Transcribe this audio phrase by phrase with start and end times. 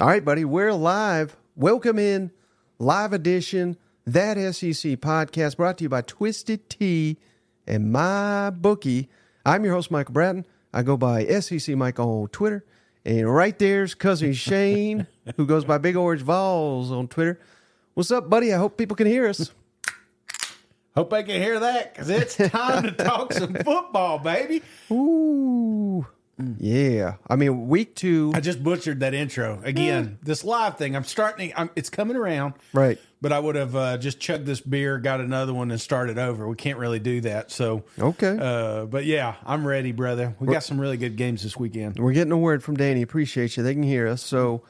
[0.00, 1.36] All right, buddy, we're live.
[1.56, 2.30] Welcome in,
[2.78, 7.16] live edition, That SEC podcast brought to you by Twisted Tea
[7.66, 9.08] and My Bookie.
[9.44, 10.46] I'm your host, Michael Bratton.
[10.72, 12.64] I go by SEC Mike on Twitter.
[13.04, 17.40] And right there's cousin Shane, who goes by Big Orange Vols on Twitter.
[17.94, 18.54] What's up, buddy?
[18.54, 19.50] I hope people can hear us.
[20.94, 24.62] Hope I can hear that because it's time to talk some football, baby.
[24.92, 25.87] Ooh.
[26.58, 27.14] Yeah.
[27.28, 28.30] I mean, week two.
[28.34, 30.18] I just butchered that intro again.
[30.22, 31.52] This live thing, I'm starting.
[31.56, 32.98] I'm, it's coming around, Right.
[33.20, 36.46] but I would have uh, just chugged this beer, got another one, and started over.
[36.48, 37.50] We can't really do that.
[37.50, 38.38] So, Okay.
[38.40, 40.36] uh, but yeah, I'm ready, brother.
[40.38, 41.98] We got some really good games this weekend.
[41.98, 43.02] We're getting a word from Danny.
[43.02, 43.62] Appreciate you.
[43.64, 44.22] They can hear us.
[44.22, 44.62] So,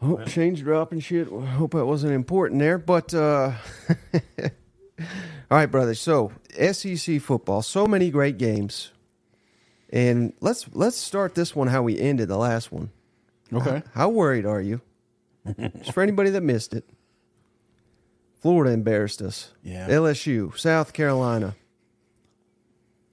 [0.00, 1.28] oh, Shane's dropping shit.
[1.32, 2.78] I hope that wasn't important there.
[2.78, 3.52] But, uh,
[4.40, 4.48] all
[5.50, 5.94] right, brother.
[5.94, 6.30] So,
[6.72, 8.92] SEC football, so many great games.
[9.90, 12.90] And let's let's start this one how we ended the last one.
[13.52, 13.82] Okay.
[13.94, 14.80] How worried are you?
[15.78, 16.84] Just for anybody that missed it.
[18.40, 19.52] Florida embarrassed us.
[19.62, 19.88] Yeah.
[19.88, 21.56] LSU, South Carolina.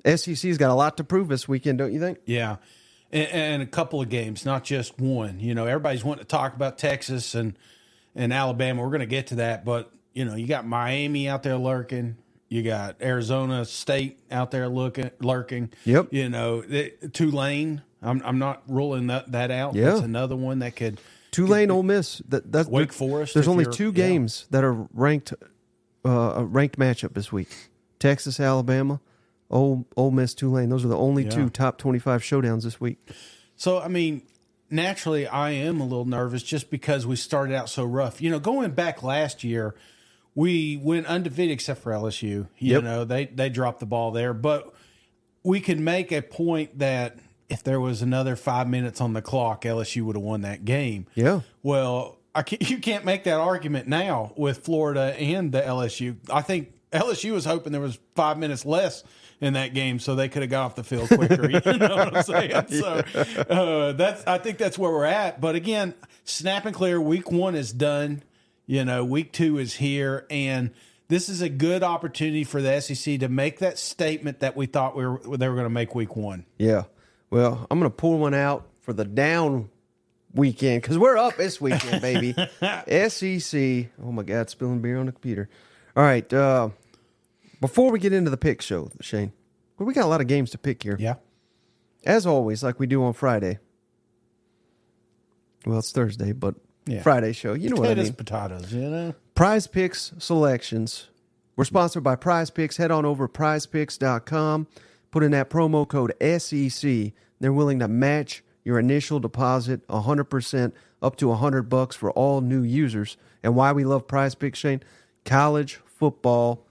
[0.05, 2.19] SEC's got a lot to prove this weekend, don't you think?
[2.25, 2.57] Yeah.
[3.11, 5.39] And, and a couple of games, not just one.
[5.39, 7.57] You know, everybody's wanting to talk about Texas and
[8.13, 8.81] and Alabama.
[8.81, 12.17] We're going to get to that, but you know, you got Miami out there lurking.
[12.49, 15.71] You got Arizona State out there looking lurking.
[15.85, 16.09] Yep.
[16.11, 17.81] You know, the, Tulane.
[18.01, 19.75] I'm I'm not ruling that that out.
[19.75, 19.85] Yeah.
[19.91, 20.99] That's another one that could.
[21.31, 22.21] Tulane, Ole Miss.
[22.29, 23.91] That, that's Wake Forest, There's only two yeah.
[24.07, 25.33] games that are ranked,
[26.05, 27.49] uh, a ranked matchup this week.
[27.99, 29.01] Texas, Alabama,
[29.49, 30.69] Ole, Ole Miss, Tulane.
[30.69, 31.31] Those are the only Yeah.
[31.31, 32.99] two top 25 showdowns this week.
[33.57, 34.21] So I mean,
[34.69, 38.21] naturally, I am a little nervous just because we started out so rough.
[38.21, 39.75] You know, going back last year,
[40.35, 42.21] we went undefeated except for LSU.
[42.21, 42.83] You Yep.
[42.83, 44.73] know, they they dropped the ball there, but
[45.43, 47.17] we could make a point that
[47.49, 51.05] if there was another five minutes on the clock, LSU would have won that game.
[51.15, 51.41] Yeah.
[51.63, 56.17] Well, I can't, you can't make that argument now with Florida and the LSU.
[56.31, 59.03] I think LSU was hoping there was five minutes less
[59.41, 61.49] in that game so they could have got off the field quicker.
[61.71, 62.65] you know what I'm saying?
[62.69, 63.03] So
[63.49, 65.39] uh, that's I think that's where we're at.
[65.39, 65.93] But again,
[66.23, 66.99] snap and clear.
[66.99, 68.23] Week one is done.
[68.67, 70.71] You know, week two is here, and
[71.07, 74.95] this is a good opportunity for the SEC to make that statement that we thought
[74.95, 76.45] we were they were going to make week one.
[76.57, 76.83] Yeah.
[77.29, 79.69] Well, I'm going to pull one out for the down
[80.33, 82.33] weekend because we're up this weekend, baby.
[83.09, 83.91] SEC.
[84.03, 85.49] Oh, my God, spilling beer on the computer.
[85.95, 86.31] All right.
[86.31, 86.69] Uh,
[87.61, 89.31] before we get into the pick show, Shane,
[89.77, 90.97] well, we got a lot of games to pick here.
[90.99, 91.15] Yeah.
[92.05, 93.59] As always, like we do on Friday.
[95.65, 97.01] Well, it's Thursday, but Yeah.
[97.01, 97.53] Friday show.
[97.53, 98.13] You know what I Potatoes, mean.
[98.13, 98.73] potatoes.
[98.73, 99.15] You know.
[99.33, 101.07] Prize Picks selections.
[101.55, 102.77] We're sponsored by Prize Picks.
[102.77, 104.67] Head on over to prizepicks.com.
[105.11, 107.13] Put in that promo code SEC.
[107.39, 112.61] They're willing to match your initial deposit 100% up to 100 bucks for all new
[112.61, 113.17] users.
[113.43, 114.81] And why we love Prize Picks, Shane?
[115.23, 116.65] College football,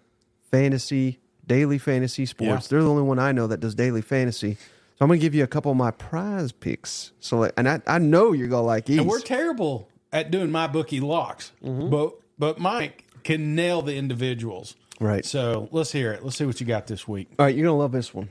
[0.50, 2.66] fantasy, daily fantasy sports.
[2.66, 2.68] Yeah.
[2.70, 4.54] They're the only one I know that does daily fantasy.
[4.54, 7.12] So I'm going to give you a couple of my prize picks.
[7.20, 8.98] Select, and I, I know you're going to like these.
[8.98, 11.90] And we're terrible at doing my bookie locks, Mm-hmm.
[11.90, 14.74] but but Mike can nail the individuals.
[15.00, 15.24] Right.
[15.26, 16.24] So let's hear it.
[16.24, 17.28] Let's see what you got this week.
[17.38, 18.30] All right, you're going to love this one.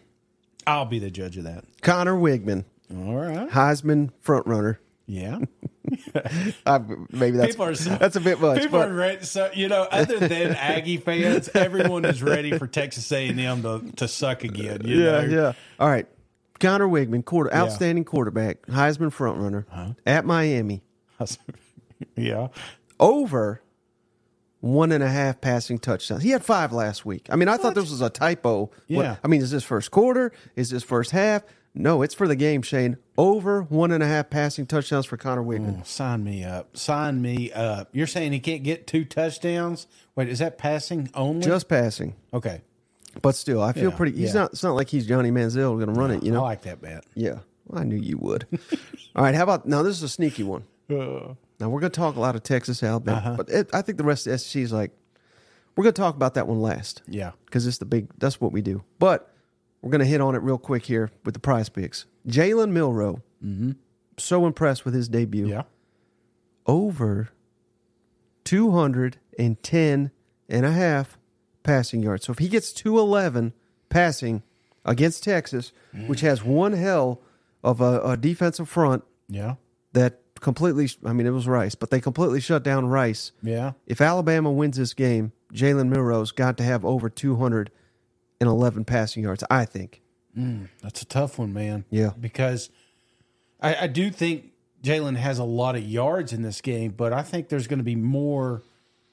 [0.66, 1.66] I'll be the judge of that.
[1.82, 2.64] Conner Weigman.
[2.96, 3.50] All right.
[3.50, 4.78] Heisman frontrunner.
[5.06, 5.40] Yeah.
[6.66, 6.80] I,
[7.12, 8.62] maybe that's so, that's a bit much.
[8.62, 9.26] People But are ready.
[9.26, 13.62] So you know, other than Aggie fans, everyone is ready for Texas A and M
[13.64, 14.82] to to suck again.
[14.86, 15.42] You yeah, know?
[15.42, 15.54] yeah.
[15.80, 16.08] All right,
[16.60, 19.94] Conner Weigman, quarter, outstanding quarterback, Heisman frontrunner Uh-huh.
[20.06, 20.82] at Miami,
[22.16, 22.48] yeah.
[23.00, 23.62] over
[24.60, 26.24] one and a half passing touchdowns.
[26.24, 27.28] He had five last week.
[27.30, 28.66] I mean, I thought this was a typo.
[28.66, 29.16] What- Yeah.
[29.24, 30.32] I mean, is this first quarter?
[30.56, 31.44] Is this first half?
[31.76, 32.98] No, it's for the game, Shane.
[33.18, 35.84] Over one and a half passing touchdowns for Conner Weigman.
[35.86, 36.78] Sign me up.
[36.78, 37.90] Sign me up.
[37.92, 39.88] You're saying he can't get two touchdowns?
[40.16, 41.44] Wait, is that passing only?
[41.46, 42.62] Just passing, okay.
[43.24, 44.16] but still, I feel Yeah, pretty.
[44.16, 44.42] He's yeah.
[44.42, 44.52] not.
[44.54, 46.22] It's not like he's Johnny Manziel going to run it.
[46.24, 46.42] You know.
[46.42, 47.06] I like that bet.
[47.16, 48.46] Yeah, well, I knew you would.
[49.16, 49.82] All right, how about now?
[49.82, 50.64] This is a sneaky one.
[50.92, 51.34] Uh.
[51.60, 53.34] Now we're going to talk a lot of Texas, Alabama, Uh-huh.
[53.38, 54.92] but it, I think the rest of the SEC is like
[55.76, 57.32] we're going to talk about that one last Yeah.
[57.46, 58.08] because it's the big.
[58.18, 58.84] That's what we do.
[59.00, 59.34] But
[59.82, 62.06] we're going to hit on it real quick here with the prize picks.
[62.28, 63.22] Jalen Milroe,
[64.18, 65.44] so impressed with his debut.
[65.46, 65.52] Mm-hmm.
[65.54, 65.64] Yeah.
[66.66, 67.30] Over
[68.46, 70.12] 210
[70.50, 71.18] and a half
[71.64, 72.26] passing yards.
[72.26, 73.54] So if he gets 211
[73.90, 74.44] passing
[74.86, 75.72] against Texas,
[76.08, 77.22] which has one hell
[77.64, 79.56] of a, a defensive front Yeah.
[79.94, 83.32] that completely, I mean, it was Rice, but they completely shut down Rice.
[83.42, 83.72] Yeah.
[83.88, 89.66] If Alabama wins this game, Jalen Milroe's got to have over 211 passing yards, I
[89.66, 90.02] think.
[90.38, 91.86] Mm, that's a tough one, man.
[91.90, 92.12] Yeah.
[92.20, 92.70] Because
[93.60, 94.52] I, I do think
[94.84, 97.84] Jalen has a lot of yards in this game, but I think there's going to
[97.84, 98.64] be more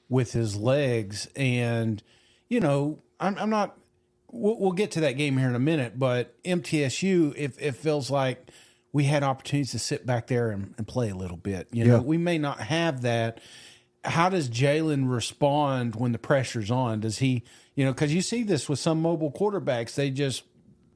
[0.09, 1.27] with his legs.
[1.35, 2.03] And,
[2.49, 3.77] you know, I'm, I'm not,
[4.29, 8.11] we'll, we'll, get to that game here in a minute, but MTSU, if it feels
[8.11, 8.49] like
[8.93, 12.01] we had opportunities to sit back there and, and play a little bit, you know,
[12.01, 13.39] we may not have that.
[14.03, 17.01] How does Jalen respond when the pressure's on?
[17.01, 17.43] Does he,
[17.75, 20.43] you know, because you see this with some mobile quarterbacks, they just,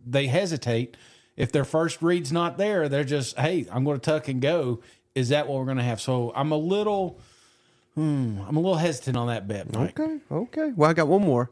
[0.06, 0.98] they hesitate
[1.38, 4.82] if their first read's not there, they're just, hey, I'm going to tuck and go.
[5.14, 6.02] Is that what we're going to have?
[6.02, 7.20] So I'm a little,
[7.94, 9.74] hmm, I'm a little hesitant on that bet.
[9.74, 10.00] Mike.
[10.00, 10.74] Okay, okay.
[10.76, 11.52] Well, I got one more.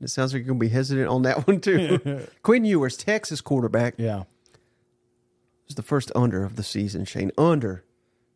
[0.00, 2.26] It sounds like you're going to be hesitant on that one too.
[2.42, 3.94] Quinn Ewers, Texas quarterback.
[3.96, 4.24] Yeah,
[5.68, 7.04] is the first under of the season.
[7.04, 7.84] Shane under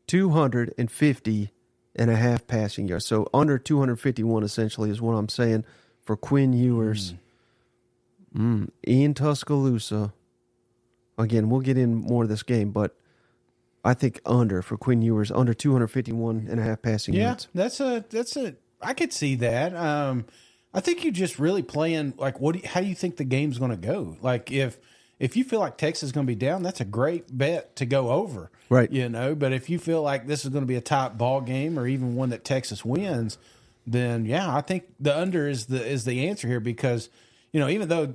[0.06, 1.52] 250
[1.96, 3.06] and a half passing yards.
[3.06, 5.64] So under 251 essentially is what I'm saying
[6.02, 7.12] for Quinn Ewers.
[7.12, 7.18] Mm.
[8.36, 8.70] Mm.
[8.82, 10.12] in Tuscaloosa
[11.18, 12.96] Again, we'll get in more of this game, but
[13.84, 17.48] I think under for Quinn Ewers, under 251 and a half passing yeah, yards.
[17.52, 19.74] that's a that's a I could see that.
[19.74, 20.26] Um,
[20.72, 22.52] I think you just really playing like what?
[22.52, 24.16] Do you, how do you think the game's going to go?
[24.22, 24.78] Like if
[25.18, 27.86] if you feel like Texas is going to be down, that's a great bet to
[27.86, 28.90] go over, right?
[28.90, 31.40] You know, but if you feel like this is going to be a tight ball
[31.40, 33.38] game or even one that Texas wins,
[33.86, 37.08] then yeah, I think the under is the is the answer here because
[37.52, 38.14] you know even though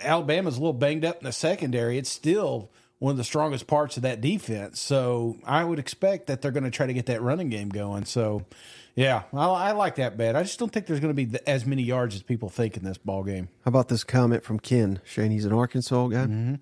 [0.00, 1.98] Alabama's a little banged up in the secondary.
[1.98, 4.80] It's still one of the strongest parts of that defense.
[4.80, 8.04] So I would expect that they're going to try to get that running game going.
[8.04, 8.44] So,
[8.94, 10.36] yeah, I, I like that bet.
[10.36, 12.84] I just don't think there's going to be as many yards as people think in
[12.84, 13.48] this ball game.
[13.64, 15.30] How about this comment from Ken Shane?
[15.30, 16.24] He's an Arkansas guy.
[16.24, 16.54] Mm-hmm.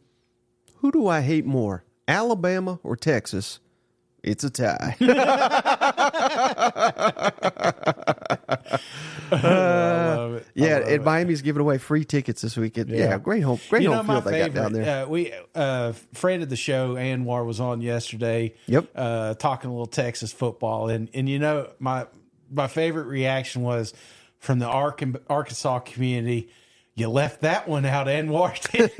[0.77, 3.61] Who do I hate more, Alabama or Texas?
[4.23, 4.97] It's a tie.
[9.33, 12.91] uh, yeah, and Miami's giving away free tickets this weekend.
[12.91, 15.05] Yeah, yeah great home, great you home know, field they got down there.
[15.05, 18.55] Uh, we uh, friend of the show, Anwar was on yesterday.
[18.67, 22.07] Yep, uh, talking a little Texas football, and and you know my
[22.51, 23.95] my favorite reaction was
[24.39, 26.51] from the Arkansas community
[27.01, 28.93] you left that one out and washed it.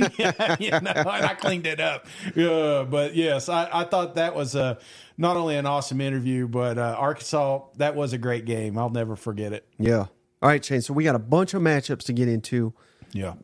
[0.61, 2.07] you know, and I cleaned it up.
[2.35, 4.79] Yeah, but yes, I, I thought that was a
[5.19, 7.61] not only an awesome interview, but uh, Arkansas.
[7.77, 8.79] That was a great game.
[8.79, 9.67] I'll never forget it.
[9.79, 10.07] Yeah.
[10.43, 10.81] All right, Shane.
[10.81, 12.73] So we got a bunch of matchups to get into.
[13.13, 13.35] Yeah.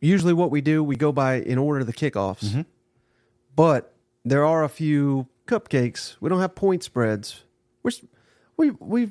[0.00, 2.44] Usually, what we do, we go by in order of the kickoffs.
[2.44, 2.62] Mm-hmm.
[3.54, 6.16] But there are a few cupcakes.
[6.20, 7.44] We don't have point spreads.
[7.82, 7.92] We're
[8.56, 9.10] we we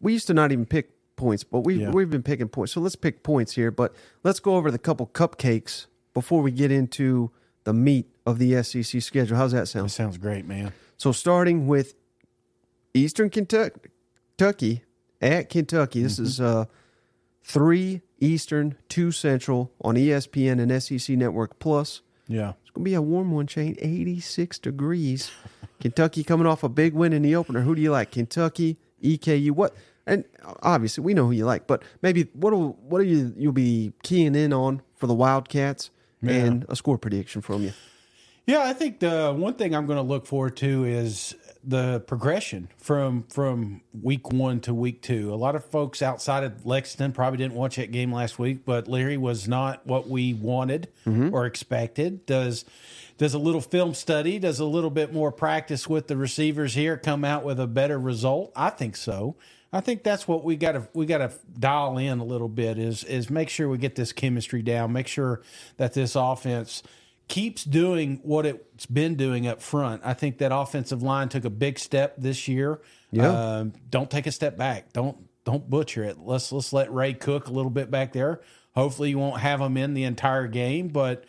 [0.00, 1.90] we used to not even pick points, but we yeah.
[1.90, 2.72] we've been picking points.
[2.72, 3.70] So let's pick points here.
[3.70, 3.94] But
[4.24, 7.30] let's go over the couple cupcakes before we get into
[7.64, 9.36] the meat of the SEC schedule.
[9.36, 9.86] How's that sound?
[9.86, 10.72] That sounds great, man.
[10.96, 11.94] So starting with
[12.94, 14.82] Eastern Kentucky
[15.20, 16.02] at Kentucky.
[16.02, 16.24] This mm-hmm.
[16.24, 16.64] is uh,
[17.42, 22.02] three Eastern, two Central on ESPN and SEC Network Plus.
[22.26, 23.76] Yeah, it's gonna be a warm one, Shane.
[23.80, 25.30] Eighty-six degrees.
[25.80, 27.62] Kentucky coming off a big win in the opener.
[27.62, 28.10] Who do you like?
[28.10, 29.50] Kentucky, EKU.
[29.52, 29.74] What?
[30.06, 30.24] And
[30.62, 33.92] obviously we know who you like, but maybe what will what do you you'll be
[34.02, 35.90] keying in on for the Wildcats
[36.22, 36.32] yeah.
[36.32, 37.72] and a score prediction from you.
[38.46, 42.68] Yeah, I think the one thing I'm going to look forward to is the progression
[42.78, 45.32] from from week one to week two.
[45.32, 48.88] A lot of folks outside of Lexington probably didn't watch that game last week, but
[48.88, 51.34] Leary was not what we wanted mm-hmm.
[51.34, 52.24] or expected.
[52.26, 52.64] Does
[53.18, 56.96] does a little film study, does a little bit more practice with the receivers here
[56.96, 58.52] come out with a better result?
[58.56, 59.36] I think so.
[59.72, 62.78] I think that's what we got to we got to dial in a little bit
[62.78, 65.42] is is make sure we get this chemistry down, make sure
[65.76, 66.82] that this offense
[67.30, 70.02] keeps doing what it's been doing up front.
[70.04, 72.80] I think that offensive line took a big step this year.
[73.12, 73.30] Yeah.
[73.30, 74.92] Uh, don't take a step back.
[74.92, 76.18] Don't don't butcher it.
[76.18, 78.40] Let's let's let Ray cook a little bit back there.
[78.74, 81.24] Hopefully, you won't have him in the entire game, but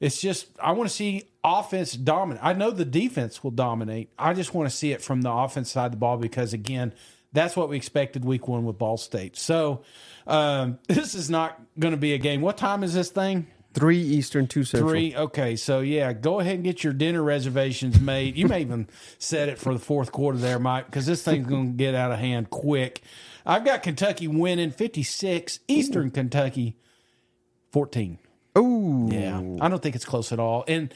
[0.00, 2.42] it's just I want to see offense dominate.
[2.44, 4.10] I know the defense will dominate.
[4.18, 6.92] I just want to see it from the offense side of the ball because again,
[7.32, 9.36] that's what we expected week one with Ball State.
[9.36, 9.82] So
[10.26, 12.40] um, this is not going to be a game.
[12.40, 13.46] What time is this thing?
[13.74, 14.90] Three Eastern, two Central.
[14.90, 15.14] Three.
[15.14, 18.36] Okay, so yeah, go ahead and get your dinner reservations made.
[18.36, 18.88] You may even
[19.18, 22.12] set it for the fourth quarter there, Mike, because this thing's going to get out
[22.12, 23.02] of hand quick.
[23.44, 26.10] I've got Kentucky winning fifty six, Eastern.
[26.10, 26.76] Kentucky
[27.72, 28.18] fourteen.
[28.56, 29.40] Oh, yeah.
[29.60, 30.64] I don't think it's close at all.
[30.68, 30.94] And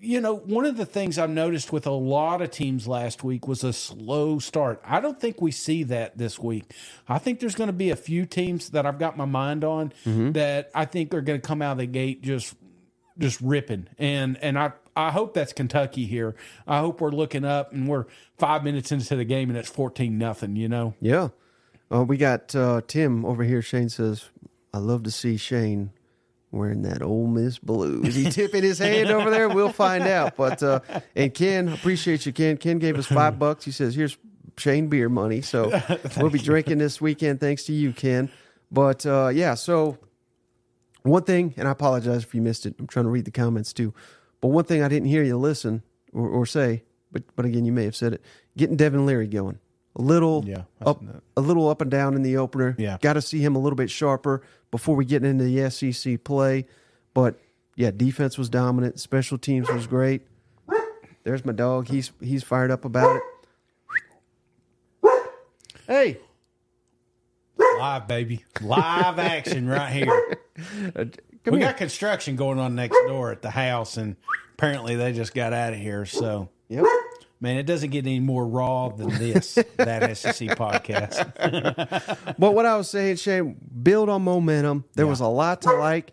[0.00, 3.48] you know, one of the things I've noticed with a lot of teams last week
[3.48, 4.80] was a slow start.
[4.84, 6.72] I don't think we see that this week.
[7.08, 9.92] I think there's going to be a few teams that I've got my mind on
[10.04, 10.32] mm-hmm.
[10.32, 12.54] that I think are going to come out of the gate just
[13.18, 13.88] just ripping.
[13.98, 16.36] And and I I hope that's Kentucky here.
[16.66, 18.06] I hope we're looking up and we're
[18.38, 20.94] 5 minutes into the game and it's 14 nothing, you know.
[21.00, 21.28] Yeah.
[21.92, 24.26] Uh, we got uh, Tim over here Shane says
[24.72, 25.90] I love to see Shane
[26.50, 28.02] wearing that Ole Miss blue.
[28.02, 29.48] Is he tipping his hand over there?
[29.48, 30.36] We'll find out.
[30.36, 30.80] But uh,
[31.14, 32.56] and Ken, appreciate you, Ken.
[32.56, 33.64] Ken gave us five bucks.
[33.64, 34.16] He says, "Here's
[34.56, 35.80] Shane beer money." So
[36.16, 38.30] we'll be drinking this weekend, thanks to you, Ken.
[38.70, 39.98] But uh, yeah, so
[41.02, 42.74] one thing, and I apologize if you missed it.
[42.78, 43.94] I'm trying to read the comments too.
[44.40, 47.72] But one thing I didn't hear you listen or, or say, but but again, you
[47.72, 48.22] may have said it.
[48.56, 49.58] Getting Devin Leary going
[49.98, 51.02] a little Yeah, up,
[51.36, 52.74] a little up and down in the opener.
[52.78, 52.98] Yeah.
[53.00, 56.66] got to see him a little bit sharper before we get into the SEC play.
[57.14, 57.38] But
[57.76, 59.00] yeah, defense was dominant.
[59.00, 60.22] Special teams was great.
[61.24, 61.88] There's my dog.
[61.88, 63.22] He's he's fired up about it.
[65.86, 66.18] Hey,
[67.78, 68.44] Live, baby.
[68.60, 70.36] Live action right here.
[70.94, 71.12] come
[71.46, 71.68] we here.
[71.68, 74.16] got construction going on next door at the house, and
[74.54, 76.04] apparently they just got out of here.
[76.04, 76.84] So, Yep.
[77.40, 81.24] Man, it doesn't get any more raw than this, that SEC podcast.
[82.38, 84.84] But what I was saying, Shane, build on momentum.
[84.94, 86.12] There was a lot to like.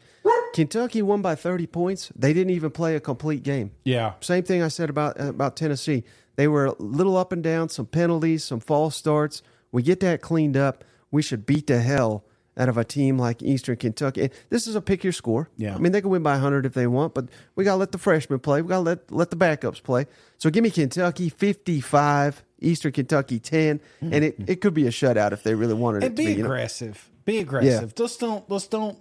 [0.53, 2.11] Kentucky won by 30 points.
[2.15, 3.71] They didn't even play a complete game.
[3.83, 4.13] Yeah.
[4.21, 6.03] Same thing I said about uh, about Tennessee.
[6.35, 9.41] They were a little up and down, some penalties, some false starts.
[9.71, 10.83] We get that cleaned up.
[11.11, 12.25] We should beat the hell
[12.57, 14.29] out of a team like Eastern Kentucky.
[14.49, 15.49] This is a pick your score.
[15.57, 15.75] Yeah.
[15.75, 17.91] I mean they can win by 100 if they want, but we got to let
[17.91, 18.61] the freshmen play.
[18.61, 20.05] We got to let let the backups play.
[20.37, 25.31] So give me Kentucky 55, Eastern Kentucky 10, and it, it could be a shutout
[25.31, 26.33] if they really wanted it and to be be.
[26.33, 26.45] you know?
[26.45, 27.09] aggressive.
[27.25, 27.95] Be aggressive.
[27.95, 28.49] Just don't.
[28.49, 28.97] Let's don't.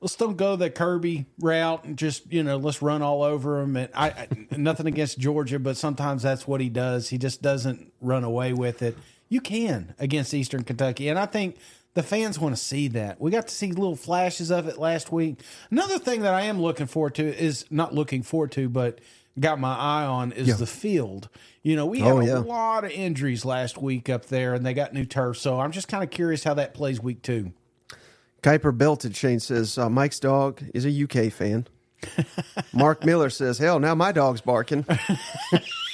[0.00, 3.76] Let's don't go the Kirby route and just you know let's run all over him.
[3.76, 7.08] And I, I nothing against Georgia, but sometimes that's what he does.
[7.08, 8.96] He just doesn't run away with it.
[9.28, 11.56] You can against Eastern Kentucky, and I think
[11.94, 13.20] the fans want to see that.
[13.20, 15.40] We got to see little flashes of it last week.
[15.70, 19.00] Another thing that I am looking forward to is not looking forward to, but
[19.38, 21.28] got my eye on is the field.
[21.62, 22.38] You know, we had Oh, a yeah.
[22.38, 25.36] lot of injuries last week up there, and they got new turf.
[25.38, 27.52] So I'm just kind of curious how that plays week two.
[28.42, 31.66] Kuiper Belted Shane says uh, Mike's dog is a UK fan.
[32.72, 34.86] Mark Miller says, "Hell, now my dog's barking."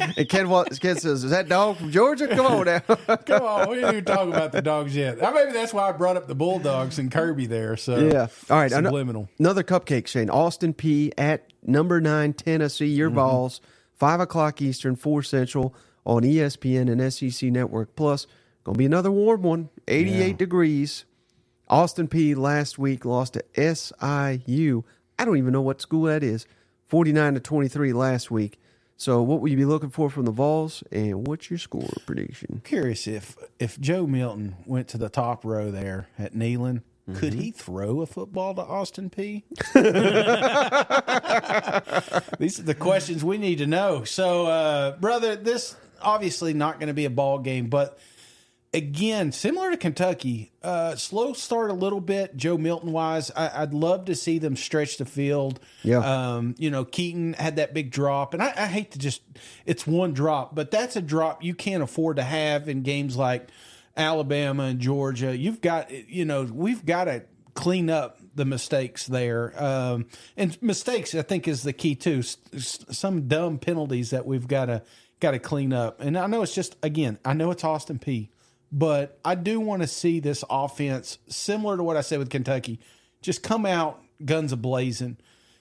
[0.00, 0.46] and Ken,
[0.80, 2.28] Ken says, "Is that dog from Georgia?
[2.28, 2.78] Come on now."
[3.26, 5.18] Come on, we didn't even talk about the dogs yet.
[5.18, 7.76] Maybe that's why I brought up the Bulldogs and Kirby there.
[7.76, 8.26] So yeah.
[8.50, 8.70] All right.
[8.70, 9.28] subliminal.
[9.38, 10.30] Another cupcake, Shane.
[10.30, 12.86] Austin Peay at number nine Tennessee.
[12.86, 13.16] Your Mm-hmm.
[13.16, 13.60] balls.
[13.94, 15.74] Five o'clock Eastern, four Central
[16.04, 18.26] on ESPN and SEC Network Plus.
[18.64, 19.68] Gonna be another warm one.
[19.88, 20.36] Eighty-eight Yeah.
[20.36, 21.04] degrees.
[21.68, 24.82] Austin Peay last week lost to SIU.
[25.18, 26.46] I don't even know what school that is.
[26.88, 28.58] 49 to 23 last week.
[28.96, 32.60] So what will you be looking for from the Vols and what's your score prediction?
[32.64, 36.82] Curious if if Joe Milton went to the top row there at Neyland,
[37.14, 37.40] could Mm-hmm.
[37.40, 39.42] he throw a football to Austin Peay?
[42.38, 44.04] These are the questions we need to know.
[44.04, 47.98] So, uh, brother, this obviously not going to be a ball game, but
[48.74, 52.36] again, similar to Kentucky, uh, slow start a little bit.
[52.36, 55.60] Joe Milton wise, I, I'd love to see them stretch the field.
[55.82, 55.98] Yeah.
[55.98, 59.22] Um, you know, Keaton had that big drop, and I, I hate to just
[59.66, 63.48] it's one drop, but that's a drop you can't afford to have in games like
[63.96, 65.36] Alabama and Georgia.
[65.36, 67.24] You've got you know we've got to
[67.54, 72.20] clean up the mistakes there, um, and mistakes I think is the key too.
[72.54, 74.82] S- some dumb penalties that we've got to
[75.20, 78.28] got to clean up, and I know it's just again I know it's Austin Peay.
[78.72, 82.80] But I do want to see this offense, similar to what I said with Kentucky,
[83.20, 85.18] just come out guns a blazing,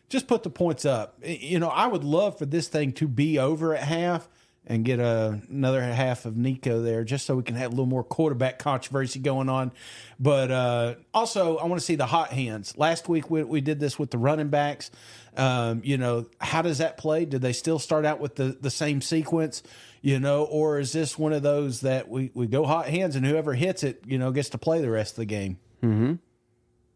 [0.08, 1.20] just put the points up.
[1.24, 4.30] You know, I would love for this thing to be over at half
[4.68, 7.88] and get a, another half of Nico there, just so we can have a little
[7.88, 9.72] more quarterback controversy going on.
[10.20, 12.77] But uh, also, I want to see the hot hands.
[12.77, 14.91] Last week we, we did this with the running backs.
[15.36, 17.25] Um, you know, how does that play?
[17.25, 19.63] Did they still start out with the, the same sequence?
[20.01, 23.25] You know, or is this one of those that we, we go hot hands and
[23.25, 25.58] whoever hits it, you know, gets to play the rest of the game?
[25.82, 26.13] Hmm.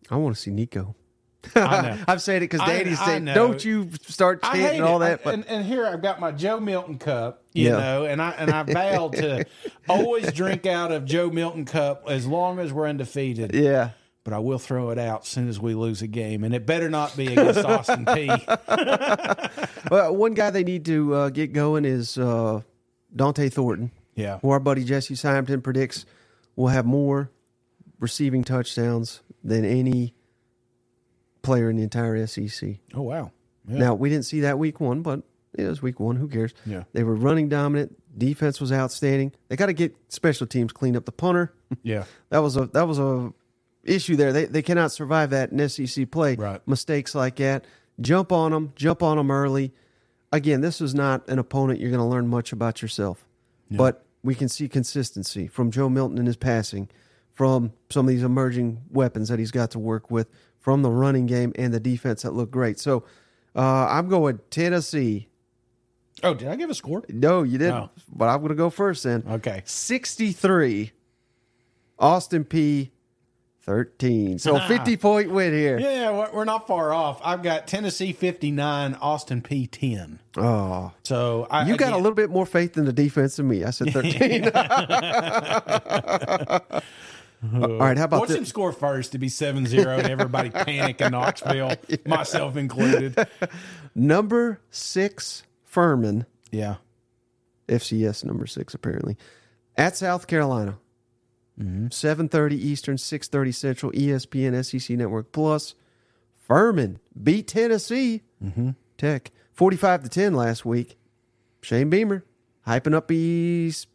[0.09, 0.95] I want to see Nico.
[1.55, 1.97] I know.
[2.07, 3.33] I'm saying it because I- I saying, know.
[3.33, 5.23] don't you start chanting all that.
[5.23, 7.77] But and, and here I've got my Joe Milton cup, you Yeah.
[7.77, 9.45] know, and I and I vowed to
[9.89, 13.53] always drink out of Joe Milton cup as long as we're undefeated.
[13.53, 13.89] yeah.
[14.23, 16.65] But I will throw it out as soon as we lose a game, and it
[16.65, 19.61] better not be against Austin Peay.
[19.91, 22.61] Well, one guy they need to uh, get going is uh,
[23.15, 26.07] Dont'e Thornton, Yeah, who our buddy Jesse Simonton predicts
[26.55, 27.29] will have more
[27.99, 30.14] receiving touchdowns than any
[31.45, 32.77] player in the entire SEC.
[32.93, 33.31] Oh wow.
[33.67, 33.77] Yeah.
[33.79, 35.23] Now, we didn't see that week one, but
[35.57, 36.15] it was week one.
[36.17, 36.53] Who cares?
[36.65, 36.83] Yeah.
[36.93, 37.95] They were running dominant.
[38.17, 39.33] Defense was outstanding.
[39.47, 41.05] They got to get special teams cleaned up.
[41.05, 42.05] The punter, yeah.
[42.29, 43.33] that was a that was a
[43.83, 44.31] issue there.
[44.33, 46.35] They they cannot survive that in SEC play.
[46.35, 46.65] Right.
[46.67, 47.65] Mistakes like that.
[47.99, 48.73] Jump on them.
[48.75, 49.73] Jump on them early.
[50.31, 53.25] Again, this is not an opponent you're going to learn much about yourself,
[53.71, 56.89] but we can see consistency from Joe Milton in his passing,
[57.31, 60.27] from some of these emerging weapons that he's got to work with,
[60.65, 62.79] from the running game and the defense that looked great.
[62.79, 63.03] So
[63.55, 65.27] uh, I'm going Tennessee.
[66.23, 67.03] Oh, did I give a score?
[67.07, 67.75] No, you didn't.
[67.75, 67.89] No.
[68.11, 69.23] But I'm going to go first then.
[69.29, 69.61] Okay.
[69.65, 70.91] 63.
[71.99, 72.89] Austin Peay
[73.61, 74.39] 13.
[74.39, 75.77] So 50 point win here.
[75.77, 77.21] Yeah, we're- we're not far off.
[77.23, 80.17] I've got Tennessee 59, Austin Peay 10.
[80.37, 83.63] Oh, So I, you got a little bit more faith in the defense than me.
[83.63, 84.45] I said 13.
[87.45, 87.63] Mm-hmm.
[87.63, 88.37] All right, how about Watch this?
[88.37, 91.75] them score first to be 7 0 and everybody panic in Knoxville,
[92.05, 93.27] myself included.
[93.93, 96.25] Number six, Furman.
[96.51, 96.75] Yeah.
[97.67, 99.17] FCS number six, apparently.
[99.75, 100.77] At South Carolina.
[101.59, 101.87] Mm-hmm.
[101.87, 105.75] 7.30 Eastern, 6.30 Central, ESPN, SEC Network Plus.
[106.37, 108.71] Furman beat Tennessee mm-hmm.
[108.97, 110.97] Tech 45 to 10 last week.
[111.61, 112.23] Shane Beamer
[112.67, 113.87] hyping up these.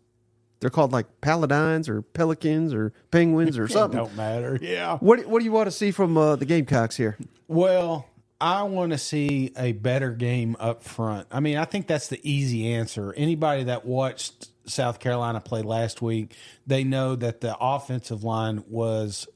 [0.61, 3.99] They're called like Paladines or Pelicans or Penguins or something.
[3.99, 4.59] Don't matter.
[4.61, 4.99] Yeah.
[4.99, 7.17] What What do you want to see from uh, the Gamecocks here?
[7.49, 8.07] Well,
[8.41, 11.27] I want to see a better game up front.
[11.31, 13.13] I mean, I think that's the easy answer.
[13.17, 16.35] Anybody that watched South Carolina play last week,
[16.67, 19.27] they know that the offensive line was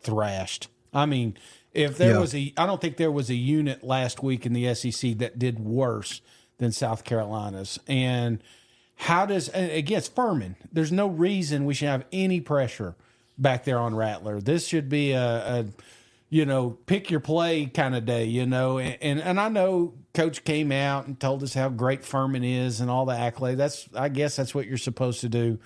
[0.00, 0.68] thrashed.
[0.92, 1.36] I mean,
[1.72, 2.20] if there Yeah.
[2.20, 5.38] was a, I don't think there was a unit last week in the SEC that
[5.38, 6.20] did worse
[6.58, 7.78] than South Carolina's.
[7.88, 8.42] And
[8.96, 10.56] how does, again, it's Furman.
[10.72, 12.94] There's no reason we should have any pressure
[13.36, 14.40] back there on Rattler.
[14.40, 15.66] This should be a, a
[16.34, 18.78] you know, pick your play kind of day, you know.
[18.78, 22.80] And, and and I know coach came out and told us how great Furman is
[22.80, 23.56] and all the accolades.
[23.56, 25.60] That's I guess that's what you're supposed to do.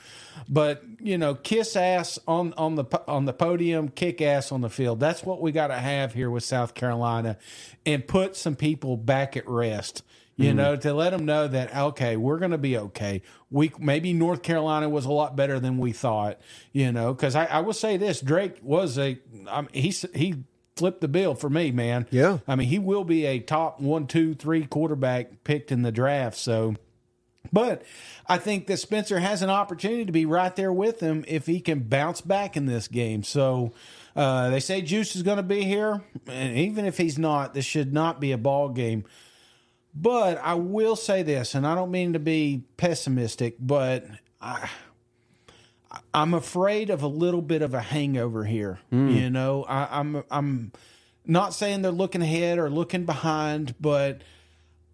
[0.47, 4.68] But, you know, kiss ass on on the on the podium, kick ass on the
[4.68, 5.00] field.
[5.00, 7.38] That's what we got to have here with South Carolina
[7.87, 10.02] and put some people back at rest.
[10.38, 13.23] You know, to let them know that okay, we're going to be okay.
[13.50, 16.38] We maybe North Carolina was a lot better than we thought.
[16.73, 19.18] You know, because I, I will say this: Drake was a,
[19.49, 20.45] I mean, he he
[20.76, 22.07] flipped the bill for me, man.
[22.11, 22.38] Yeah.
[22.47, 26.37] I mean, he will be a top one, two, three quarterback picked in the draft.
[26.37, 26.76] So,
[27.52, 27.83] but
[28.28, 31.59] I think that Spencer has an opportunity to be right there with him if he
[31.59, 33.24] can bounce back in this game.
[33.24, 33.72] So.
[34.16, 37.64] Uh, they say Juice is going to be here, and even if he's not, this
[37.64, 39.05] should not be a ball game.
[40.00, 44.06] But I will say this, and I don't mean to be pessimistic, but
[44.40, 44.68] I,
[46.14, 48.78] I'm afraid of a little bit of a hangover here.
[48.90, 49.08] Hmm.
[49.08, 50.72] You know, I, I'm I'm
[51.26, 54.22] not saying they're looking ahead or looking behind, but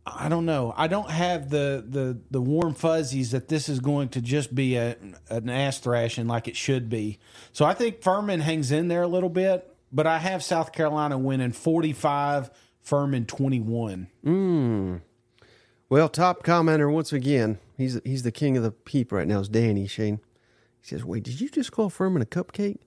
[0.06, 0.72] I don't know.
[0.74, 4.76] I don't have the the the warm fuzzies that this is going to just be
[4.76, 4.96] a
[5.28, 7.18] an ass thrashing like it should be.
[7.52, 11.18] So I think Furman hangs in there a little bit, but I have South Carolina
[11.18, 12.50] winning 45,
[12.84, 14.08] Furman 21.
[15.90, 17.58] Well, top commenter once again.
[17.76, 19.40] He's he's the king of the peep right now.
[19.40, 20.20] Is Danny Shane?
[20.80, 22.78] He says, "Wait, did you just call Furman a cupcake?"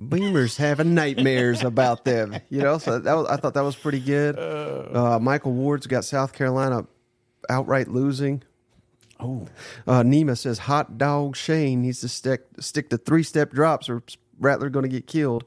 [0.00, 2.36] Beamer's having nightmares about them.
[2.50, 4.38] You know, so that was I thought that was pretty good.
[4.38, 6.86] Uh, Michael Ward's got South Carolina
[7.48, 8.42] outright losing.
[9.20, 9.48] Oh,
[9.86, 14.02] Uh, Nima says, "Hot dog Shane needs to stick stick to three step drops, or
[14.38, 15.44] Rattler going to get killed."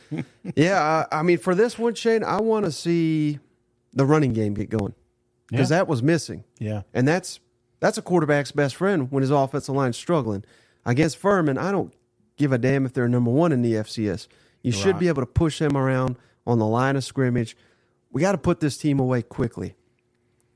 [0.54, 3.38] yeah, I, I mean, for this one, Shane, I want to see
[3.94, 4.94] the running game get going
[5.50, 5.78] because Yeah.
[5.78, 6.44] that was missing.
[6.58, 6.82] yeah.
[6.92, 7.40] And that's
[7.80, 10.44] that's a quarterback's best friend when his offensive line's struggling.
[10.86, 11.92] Against Furman, I don't
[12.36, 14.26] give a damn if they're number one in the FCS.
[14.62, 17.56] You should be able to push them around on the line of scrimmage.
[18.10, 19.74] We got to put this team away quickly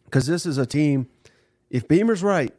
[0.04, 1.08] because this is a team.
[1.70, 2.54] If Beamer's right,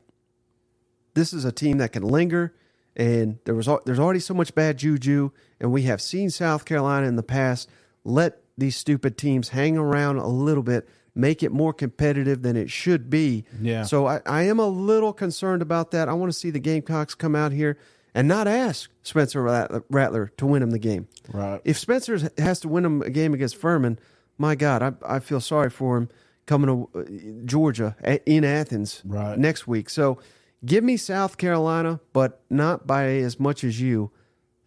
[1.15, 2.53] this is a team that can linger.
[2.95, 6.65] And there was al- there's already so much bad juju, and we have seen South
[6.65, 7.69] Carolina in the past
[8.03, 12.69] let these stupid teams hang around a little bit, make it more competitive than it
[12.69, 13.45] should be.
[13.61, 13.83] Yeah.
[13.83, 16.07] So I, I am a little concerned about that.
[16.09, 17.77] I want to see the Gamecocks come out here
[18.13, 21.07] and not ask Spencer Rattler, Rattler to win them the game.
[21.31, 21.61] Right.
[21.63, 23.99] If Spencer has to win them a game against Furman,
[24.37, 26.09] my God, I, I feel sorry for him
[26.45, 27.95] coming to Georgia
[28.25, 29.37] in Athens Right.
[29.37, 29.89] next week.
[29.89, 30.19] So
[30.65, 34.11] give me South Carolina, but not by as much as you.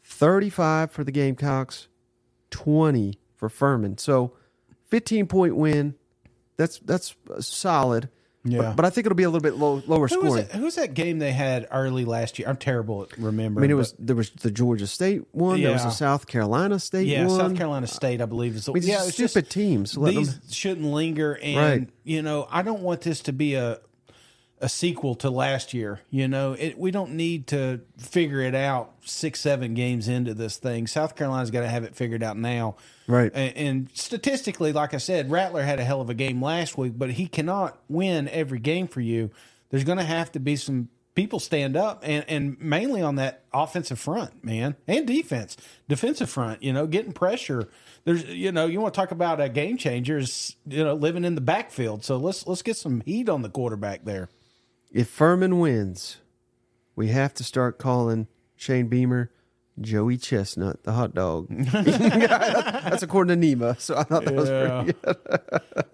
[0.05, 1.89] 35 for the Gamecocks,
[2.51, 3.99] 20 for Furman.
[3.99, 4.35] So
[4.87, 5.97] 15 point win.
[6.57, 8.09] That's that's solid.
[8.45, 8.59] Yeah.
[8.59, 10.47] But, but I think it'll be a little bit low, lower Who scoring.
[10.47, 12.49] that, who that game they had early last year?
[12.49, 13.59] I'm terrible at remembering.
[13.59, 15.61] I mean, it was there was the Georgia State one.
[15.61, 15.89] There was Yeah.
[15.89, 17.37] the South Carolina State yeah, one.
[17.37, 18.55] South Carolina State, I believe.
[18.55, 19.97] Is the, I mean, yeah, it's just- stupid teams.
[19.99, 21.89] Let these them- shouldn't linger, and Right.
[22.05, 23.81] you know, I don't want this to be a
[24.63, 26.01] a sequel to last year.
[26.09, 30.57] You know, it, we don't need to figure it out six, seven games into this
[30.57, 30.87] thing.
[30.87, 32.77] South Carolina's got to have it figured out now.
[33.09, 33.33] Right.
[33.35, 36.93] And, and statistically, like I said, Rattler had a hell of a game last week,
[36.97, 39.31] but he cannot win every game for you.
[39.71, 43.43] There's going to have to be some people stand up and, and mainly on that
[43.53, 45.57] offensive front, man, and defense,
[45.89, 47.69] defensive front, you know, getting pressure.
[48.05, 51.35] There's, you know, you want to talk about a game changers, you know, living in
[51.35, 52.05] the backfield.
[52.05, 54.29] So let's, let's get some heat on the quarterback there.
[54.93, 56.19] If Furman wins,
[56.95, 58.27] we have to start calling
[58.57, 59.31] Shane Beamer
[59.81, 61.49] Joey Chestnut, the hot dog.
[61.73, 63.81] That's according to Nima.
[63.81, 65.17] So I thought that was pretty good.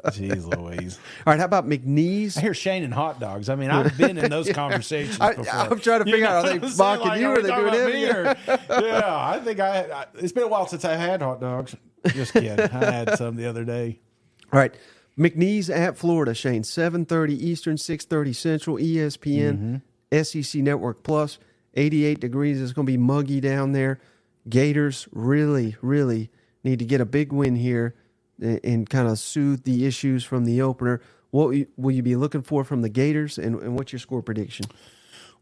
[0.07, 0.99] Jeez Louise.
[1.25, 2.37] All right, how about McNeese?
[2.37, 3.49] I hear Shane and hot dogs.
[3.49, 5.55] I mean, I've been in those conversations I, before.
[5.55, 6.99] I'm trying to figure out are they what I'm saying?
[6.99, 7.81] mocking Like, you or we they doing it?
[7.81, 7.87] him?
[7.87, 8.37] me or-
[8.85, 10.07] yeah, I think I, I.
[10.17, 11.77] It's been a while since I had hot dogs.
[12.09, 12.59] Just kidding.
[12.59, 14.01] I had some the other day.
[14.53, 14.75] All right.
[15.19, 16.63] McNeese at Florida, Shane.
[16.63, 20.43] 7.30 Eastern, 6.30 Central, ESPN, mm-hmm.
[20.43, 21.39] SEC Network Plus.
[21.75, 22.61] 88 degrees.
[22.61, 24.01] It's going to be muggy down there.
[24.49, 26.31] Gators really, really
[26.65, 27.95] need to get a big win here
[28.41, 31.01] and, and kind of soothe the issues from the opener.
[31.31, 34.67] What will you be looking for from the Gators, and, and what's your score prediction?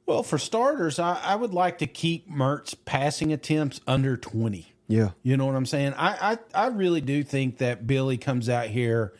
[0.04, 4.72] Well, for starters, I, I would like to keep Mertz passing attempts under twenty.
[4.88, 5.10] Yeah.
[5.22, 5.94] You know what I'm saying?
[5.94, 9.14] I, I, I really do think that Billy comes out here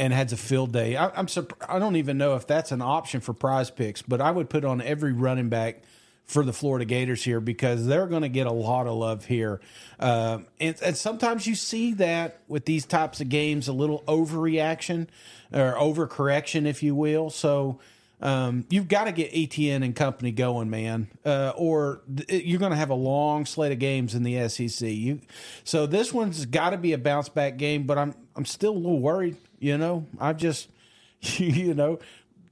[0.00, 0.96] and has a field day.
[0.96, 4.22] I, I'm surp- I don't even know if that's an option for prize picks, but
[4.22, 5.82] I would put on every running back
[6.24, 9.60] for the Florida Gators here because they're going to get a lot of love here.
[9.98, 15.08] Um, and, and sometimes you see that with these types of games, a little overreaction
[15.52, 17.28] or overcorrection, if you will.
[17.28, 17.78] So
[18.22, 22.72] um, you've got to get Etienne and company going, man, uh, or th- you're going
[22.72, 24.88] to have a long slate of games in the SEC.
[24.88, 25.20] You,
[25.64, 28.80] so this one's got to be a bounce back game, but I'm I'm still a
[28.82, 29.36] little worried.
[29.58, 30.68] You know, I've just
[31.20, 31.98] you know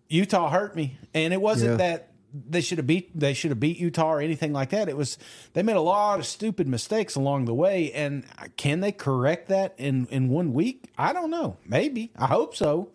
[0.09, 1.77] Utah hurt me, and it wasn't Yeah.
[1.79, 2.05] that
[2.51, 4.91] they should have beat they should have beat Utah or anything like that.
[4.91, 5.17] It was
[5.55, 8.25] they made a lot of stupid mistakes along the way, and
[8.59, 10.93] can they correct that in in one week?
[10.99, 11.57] I don't know.
[11.65, 12.91] Maybe I hope so.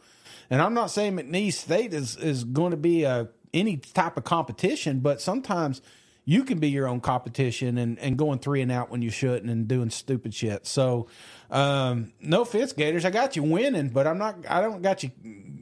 [0.52, 4.24] And I'm not saying McNeese State is is going to be a any type of
[4.24, 5.82] competition, but sometimes
[6.26, 9.50] you can be your own competition and, and going three and out when you shouldn't
[9.50, 10.66] and doing stupid shit.
[10.66, 11.08] So,
[11.52, 13.04] um, no offense, Gators.
[13.06, 14.38] I got you winning, but I'm not.
[14.48, 15.12] I don't got you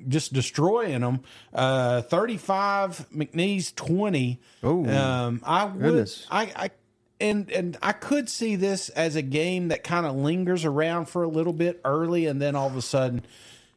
[0.08, 1.21] just destroying them.
[1.54, 4.39] Uh, 35, McNeese 20.
[4.63, 5.82] Oh, um, I would.
[5.82, 6.28] goodness.
[6.30, 6.69] I, I
[7.19, 11.24] and and I could see this as a game that kind of lingers around for
[11.24, 13.24] a little bit early, and then all of a sudden,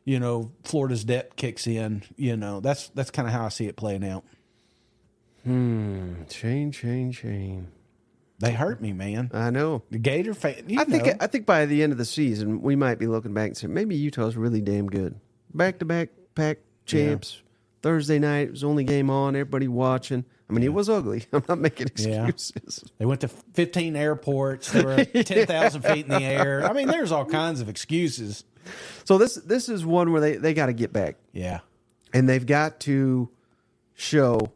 [0.04, 2.02] you know, Florida's depth kicks in.
[2.16, 4.24] You know, that's that's kind of how I see it playing out.
[5.44, 7.68] Hmm, Shane, Shane, Shane.
[8.38, 9.30] They hurt me, man.
[9.32, 9.82] I know.
[9.90, 10.64] The Gator fan.
[10.76, 11.12] I think know.
[11.20, 13.72] I think by the end of the season we might be looking back and saying
[13.72, 15.18] maybe Utah's really damn good.
[15.54, 17.40] Back to back Pac champs.
[17.82, 19.36] Thursday night it was the only game on.
[19.36, 20.24] Everybody watching.
[20.50, 21.24] I mean, it was ugly.
[21.32, 22.26] I'm not making Yeah.
[22.26, 22.90] excuses.
[22.98, 24.72] They went to 15 airports.
[24.72, 26.68] They were 10,000 feet in the air.
[26.68, 28.44] I mean, there's all kinds of excuses.
[29.04, 31.60] So this this is one where they they got to get back Yeah.
[32.12, 33.28] and they've got to
[33.94, 34.52] show,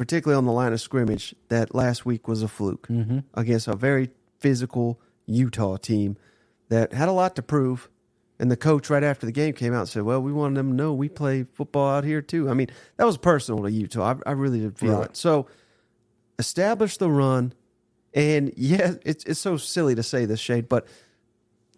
[0.00, 3.18] particularly on the line of scrimmage, that last week was a fluke mm-hmm.
[3.34, 4.08] against a very
[4.38, 6.16] physical Utah team
[6.70, 7.90] that had a lot to prove.
[8.38, 10.70] And the coach, right after the game, came out and said, "Well, we wanted them
[10.70, 14.14] to know we play football out here too." I mean, that was personal to Utah.
[14.24, 15.10] I, I really did feel Right.
[15.10, 15.18] it.
[15.18, 15.46] So,
[16.38, 17.52] establish the run,
[18.14, 20.86] and yeah, it's it's so silly to say this, Shade, but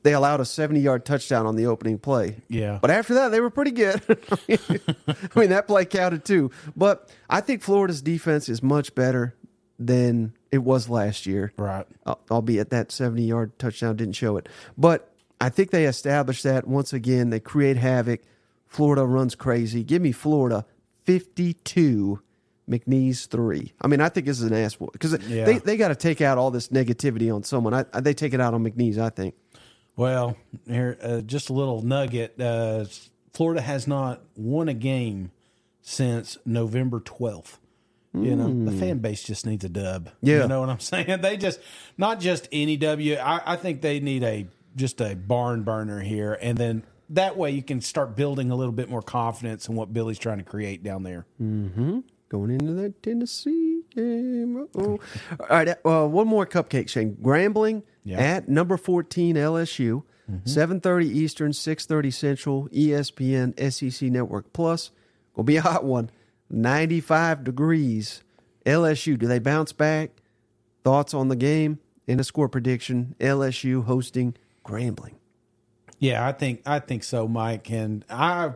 [0.03, 2.37] they allowed a seventy-yard touchdown on the opening play.
[2.49, 2.79] Yeah.
[2.81, 4.01] But after that, they were pretty good.
[4.49, 6.51] I mean, that play counted too.
[6.77, 9.35] But I think Florida's defense is much better
[9.79, 11.53] than it was last year.
[11.57, 11.87] Right.
[12.07, 14.49] Al- Albeit that 70 yard touchdown didn't show it.
[14.77, 15.09] But
[15.41, 17.31] I think they established that once again.
[17.31, 18.21] They create havoc.
[18.67, 19.83] Florida runs crazy.
[19.83, 20.65] Give me Florida
[21.05, 22.21] 52,
[22.71, 23.73] McNeese 3.
[23.81, 25.45] I mean, I think this is an ass because Yeah.
[25.45, 27.75] they, they got to take out all this negativity on someone.
[27.75, 29.35] I, I- they take it out on McNeese, I think.
[29.97, 32.41] Well, here, uh, just a little nugget.
[32.41, 32.87] Uh,
[33.33, 35.31] Florida has not won a game
[35.81, 37.59] since November 12th.
[38.15, 40.11] You know, the fan base just needs a dub.
[40.21, 40.43] Yeah.
[40.43, 41.23] You know what I'm saying?
[41.23, 41.61] They just,
[41.97, 43.17] not just any W.
[43.17, 46.37] I, I think they need a, just a barn burner here.
[46.43, 49.95] And then that way you can start building a little bit more confidence in what
[49.95, 51.25] Billy's trying to create down there.
[51.39, 54.59] Going into that Tennessee game.
[54.77, 55.01] Uh-oh.
[55.41, 55.69] All right.
[55.83, 57.17] Uh, one more cupcake, Shane.
[57.23, 58.19] Grambling Yeah.
[58.19, 60.03] at number 14 LSU.
[60.31, 60.49] Mm-hmm.
[60.49, 64.91] 7.30 Eastern, 6.30 Central, ESPN, SEC Network Plus.
[65.35, 66.11] Gonna be a hot one.
[66.51, 68.23] 95 degrees.
[68.65, 70.11] LSU, do they bounce back?
[70.85, 71.79] Thoughts on the game?
[72.07, 73.15] And a score prediction.
[73.21, 74.35] LSU hosting
[74.65, 75.15] Grambling.
[75.99, 77.71] Yeah, I think I think so, Mike.
[77.71, 78.53] And I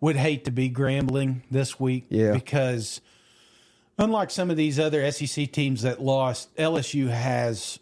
[0.00, 2.32] would hate to be grambling this week Yeah.
[2.32, 3.00] because
[3.98, 7.78] unlike some of these other SEC teams that lost, LSU has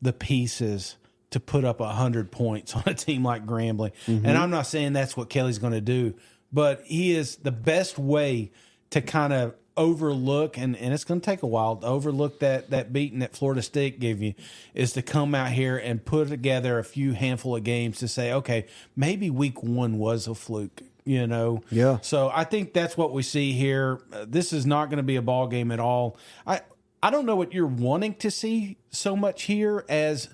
[0.00, 0.96] the pieces
[1.30, 3.92] to put up hundred points on a team like Grambling.
[4.06, 6.14] And I'm not saying that's what Kelly's going to do,
[6.52, 8.50] but he is the best way
[8.90, 12.70] to kind of overlook, and, and it's going to take a while to overlook that
[12.70, 14.34] that beating that Florida State gave you,
[14.74, 18.32] is to come out here and put together a few handful of games to say,
[18.32, 20.82] okay, maybe week one was a fluke.
[21.04, 22.00] You know, Yeah.
[22.02, 24.00] So I think that's what we see here.
[24.12, 26.18] Uh, this is not going to be a ball game at all.
[26.46, 26.60] I
[27.02, 30.28] I don't know what you're wanting to see so much here as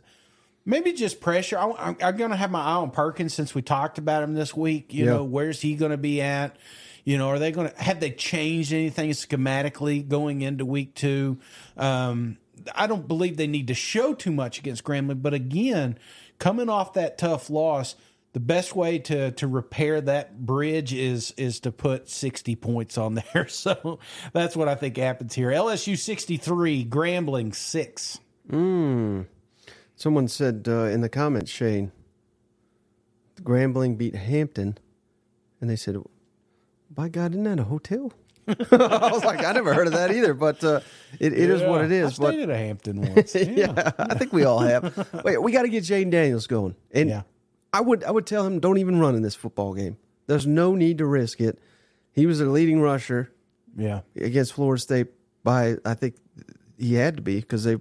[0.64, 1.58] maybe just pressure.
[1.58, 4.34] I, I'm, I'm going to have my eye on Perkins since we talked about him
[4.34, 4.94] this week.
[4.94, 5.10] You Yeah.
[5.12, 6.56] know, where's he going to be at?
[7.04, 11.38] You know, are they going to have they changed anything schematically going into week two?
[11.76, 12.38] Um,
[12.74, 15.98] I don't believe they need to show too much against Grambling, but again,
[16.38, 17.94] coming off that tough loss,
[18.34, 23.14] the best way to to repair that bridge is is to put 60 points on
[23.14, 23.46] there.
[23.54, 23.98] So
[24.32, 25.50] that's what I think happens here.
[25.50, 28.18] LSU 63, Grambling 6.
[29.96, 31.92] Someone said uh, in the comments, Shane,
[33.40, 34.76] Grambling beat Hampton,
[35.60, 35.96] and they said,
[36.90, 38.12] "By God, isn't that a hotel?"
[38.48, 40.80] I was like, I never heard of that either, but uh,
[41.18, 42.04] it, it is what it is.
[42.04, 42.18] I is.
[42.18, 43.34] But stayed at a Hampton once.
[43.34, 43.72] Yeah.
[43.76, 45.08] yeah, I think we all have.
[45.24, 47.22] Wait, we got to get Jayden Daniels going, and Yeah.
[47.74, 49.96] I would I would tell him don't even run in this football game.
[50.28, 51.58] There's no need to risk it.
[52.12, 53.32] He was a leading rusher
[53.76, 54.02] yeah.
[54.16, 55.08] against Florida State
[55.42, 56.14] by I think
[56.78, 57.76] he had to be because they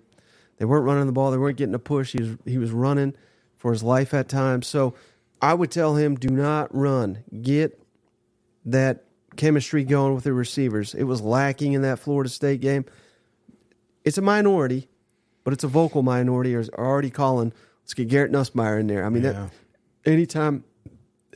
[0.58, 2.14] they weren't running the ball, they weren't getting a push.
[2.14, 3.14] He was he was running
[3.58, 4.66] for his life at times.
[4.66, 4.96] So
[5.42, 7.24] I would tell him do not run.
[7.42, 7.80] Get
[8.66, 10.96] that chemistry going with the receivers.
[10.96, 12.86] It was lacking in that Florida State game.
[14.04, 14.90] It's a minority,
[15.44, 16.56] but it's a vocal minority.
[16.56, 17.54] Or already calling.
[17.84, 19.06] Let's get Garrett Nussmeier in there.
[19.06, 19.32] I mean, Yeah.
[19.34, 19.52] that,
[20.06, 20.64] anytime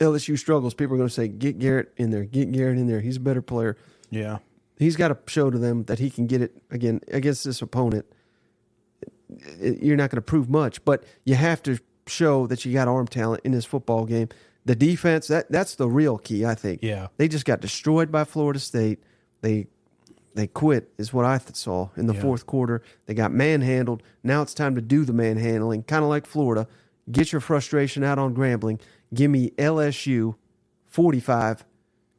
[0.00, 2.24] LSU struggles, people are going to say, "Get Garrett in there.
[2.24, 3.00] Get Garrett in there.
[3.00, 3.76] He's a better player."
[4.10, 4.38] Yeah.
[4.78, 8.06] he's got to show to them that he can get it again against this opponent.
[9.60, 13.06] You're not going to prove much, but you have to show that you got arm
[13.06, 14.28] talent in this football game.
[14.64, 16.80] The defense that that's the real key, I think.
[16.82, 17.08] Yeah.
[17.16, 19.02] they just got destroyed by Florida State.
[19.42, 19.66] They
[20.34, 22.20] they quit is what I saw in the Yeah.
[22.20, 22.82] fourth quarter.
[23.06, 24.02] They got manhandled.
[24.22, 26.66] Now it's time to do the manhandling, kind of like Florida.
[27.10, 28.80] Get your frustration out on Grambling.
[29.14, 30.34] Give me LSU
[30.86, 31.64] 45,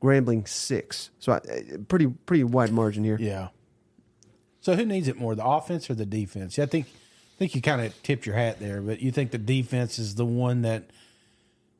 [0.02, 1.10] Grambling 6.
[1.20, 1.40] So I,
[1.88, 3.18] pretty pretty wide margin here.
[3.20, 3.50] Yeah.
[4.62, 6.58] So who needs it more, the offense or the defense?
[6.60, 9.38] I think I think you kind of tipped your hat there, but you think the
[9.38, 10.90] defense is the one that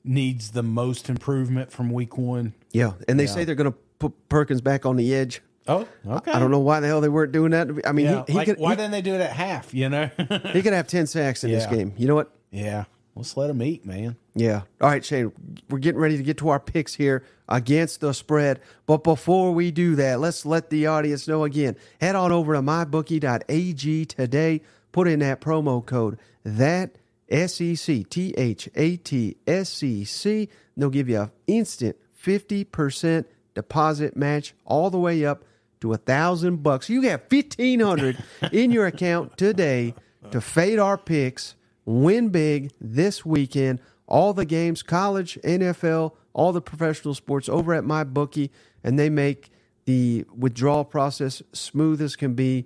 [0.04, 2.54] needs the most improvement from week one.
[2.72, 3.30] Yeah, and they Yeah.
[3.32, 5.42] say they're going to put Perkins back on the edge.
[5.68, 6.32] Oh, okay.
[6.32, 7.68] I don't know why the hell they weren't doing that.
[7.86, 9.74] I mean, Yeah, he, he like, could why he, didn't they do it at half?
[9.74, 10.10] You know?
[10.54, 11.94] he could have 10 sacks in this game.
[11.98, 12.32] You know what?
[12.52, 12.86] yeah.
[13.20, 14.16] Let's let them eat, man.
[14.34, 14.62] Yeah.
[14.82, 15.32] All right, Shane,
[15.70, 18.62] we're getting ready to get to our picks here against the spread.
[18.86, 21.76] But before we do that, let's let the audience know again.
[22.00, 24.62] Head on over to mybookie.ag today.
[24.92, 26.96] Put in that promo code that
[27.30, 30.50] S E C T H A T S E C.
[30.76, 35.44] They'll give you an instant 50% deposit match all the way up
[35.82, 36.90] to a thousand bucks.
[36.90, 39.94] You have fifteen hundred in your account today
[40.32, 41.56] to fade our picks,
[41.90, 43.82] win big this weekend.
[44.08, 48.52] All the games, college, NFL, all the professional sports over at my bookie,
[48.84, 49.50] and they make
[49.86, 52.66] the withdrawal process smooth as can be.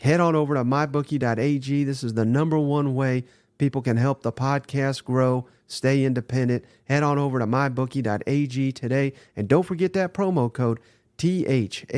[0.00, 1.84] Head on over to mybookie.ag.
[1.84, 3.24] This is the number one way
[3.58, 6.64] people can help the podcast grow, stay independent.
[6.84, 9.12] Head on over to mybookie.ag today.
[9.36, 10.80] And don't forget that promo code
[11.18, 11.92] THATSEC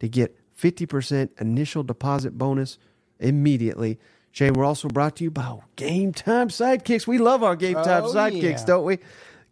[0.00, 2.78] to get 50% initial deposit bonus
[3.20, 3.98] immediately.
[4.32, 7.06] Shane, we're also brought to you by Game Time Sidekicks.
[7.06, 8.64] We love our Game Time Oh, Sidekicks, yeah.
[8.66, 8.98] don't we?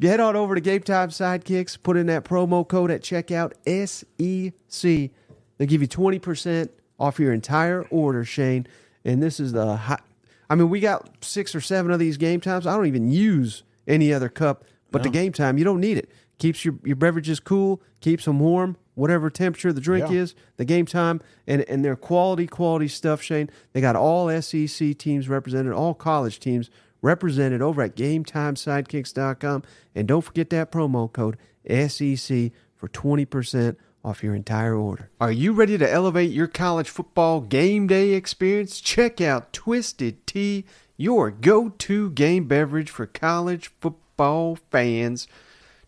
[0.00, 5.10] Head on over to Game Time Sidekicks, put in that promo code at checkout SEC.
[5.58, 6.68] They'll give you 20%
[7.00, 8.66] off your entire order, Shane.
[9.04, 10.04] And this is the hot.
[10.50, 12.66] I mean, we got six or seven of these game times.
[12.66, 16.10] I don't even use any other cup, but the game time, you don't need it.
[16.38, 20.18] Keeps your, your beverages cool, keeps them warm, whatever temperature the drink Yeah.
[20.18, 23.50] is, the game time, and, and they're quality, quality stuff, Shane.
[23.72, 26.70] They got all SEC teams represented, all college teams
[27.02, 29.62] represented over at GameTimeSidekicks.com.
[29.94, 31.36] And don't forget that promo code
[31.68, 35.10] SEC for 20% off your entire order.
[35.20, 38.80] Are you ready to elevate your college football game day experience?
[38.80, 40.64] Check out Twisted Tea,
[40.96, 45.26] your go to game beverage for college football fans.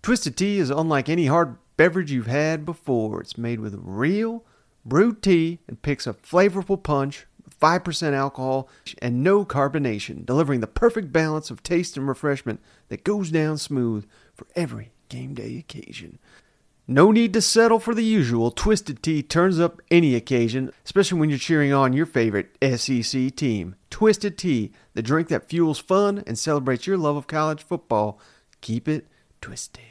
[0.02, 3.20] Twisted Tea is unlike any hard beverage you've had before.
[3.20, 4.44] It's made with real
[4.84, 8.68] brewed tea and picks a flavorful punch with 5% alcohol
[9.02, 14.06] and no carbonation, delivering the perfect balance of taste and refreshment that goes down smooth
[14.34, 16.18] for every game day occasion.
[16.88, 18.50] No need to settle for the usual.
[18.50, 23.76] Twisted Tea turns up any occasion, especially when you're cheering on your favorite SEC team.
[23.90, 28.18] Twisted Tea, the drink that fuels fun and celebrates your love of college football.
[28.60, 29.06] Keep it
[29.40, 29.82] twisted.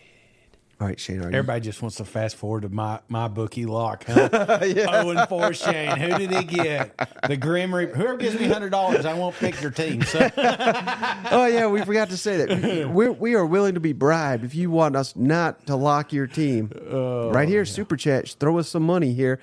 [0.81, 1.19] All right, Shane.
[1.19, 1.35] Are you?
[1.35, 4.05] Everybody just wants to fast forward to my my bookie lock.
[4.05, 4.29] Huh?
[4.31, 5.97] Oh, and four Shane.
[5.97, 6.95] Who did he get?
[7.27, 7.95] The Grim Reaper.
[7.95, 10.03] Whoever gives me hundred dollars, I won't pick your team.
[10.03, 12.89] So Oh yeah, we forgot to say that.
[12.89, 16.27] We're, we are willing to be bribed if you want us not to lock your
[16.27, 16.71] team.
[16.89, 18.29] Oh, right here, super chat.
[18.39, 19.41] Throw us some money here.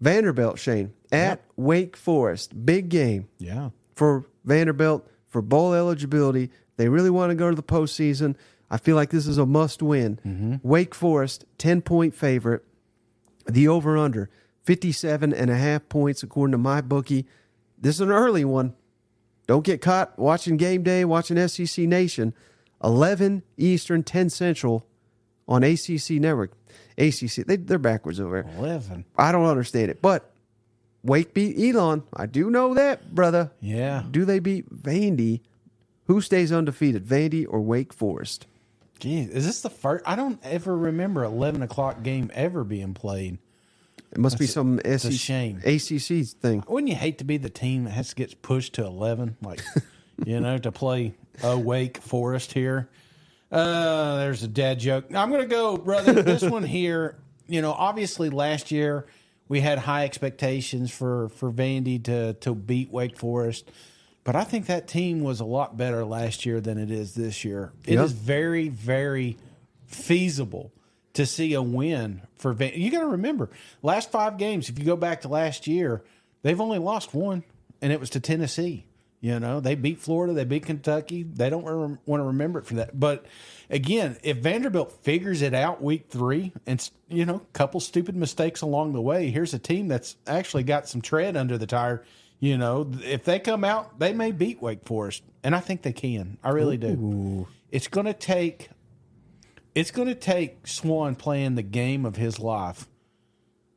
[0.00, 6.50] Vanderbilt, Shane at Wake Forest, big game yeah, for Vanderbilt for bowl eligibility.
[6.76, 8.36] They really want to go to the postseason.
[8.70, 10.18] I feel like this is a must win.
[10.26, 10.54] Mm-hmm.
[10.62, 12.64] Wake Forest, 10 point favorite.
[13.46, 14.30] The over under,
[14.62, 17.26] 57 and a half points, according to my bookie.
[17.78, 18.74] This is an early one.
[19.46, 22.32] Don't get caught watching game day, watching SEC Nation.
[22.82, 24.86] 11 Eastern, 10 Central
[25.46, 26.52] on ACC Network.
[26.96, 28.54] ACC, they, they're backwards over there.
[28.58, 29.04] eleven.
[29.16, 30.00] I don't understand it.
[30.00, 30.30] But
[31.02, 32.02] Wake beat Elon.
[32.14, 33.50] I do know that, brother.
[33.60, 35.40] Yeah, Do they beat Vandy?
[36.06, 38.46] Who stays undefeated, Vandy or Wake Forest?
[39.04, 40.02] Geez, is this the first?
[40.06, 43.36] I don't ever remember eleven o'clock game ever being played.
[44.10, 45.58] It must be some a SEC, shame.
[45.58, 46.64] ACC thing.
[46.66, 49.60] Wouldn't you hate to be the team that has to get pushed to eleven, like
[50.24, 51.12] you know, to play
[51.42, 52.88] a Wake Forest here?
[53.52, 55.14] Uh, there's a dad joke.
[55.14, 56.22] I'm going to go, brother.
[56.22, 59.04] This one here, you know, obviously last year
[59.48, 63.70] we had high expectations for for Vandy to to beat Wake Forest,
[64.24, 67.44] but I think that team was a lot better last year than it is this
[67.44, 67.72] year.
[67.86, 68.18] It is Yeah.
[68.22, 69.36] very very
[69.86, 70.72] feasible
[71.14, 72.72] to see a win for Van.
[72.74, 73.48] You got to remember,
[73.82, 74.68] last five games.
[74.68, 76.02] If you go back to last year,
[76.42, 77.44] they've only lost one,
[77.80, 78.86] and it was to Tennessee.
[79.20, 81.22] You know, they beat Florida, they beat Kentucky.
[81.22, 82.98] They don't rem- want to remember it for that.
[83.00, 83.24] But
[83.70, 88.60] again, if Vanderbilt figures it out week three, and you know, a couple stupid mistakes
[88.60, 92.02] along the way, here's a team that's actually got some tread under the tire.
[92.44, 95.94] You know, if they come out, they may beat Wake Forest, and I think they
[95.94, 96.36] can.
[96.44, 97.46] I really do.
[97.70, 98.68] It's going to take
[99.74, 102.86] it's going to take Swann playing the game of his life,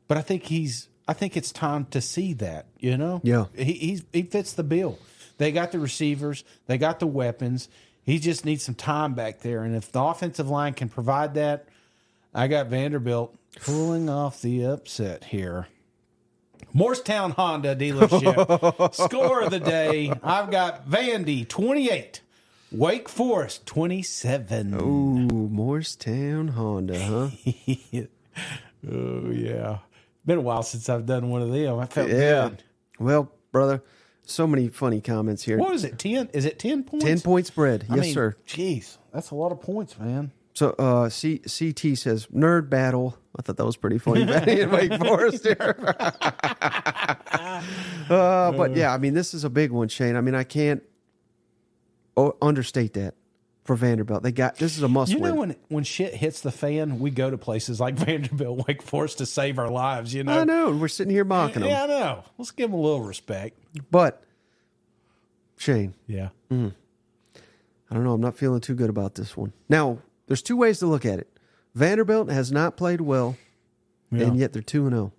[0.10, 0.90] but I think he's.
[1.08, 2.66] I think it's time to see that.
[2.78, 3.46] You know, Yeah.
[3.56, 5.00] he he's, he fits the bill.
[5.38, 7.70] They got the receivers, they got the weapons.
[8.04, 11.68] He just needs some time back there, and if the offensive line can provide that,
[12.34, 15.68] I got Vanderbilt pulling off the upset here.
[16.78, 18.94] Morristown Honda dealership.
[18.94, 20.14] Score of the day.
[20.22, 22.22] I've got Vandy 28,
[22.72, 24.76] Wake Forest 27.
[24.76, 27.30] Ooh, Morristown Honda, huh?
[28.88, 29.80] Oh yeah,
[30.24, 31.80] been a while since I've done one of them.
[31.80, 32.50] I felt yeah.
[32.50, 32.64] good.
[33.00, 33.82] Well, brother,
[34.22, 35.58] so many funny comments here.
[35.58, 35.98] What is it?
[35.98, 36.30] Ten?
[36.32, 37.04] Is it ten points?
[37.04, 37.88] 10 point spread.
[37.90, 38.36] I Yes, mean, sir.
[38.46, 40.32] Jeez, that's a lot of points, man.
[40.58, 43.16] So uh, C- CT says nerd battle.
[43.38, 44.26] I thought that was pretty funny.
[44.66, 45.76] Wake Forest here.
[48.10, 50.16] uh, but yeah, I mean, this is a big one, Shane.
[50.16, 50.82] I mean, I can't
[52.16, 53.14] oh, understate that
[53.66, 54.24] for Vanderbilt.
[54.24, 55.30] They got this is a must You win.
[55.30, 59.20] know when when shit hits the fan, we go to places like Vanderbilt, Wake Forest
[59.20, 60.12] to save our lives.
[60.12, 60.40] You know.
[60.40, 62.24] I know we're sitting here mocking them, Yeah, I know.
[62.40, 63.60] Let's give them a little respect.
[63.92, 64.24] but
[65.56, 66.30] Shane, Yeah.
[66.50, 68.14] I don't know.
[68.14, 69.54] I'm not feeling too good about this one.
[69.70, 71.30] Now, there's two ways to look at it.
[71.76, 73.38] Vanderbilt has not played well,
[74.12, 74.26] Yeah.
[74.28, 75.14] and yet they're two and zero.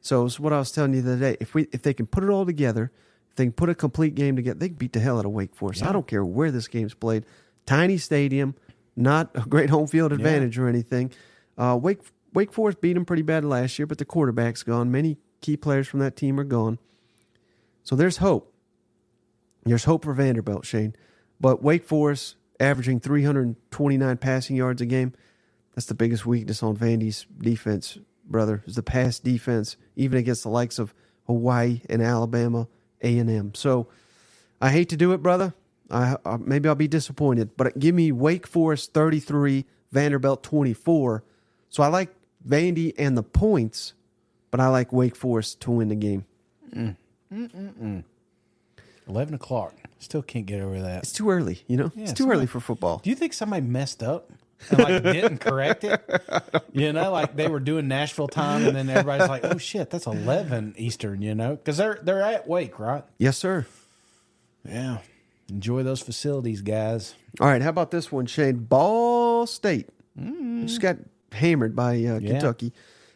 [0.00, 1.36] So it's what I was telling you the other day.
[1.40, 2.92] If we if they can put it all together,
[3.30, 5.32] if they can put a complete game together, they can beat the hell out of
[5.32, 5.82] Wake Forest.
[5.82, 7.24] I don't care where this game's played.
[7.66, 8.54] Tiny stadium,
[8.94, 11.10] not a great home field advantage or anything.
[11.58, 12.00] Uh, Wake
[12.32, 14.90] Wake Forest beat them pretty bad last year, but the quarterback's gone.
[14.92, 16.78] Many key players from that team are gone.
[17.82, 18.52] So there's hope.
[19.64, 20.94] There's hope for Vanderbilt, Shane.
[21.40, 25.12] But Wake Forest averaging 329 passing yards a game.
[25.74, 28.62] That's the biggest weakness on Vandy's defense, brother.
[28.66, 30.94] Is the pass defense, even against the likes of
[31.26, 32.68] Hawaii and Alabama,
[33.02, 33.54] A and M.
[33.54, 33.88] So
[34.60, 35.54] I hate to do it, brother.
[35.90, 41.22] I, I maybe I'll be disappointed, but give me Wake Forest 33, Vanderbilt 24.
[41.68, 42.10] So I like
[42.46, 43.92] Vandy and the points,
[44.50, 46.24] but I like Wake Forest to win the game.
[46.74, 46.96] Mm.
[47.32, 48.04] Mm, mm,
[49.08, 49.74] Eleven o'clock.
[49.98, 51.04] Still can't get over that.
[51.04, 51.90] It's too early, you know.
[51.96, 52.98] it's too somebody- early for football.
[53.02, 54.30] Do you think somebody messed up
[54.70, 56.02] and like didn't correct it?
[56.72, 60.06] You know, like they were doing Nashville time, and then everybody's like, "Oh shit, that's
[60.06, 63.02] eleven Eastern." You know, because they're they're at Wake, right?
[63.16, 63.64] Yes, sir.
[64.68, 64.98] Yeah.
[65.48, 67.14] Enjoy those facilities, guys.
[67.40, 68.56] All right, how about this one, Shane?
[68.56, 69.88] Ball State
[70.66, 70.96] just got
[71.32, 72.72] hammered by uh, Kentucky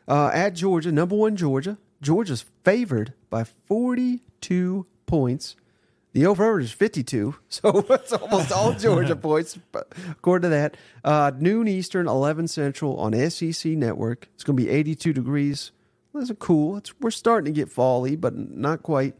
[0.08, 1.76] uh, at Georgia, number one Georgia.
[2.00, 5.54] Georgia's favored by forty-two points.
[6.12, 9.56] The over is fifty-two, so it's almost all Georgia points
[10.10, 10.76] according to that.
[11.04, 14.28] Uh, noon Eastern, eleven Central on SEC Network.
[14.34, 15.70] It's going to be eighty-two degrees.
[16.12, 16.76] That's cool.
[16.78, 19.14] It's, we're starting to get fally, but not quite.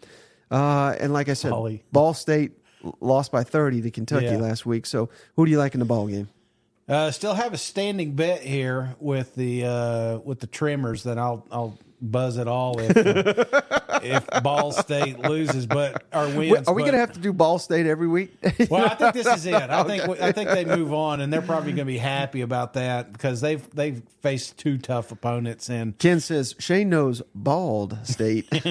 [0.51, 1.83] Uh, and like I said, Fall-y.
[1.93, 2.51] Ball State
[3.01, 4.39] lost by 30 to Kentucky Yeah.
[4.39, 4.87] last week.
[4.87, 6.29] So who do you like in the ball game?
[6.89, 11.47] Uh, still have a standing bet here with the uh, with the trimmers that I'll
[11.53, 13.45] I'll buzz it all if uh,
[14.03, 16.67] if Ball State loses, but or wins.
[16.69, 18.37] Are we going to have to do Ball State every week?
[18.71, 19.55] Well, I think this is it.
[19.55, 22.75] I think I think they move on, and they're probably going to be happy about
[22.75, 28.49] that because they've they've faced two tough opponents, and Ken says Shane knows Bald State.
[28.51, 28.65] that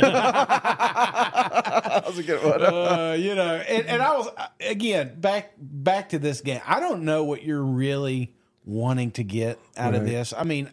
[2.07, 2.61] was a good one.
[2.61, 4.29] uh, you know, and, and I was
[4.61, 6.61] again back back to this game.
[6.65, 8.33] I don't know what you're really
[8.65, 10.33] wanting to get out of this.
[10.37, 10.69] I mean,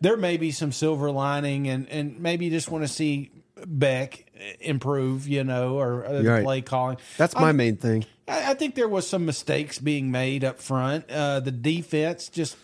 [0.00, 3.30] there may be some silver lining, and and maybe you just want to see
[3.66, 4.26] Beck
[4.60, 6.44] improve, you know, or uh, right.
[6.44, 6.98] play calling.
[7.16, 8.04] That's my main thing.
[8.28, 11.10] I, I think there was some mistakes being made up front.
[11.10, 12.56] Uh, the defense just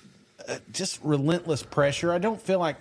[0.49, 2.13] uh, just relentless pressure.
[2.13, 2.77] I don't feel like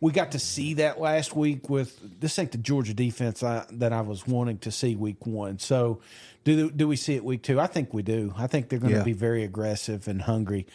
[0.00, 3.92] we got to see that last week with this ain't the Georgia defense I, that
[3.92, 5.58] I was wanting to see week one.
[5.60, 6.00] So
[6.44, 7.60] do do we see it week two?
[7.60, 8.34] I think we do.
[8.36, 9.04] I think they're going to Yeah.
[9.04, 10.66] be very aggressive and hungry.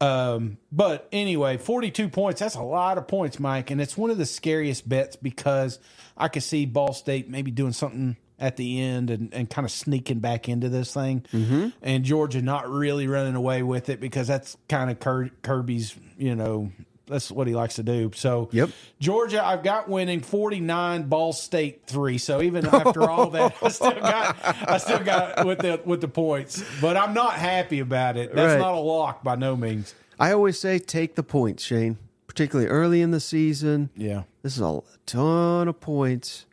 [0.00, 2.40] Um, but anyway, 42 points.
[2.40, 3.70] That's a lot of points, Mike.
[3.70, 5.78] And it's one of the scariest bets because
[6.16, 9.70] I could see Ball State maybe doing something at the end and, and kind of
[9.70, 11.24] sneaking back into this thing.
[11.32, 11.68] Mm-hmm.
[11.82, 14.98] And Georgia not really running away with it because that's kind of
[15.42, 16.72] Kirby's, you know,
[17.10, 18.10] that's what he likes to do.
[18.14, 18.70] So, Yep.
[19.00, 22.16] Georgia, I've got winning 49, Ball State 3.
[22.18, 24.36] So even after all that, I still got
[24.70, 26.64] I still got with the with the points.
[26.80, 28.34] But I'm not happy about it.
[28.34, 28.58] That's Right.
[28.58, 29.94] not a lock by no means.
[30.18, 33.90] I always say take the points, Shane, particularly early in the season.
[33.96, 34.22] Yeah.
[34.42, 36.46] This is a ton of points.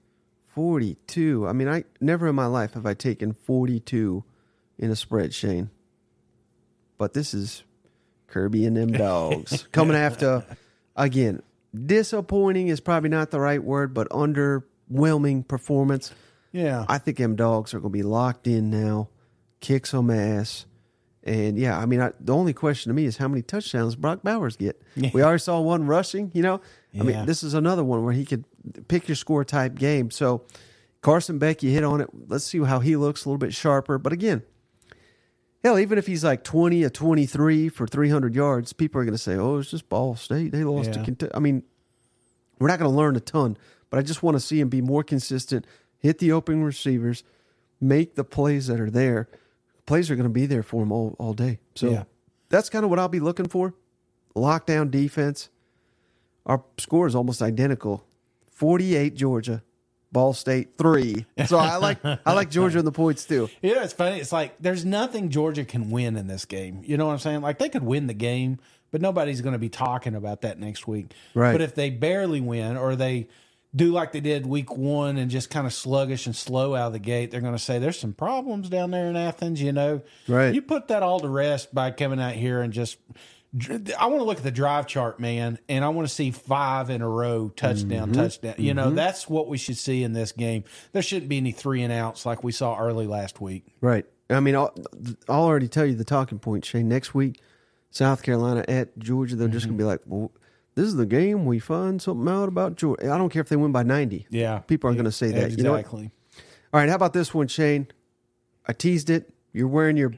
[0.55, 1.47] 42.
[1.47, 4.23] I mean, I never in my life have I taken 42
[4.79, 5.69] in a spread, Shane.
[6.97, 7.63] But this is
[8.27, 10.45] Kirby and them dogs coming after
[10.95, 11.41] again.
[11.73, 16.13] Disappointing is probably not the right word, but underwhelming performance.
[16.51, 16.85] Yeah.
[16.87, 19.09] I think them dogs are going to be locked in now,
[19.59, 20.65] kick some ass.
[21.23, 24.21] And yeah, I mean, I, the only question to me is how many touchdowns Brock
[24.23, 24.81] Bowers get.
[25.13, 26.61] We already saw one rushing, you know.
[26.97, 28.45] I mean, this is another one where he could
[28.87, 30.09] pick your score type game.
[30.09, 30.43] So
[31.01, 32.09] Carson Beck, you hit on it.
[32.27, 33.97] Let's see how he looks a little bit sharper.
[33.97, 34.41] But again,
[35.63, 39.17] hell, even if he's like 20 or 23 for 300 yards, people are going to
[39.17, 40.51] say, oh, it's just Ball State.
[40.51, 41.05] They lost to Yeah.
[41.05, 41.31] Kentucky.
[41.35, 41.63] I mean,
[42.59, 43.57] we're not going to learn a ton,
[43.89, 45.65] but I just want to see him be more consistent,
[45.99, 47.23] hit the open receivers,
[47.81, 49.27] make the plays that are there.
[49.85, 51.59] Plays are going to be there for him all, all day.
[51.75, 52.03] So Yeah.
[52.49, 53.73] that's kind of what I'll be looking for.
[54.35, 55.49] Lockdown defense.
[56.45, 58.05] Our score is almost identical
[58.51, 59.63] 48 Georgia,
[60.11, 61.25] Ball State 3.
[61.45, 63.49] So I like I like Georgia in the points too.
[63.61, 64.19] You know, it's funny.
[64.19, 66.81] It's like there's nothing Georgia can win in this game.
[66.85, 67.41] You know what I'm saying?
[67.41, 68.59] Like they could win the game,
[68.91, 71.13] but nobody's going to be talking about that next week.
[71.33, 71.51] Right.
[71.51, 73.27] But if they barely win or they
[73.75, 76.93] do like they did week one and just kind of sluggish and slow out of
[76.93, 79.61] the gate, they're going to say there's some problems down there in Athens.
[79.61, 80.53] You know, Right.
[80.55, 82.97] You put that all to rest by coming out here and just.
[83.55, 86.89] I want to look at the drive chart, man, and I want to see five
[86.89, 88.21] in a row touchdown, mm-hmm.
[88.21, 88.55] touchdown.
[88.57, 88.95] You know, mm-hmm.
[88.95, 90.65] that's what we should see in this game.
[90.91, 93.65] There shouldn't be any three and outs like we saw early last week.
[93.79, 94.05] Right.
[94.29, 94.75] I mean, I'll,
[95.29, 96.89] I'll already tell you the talking point, Shane.
[96.89, 97.39] Next week,
[97.89, 99.91] South Carolina at Georgia, they're just going to be mm-hmm.
[99.91, 100.31] like, well,
[100.75, 103.11] this is the game we find something out about Georgia.
[103.11, 104.27] I don't care if they win by 90.
[104.29, 104.59] Yeah.
[104.59, 105.51] People are going to say that.
[105.51, 105.75] You know?
[105.75, 106.11] Exactly.
[106.73, 107.87] All right, how about this one, Shane?
[108.67, 109.33] I teased it.
[109.53, 110.13] You're wearing your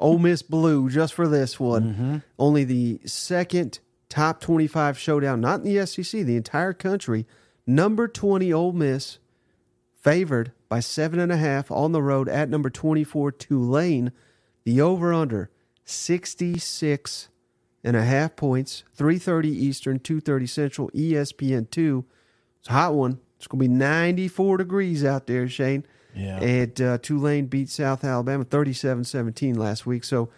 [0.00, 1.94] Ole Miss blue just for this one.
[1.94, 2.16] Mm-hmm.
[2.38, 3.78] Only the second
[4.08, 7.26] top 25 showdown, not in the SEC, the entire country.
[7.66, 9.18] Number 20 Ole Miss
[9.94, 14.12] favored by seven and a half on the road at number 24 Tulane.
[14.64, 15.50] The over under
[15.84, 17.28] 66
[17.82, 22.04] and a half points, 3:30 Eastern, 2:30 Central, E ESPN2.
[22.60, 23.20] It's a hot one.
[23.36, 25.86] It's going to be 94 degrees out there, Shane.
[26.14, 26.38] Yeah.
[26.40, 30.04] And uh, Tulane beat South Alabama 37-17 last week.
[30.04, 30.28] So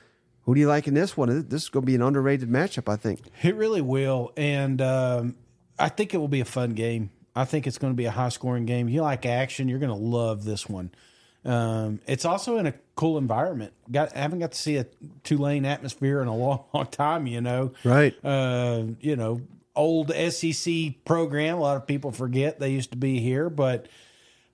[0.45, 1.47] who do you like in this one?
[1.49, 3.21] This is going to be an underrated matchup, I think.
[3.43, 5.37] It really will, and um,
[5.79, 7.11] I think it will be a fun game.
[7.35, 8.89] I think it's going to be a high scoring game.
[8.89, 10.91] You like action, you're going to love this one.
[11.45, 13.73] Um, it's also in a cool environment.
[13.91, 14.87] Got haven't got to see a
[15.25, 17.27] Tulane atmosphere in a long, long time.
[17.27, 18.15] You know, Right.
[18.25, 19.41] uh, you know,
[19.75, 21.57] old SEC program.
[21.59, 23.87] A lot of people forget they used to be here, but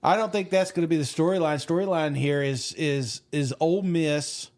[0.02, 1.64] I don't think that's going to be the storyline.
[1.64, 4.50] Storyline here is is is Ole Miss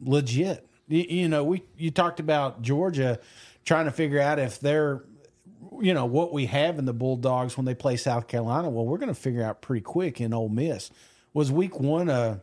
[0.00, 0.66] legit.
[0.88, 3.18] You, you know, we you talked about Georgia
[3.64, 5.02] trying to figure out if they're
[5.80, 8.70] you know what we have in the Bulldogs when they play South Carolina.
[8.70, 10.90] Well, we're going to figure out pretty quick in Ole Miss.
[11.34, 12.40] Was Week One a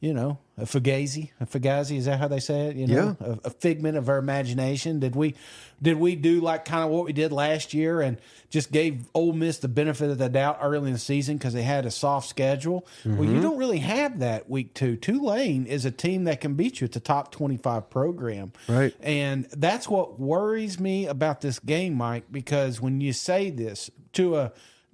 [0.00, 1.96] you know, a fugazi, a fugazi.
[1.96, 2.76] Is that how they say it?
[2.76, 5.00] You know, a, a figment of our imagination.
[5.00, 5.34] Did we,
[5.80, 8.18] did we do like kind of what we did last year and
[8.50, 11.62] just gave Ole Miss the benefit of the doubt early in the season because they
[11.62, 12.86] had a soft schedule?
[13.04, 13.40] Well, you mm-hmm.
[13.40, 14.96] don't really have that week two.
[14.96, 16.84] Tulane is a team that can beat you.
[16.84, 18.94] It's a top twenty-five program, Right.
[19.00, 22.24] And that's what worries me about this game, Mike.
[22.30, 24.52] Because when you say this to a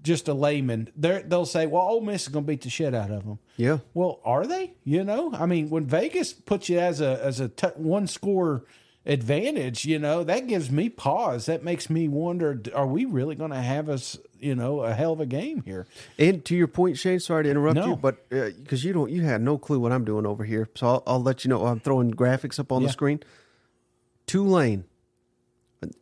[0.08, 3.10] just a layman, they'll say, "Well, Ole Miss is going to beat the shit out
[3.12, 3.78] of them." Yeah.
[3.94, 4.72] Well, are they?
[4.82, 8.64] You know, I mean, when Vegas puts you as a as a t- one score
[9.06, 11.46] advantage, you know, that gives me pause.
[11.46, 15.12] That makes me wonder: Are we really going to have us, you know, a hell
[15.12, 15.86] of a game here?
[16.18, 17.86] And to your point, Shane, sorry to interrupt No.
[17.86, 20.68] you, but uh, because you don't, you had no clue what I'm doing over here,
[20.74, 21.64] so I'll, I'll let you know.
[21.66, 22.88] I'm throwing graphics up on Yeah.
[22.88, 23.20] the screen.
[24.26, 24.84] Tulane,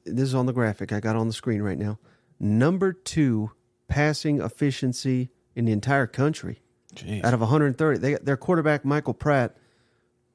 [0.05, 1.99] this is on the graphic I got on the screen right now.
[2.41, 3.53] Number two
[3.89, 6.61] passing efficiency in the entire country
[6.95, 7.25] Jeez.
[7.25, 7.99] out of 130.
[7.99, 9.57] They, their quarterback Michael Pratt,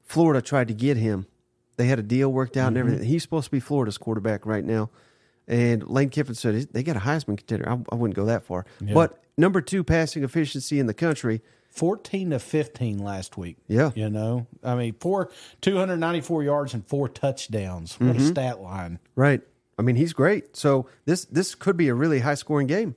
[0.04, 1.26] Florida tried to get him.
[1.76, 2.86] They had a deal worked out and Mm-hmm.
[2.86, 3.08] everything.
[3.08, 4.90] He's supposed to be Florida's quarterback right now.
[5.48, 7.68] And Lane Kiffin said they got a Heisman contender.
[7.68, 11.42] I, I wouldn't go that far, but number two passing efficiency in the country.
[11.70, 13.56] 14 to 15 last week.
[13.66, 13.92] Yeah.
[13.94, 15.30] You know, I mean, four,
[15.62, 17.98] 294 yards and four touchdowns.
[17.98, 18.22] What Mm-hmm.
[18.24, 18.98] a stat line.
[19.16, 19.40] Right.
[19.78, 20.54] I mean, he's great.
[20.54, 22.94] So this this could be a really high scoring game.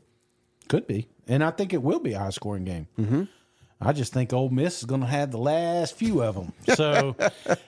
[0.68, 1.08] Could be.
[1.28, 2.88] And I think it will be a high scoring game.
[3.00, 3.24] Mm-hmm.
[3.82, 6.54] I just think Ole Miss is going to have the last few of them.
[6.76, 7.16] So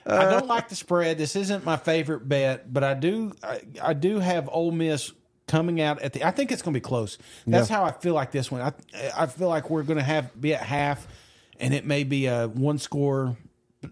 [0.06, 1.18] I don't like the spread.
[1.18, 5.12] This isn't my favorite bet, but I do I, I do have Ole Miss
[5.46, 6.26] coming out at the.
[6.26, 7.18] I think it's going to be close.
[7.46, 8.60] That's how I feel like this one.
[8.60, 8.72] I
[9.16, 11.06] I feel like we're going to have be at half,
[11.58, 13.36] and it may be a one score.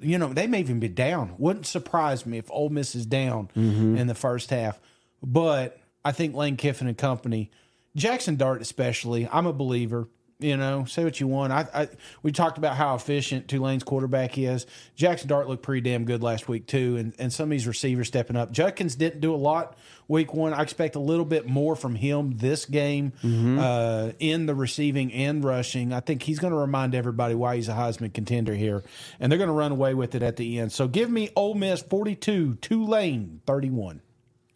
[0.00, 1.34] You know, they may even be down.
[1.38, 4.80] Wouldn't surprise me if Ole Miss is down in the first half.
[5.22, 7.50] But I think Lane Kiffin and company,
[7.96, 10.08] Jackson Dart especially, I'm a believer.
[10.38, 11.50] You know, say what you want.
[11.50, 11.88] I, I
[12.22, 14.66] we talked about how efficient Tulane's quarterback is.
[14.94, 18.08] Jackson Dart looked pretty damn good last week too, and and some of these receivers
[18.08, 18.52] stepping up.
[18.52, 19.78] Judkins didn't do a lot
[20.08, 20.52] week one.
[20.52, 23.14] I expect a little bit more from him this game
[23.58, 25.94] uh, in the receiving and rushing.
[25.94, 28.84] I think he's going to remind everybody why he's a Heisman contender here,
[29.18, 30.70] and they're going to run away with it at the end.
[30.70, 34.02] So give me Ole Miss 42, Tulane 31.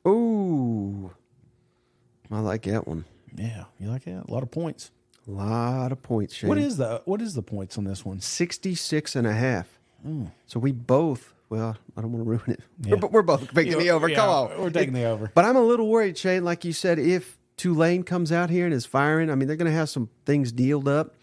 [0.06, 1.10] Ooh.
[2.30, 3.04] I like that one.
[3.36, 4.24] Yeah, you like that?
[4.28, 4.90] A lot of points.
[5.28, 6.48] A lot of points, Shane.
[6.48, 8.20] What is the what is the points on this one?
[8.20, 9.78] 66 and a half.
[10.46, 12.60] So we both, well, I don't want to ruin it.
[12.80, 12.94] Yeah.
[12.94, 14.08] We're, we're both picking the over.
[14.08, 14.58] Yeah, Come on.
[14.62, 15.30] we're taking the over.
[15.34, 18.72] But I'm a little worried, Shane, like you said, if Tulane comes out here and
[18.72, 21.14] is firing, I mean, they're going to have some things dealed up.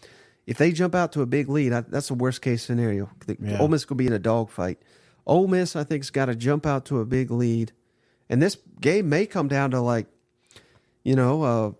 [0.46, 3.10] If they jump out to a big lead, I, that's the worst case scenario.
[3.26, 3.58] The, Yeah.
[3.58, 4.78] Ole Miss going to be in a dogfight.
[5.26, 7.72] Ole Miss, I think, has got to jump out to a big lead.
[8.30, 10.06] And this game may come down to like,
[11.02, 11.72] you know, uh,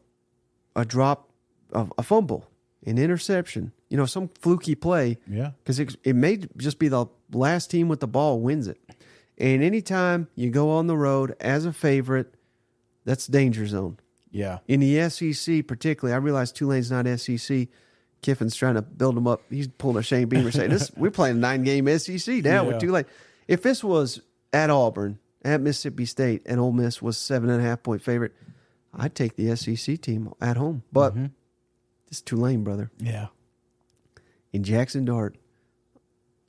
[0.79, 1.29] a drop,
[1.73, 2.47] of a fumble,
[2.87, 5.51] an interception, you know, some fluky play Yeah.
[5.59, 8.79] because it, it may just be the last team with the ball wins it.
[9.37, 12.35] And anytime you go on the road as a favorite,
[13.05, 13.99] that's danger zone.
[14.31, 14.59] Yeah.
[14.69, 17.69] In the SEC, particularly, I realize Tulane's not SEC.
[18.21, 19.43] Kiffin's trying to build them up.
[19.49, 22.63] He's pulling a Shane Beamer saying, "This we're playing a nine game SEC now Yeah.
[22.63, 23.05] with Tulane."
[23.47, 24.21] If this was
[24.53, 28.33] at Auburn, at Mississippi State, and Ole Miss was seven and a half point favorite,
[28.99, 30.83] I'd take the SEC team at home.
[30.93, 31.27] But Mm-hmm.
[32.09, 33.29] it's Tulane, brother Yeah.
[34.53, 35.37] in Jackson Dart.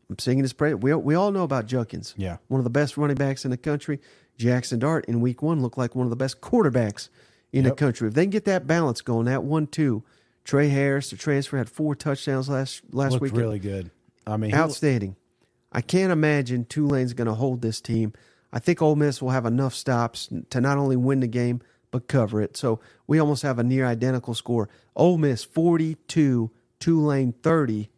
[0.09, 0.75] I'm singing his praise.
[0.75, 2.15] We, we all know about Judkins.
[2.17, 2.37] Yeah.
[2.47, 3.99] One of the best running backs in the country.
[4.37, 7.09] Jackson Dart in week one looked like one of the best quarterbacks
[7.51, 8.07] in the country.
[8.07, 10.03] If they can get that balance going, that one, two,
[10.45, 13.33] Tre Harris, the transfer, had four touchdowns last last Looked week.
[13.35, 13.91] really good.
[14.25, 15.15] I mean, he- Outstanding.
[15.71, 18.13] I can't imagine Tulane's going to hold this team.
[18.51, 22.07] I think Ole Miss will have enough stops to not only win the game but
[22.07, 22.55] cover it.
[22.57, 24.69] So we almost have a near identical score.
[24.95, 27.89] Ole Miss 42, Tulane 30.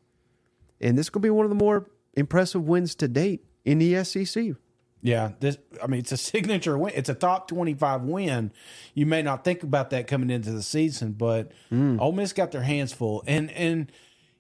[0.79, 4.55] And this could be one of the more impressive wins to date in the SEC.
[5.03, 5.57] Yeah, this.
[5.81, 6.93] I mean, it's a signature win.
[6.95, 8.51] It's a top twenty-five win.
[8.93, 12.61] You may not think about that coming into the season, but Ole Miss got their
[12.61, 13.91] hands full, and and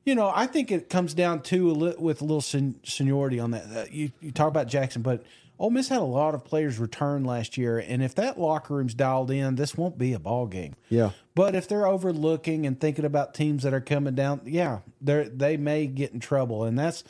[0.05, 3.39] you know, I think it comes down to a li- with a little sen- seniority
[3.39, 3.65] on that.
[3.75, 5.23] Uh, you you talk about Jackson, but
[5.61, 8.95] Ole Miss had a lot of players return last year, and if that locker room's
[8.95, 10.73] dialed in, this won't be a ball game.
[10.89, 11.11] Yeah.
[11.35, 15.57] But if they're overlooking and thinking about teams that are coming down, yeah, they they
[15.57, 17.03] may get in trouble, and that's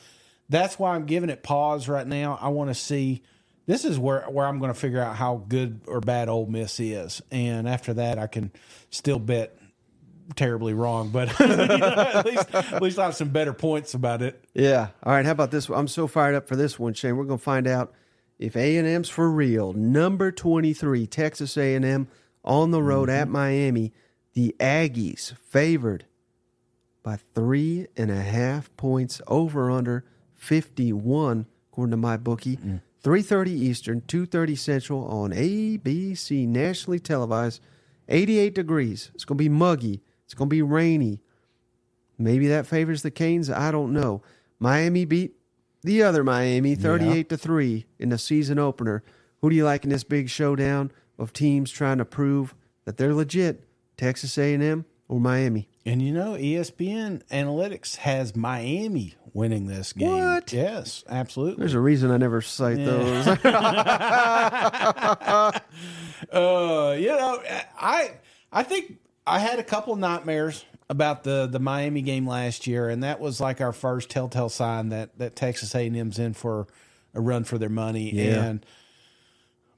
[0.50, 2.38] that's why I'm giving it pause right now.
[2.42, 3.22] I want to see.
[3.64, 6.78] This is where where I'm going to figure out how good or bad Ole Miss
[6.78, 8.52] is, and after that, I can
[8.90, 9.56] still bet
[10.36, 14.20] terribly wrong, but you know, at least at least I have some better points about
[14.20, 14.44] it.
[14.52, 14.88] Yeah.
[15.02, 15.24] All right.
[15.24, 15.70] How about this?
[15.70, 15.78] one?
[15.78, 17.16] I'm so fired up for this one, Shane.
[17.16, 17.94] We're going to find out
[18.42, 19.72] if A&M's for real.
[19.72, 22.08] Number 23, Texas A&M
[22.44, 23.32] on the road at mm-hmm.
[23.32, 23.92] Miami.
[24.34, 26.06] The Aggies favored
[27.02, 32.56] by three and a half points over under 51 according to my bookie.
[32.56, 32.80] Mm.
[33.02, 37.60] 3:30 Eastern, 2:30 Central on ABC, nationally televised.
[38.08, 39.10] 88 degrees.
[39.14, 40.02] It's going to be muggy.
[40.24, 41.20] It's going to be rainy.
[42.18, 43.48] Maybe that favors the Canes.
[43.48, 44.22] I don't know.
[44.58, 45.34] Miami beat
[45.82, 49.02] the other Miami 38 to 3 in the season opener.
[49.40, 52.54] Who do you like in this big showdown of teams trying to prove
[52.84, 53.64] that they're legit?
[53.96, 55.68] Texas A&M or Miami?
[55.84, 60.10] And you know, ESPN Analytics has Miami winning this game.
[60.10, 60.52] What?
[60.52, 61.60] Yes, absolutely.
[61.60, 63.26] There's a reason I never cite those.
[66.32, 67.42] Uh, you know,
[67.78, 68.12] I
[68.52, 73.02] I think I had a couple nightmares about the the Miami game last year, and
[73.02, 76.66] that was like our first telltale sign that that Texas A and M's in for
[77.14, 78.12] a run for their money.
[78.12, 78.44] Yeah.
[78.44, 78.66] And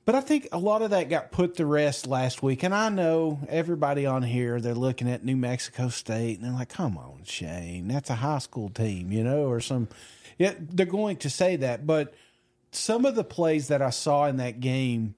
[0.05, 2.89] but I think a lot of that got put to rest last week, and I
[2.89, 7.21] know everybody on here they're looking at New Mexico State and they're like, "Come on,
[7.25, 9.89] Shane, that's a high school team," you know, or some.
[10.37, 12.13] Yeah, they're going to say that, but
[12.73, 15.15] some of the plays that I saw in that game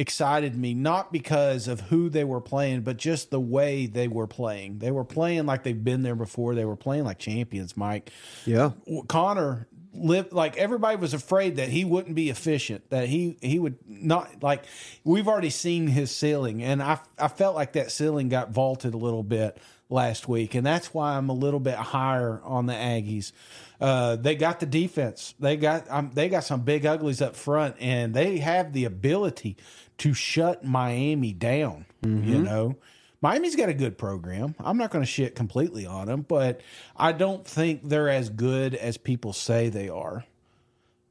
[0.00, 4.26] excited me not because of who they were playing, but just the way they were
[4.26, 4.78] playing.
[4.78, 6.54] They were playing like they've been there before.
[6.54, 8.10] They were playing like champions, Mike.
[8.46, 8.70] yeah.
[9.08, 13.76] Conner lived like everybody was afraid that he wouldn't be efficient, that he he would
[13.86, 14.64] not like
[15.04, 18.98] we've already seen his ceiling and I I felt like that ceiling got vaulted a
[18.98, 19.58] little bit
[19.90, 23.32] last week and that's why I'm a little bit higher on the Aggies.
[23.80, 25.34] Uh, they got the defense.
[25.40, 29.56] They got um, they got some big uglies up front and they have the ability
[30.00, 32.42] to shut Miami down, you mm-hmm.
[32.42, 32.76] know.
[33.20, 34.54] Miami's got a good program.
[34.58, 36.62] I'm not going to shit completely on them, but
[36.96, 40.24] I don't think they're as good as people say they are.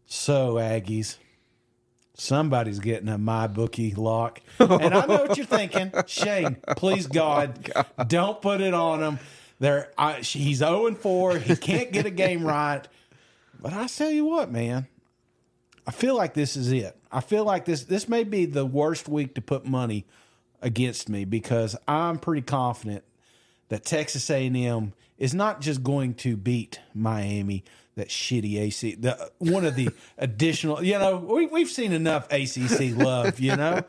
[0.08, 1.18] So, Aggies,
[2.16, 4.42] somebody's getting a my bookie lock.
[4.58, 5.92] And I know what you're thinking.
[6.08, 7.72] Shane, please oh, God,
[8.08, 9.20] don't put it on him.
[9.60, 11.38] There, he's 0 4.
[11.38, 12.88] He can't get a game right.
[13.62, 14.88] But I tell you what, man,
[15.90, 16.96] I feel like this is it.
[17.12, 20.06] I feel like this this may be the worst week to put money
[20.62, 23.04] against me because I'm pretty confident
[23.70, 27.64] that Texas A&M is not just going to beat Miami,
[28.00, 30.84] that shitty AC, the one of the additional.
[30.84, 33.40] You know, we we've seen enough ACC love.
[33.40, 33.84] You know,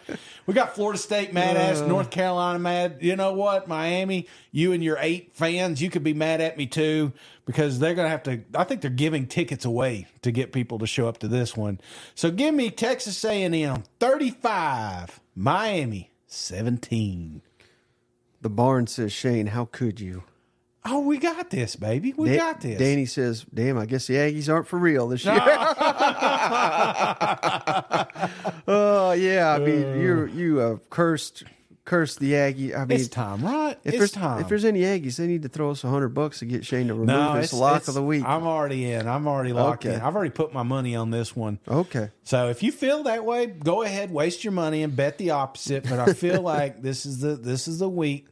[0.46, 2.98] we got Florida State mad ass, North Carolina mad.
[3.00, 6.66] You know what, Miami, you and your eight fans, you could be mad at me
[6.66, 7.12] too
[7.46, 8.42] because they're gonna have to.
[8.54, 11.80] I think they're giving tickets away to get people to show up to this one.
[12.14, 17.42] So give me Texas A&M thirty five, Miami seventeen.
[18.42, 20.22] The barn says, Shane, how could you?
[20.84, 22.14] Oh, we got this, baby.
[22.16, 22.78] We Da- got this.
[22.78, 25.34] Danny says, damn, I guess the Aggies aren't for real this year.
[28.66, 29.54] Oh, yeah.
[29.54, 29.94] I mean, uh.
[29.96, 31.44] you you have cursed
[31.84, 32.74] cursed the Aggie.
[32.74, 33.76] I mean, it's time, right?
[33.82, 34.40] if it's there's time.
[34.40, 36.86] if there's any Aggies, they need to throw us a hundred bucks to get Shane
[36.88, 38.24] to remove no, his it's, lock it's- of the week.
[38.24, 39.08] I'm already in.
[39.08, 39.96] I'm already locked Okay.
[39.96, 40.00] in.
[40.00, 41.58] I've already put my money on this one.
[41.68, 42.10] okay.
[42.22, 45.88] So if you feel that way, go ahead, waste your money and bet the opposite.
[45.88, 48.26] But I feel like this is the this is the week.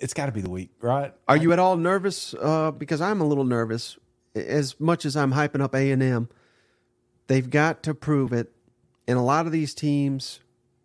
[0.00, 1.14] It's got to be the week, right?
[1.28, 2.34] Are you at all nervous?
[2.34, 3.98] Uh, because I'm a little nervous.
[4.34, 6.28] As much as I'm hyping up A and M,
[7.26, 8.52] they've got to prove it.
[9.06, 10.40] And a lot of these teams,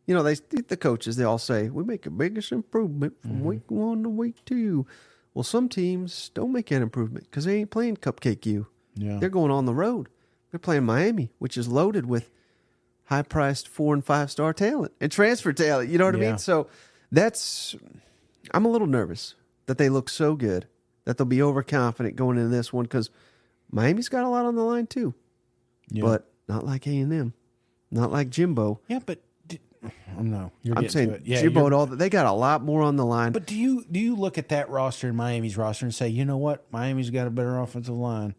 [0.06, 3.70] you know, they the coaches they all say we make a biggest improvement from week
[3.70, 4.86] one to week two.
[5.34, 8.68] Well, some teams don't make that improvement because they ain't playing Cupcake U.
[8.96, 9.18] Yeah.
[9.20, 10.10] They're going on the road.
[10.52, 12.32] They're playing Miami, which is loaded with
[13.06, 15.90] high priced four and five star talent and transfer talent.
[15.90, 16.38] You know what I mean?
[16.38, 16.68] So
[17.12, 17.76] that's
[18.54, 19.36] I'm a little nervous
[19.66, 20.68] that they look so good
[21.06, 23.10] that they'll be overconfident going into this one because
[23.72, 25.14] Miami's got a lot on the line too,
[25.90, 26.04] Yeah.
[26.04, 27.34] but not like A and M,
[27.92, 28.80] not like Jimbo.
[28.88, 29.60] yeah, but d-
[30.18, 31.22] oh, no, you're I'm saying.
[31.26, 31.98] Yeah, Jimbo and all that.
[31.98, 33.32] They got a lot more on the line.
[33.32, 36.26] But do you do you look at that roster and Miami's roster and say, you
[36.26, 38.36] know what, Miami's got a better offensive line,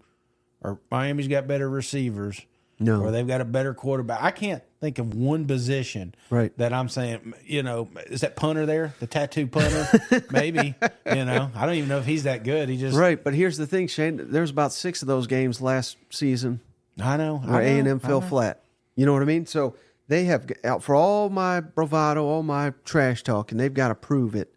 [0.60, 2.40] or Miami's got better receivers,
[2.78, 3.00] No.
[3.02, 4.22] or they've got a better quarterback?
[4.22, 6.56] I can't think of one position Right.
[6.58, 7.32] that I'm saying.
[7.44, 9.86] You know, is that punter there, the tattoo punter?
[10.30, 10.74] Maybe.
[11.06, 12.68] You know, I don't even know if he's that good.
[12.68, 14.20] He just right, but here's the thing, Shane.
[14.30, 16.60] There's about six of those games last season
[17.00, 18.62] I know where A and M fell flat.
[18.94, 19.46] You know what I mean?
[19.46, 19.74] So
[20.08, 23.94] they have out for all my bravado, all my trash talk, and they've got to
[23.94, 24.52] prove it.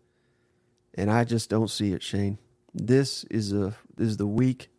[0.94, 2.38] And I just don't see it, Shane.
[2.74, 4.70] This is a this is the week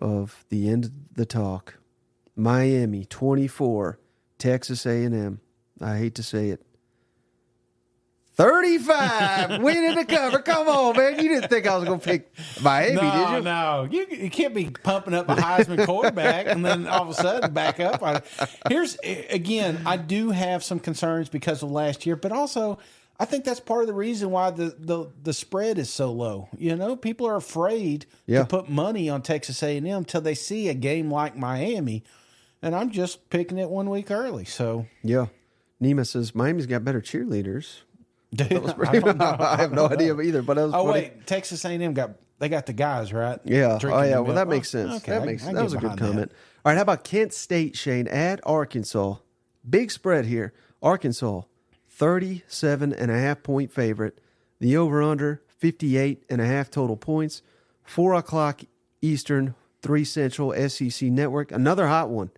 [0.00, 1.78] of the end of the talk.
[2.36, 3.98] Miami twenty four,
[4.38, 5.40] Texas A and M.
[5.80, 6.62] I hate to say it.
[8.34, 10.40] 35 winning the cover.
[10.40, 11.14] Come on, man.
[11.18, 12.30] You didn't think I was going to pick
[12.62, 13.42] Miami, No, did you?
[13.44, 17.14] no, you you can't be pumping up a Heisman quarterback and then all of a
[17.14, 18.02] sudden back up.
[18.02, 18.20] I,
[18.68, 18.98] here's
[19.30, 22.78] again, I do have some concerns because of last year, but also
[23.18, 26.50] I think that's part of the reason why the, the, the spread is so low.
[26.58, 28.40] You know, people are afraid Yeah.
[28.40, 32.04] to put money on Texas A&M until they see a game like Miami,
[32.62, 34.44] and I'm just picking it one week early.
[34.44, 35.26] So, Yeah.
[35.82, 37.80] Nima says Miami's got better cheerleaders.
[38.34, 40.92] dude, I, I have no idea either, but was Oh funny.
[40.92, 43.38] wait, Texas A&M got they got the guys right.
[43.44, 43.74] Yeah.
[43.74, 44.18] Oh, Drinking oh yeah.
[44.20, 44.92] Well, that makes sense.
[44.96, 46.04] Okay, that I- makes I that was a good behind that.
[46.06, 46.32] comment.
[46.64, 46.76] All right.
[46.76, 49.16] How about Kent State, Shane, at Arkansas?
[49.68, 50.52] Big spread here.
[50.82, 51.42] Arkansas,
[51.90, 54.18] 37 and a half point favorite.
[54.60, 57.42] The over under 58 and a half total points.
[57.84, 58.62] Four o'clock
[59.02, 61.52] Eastern, three Central SEC Network.
[61.52, 62.30] Another hot one.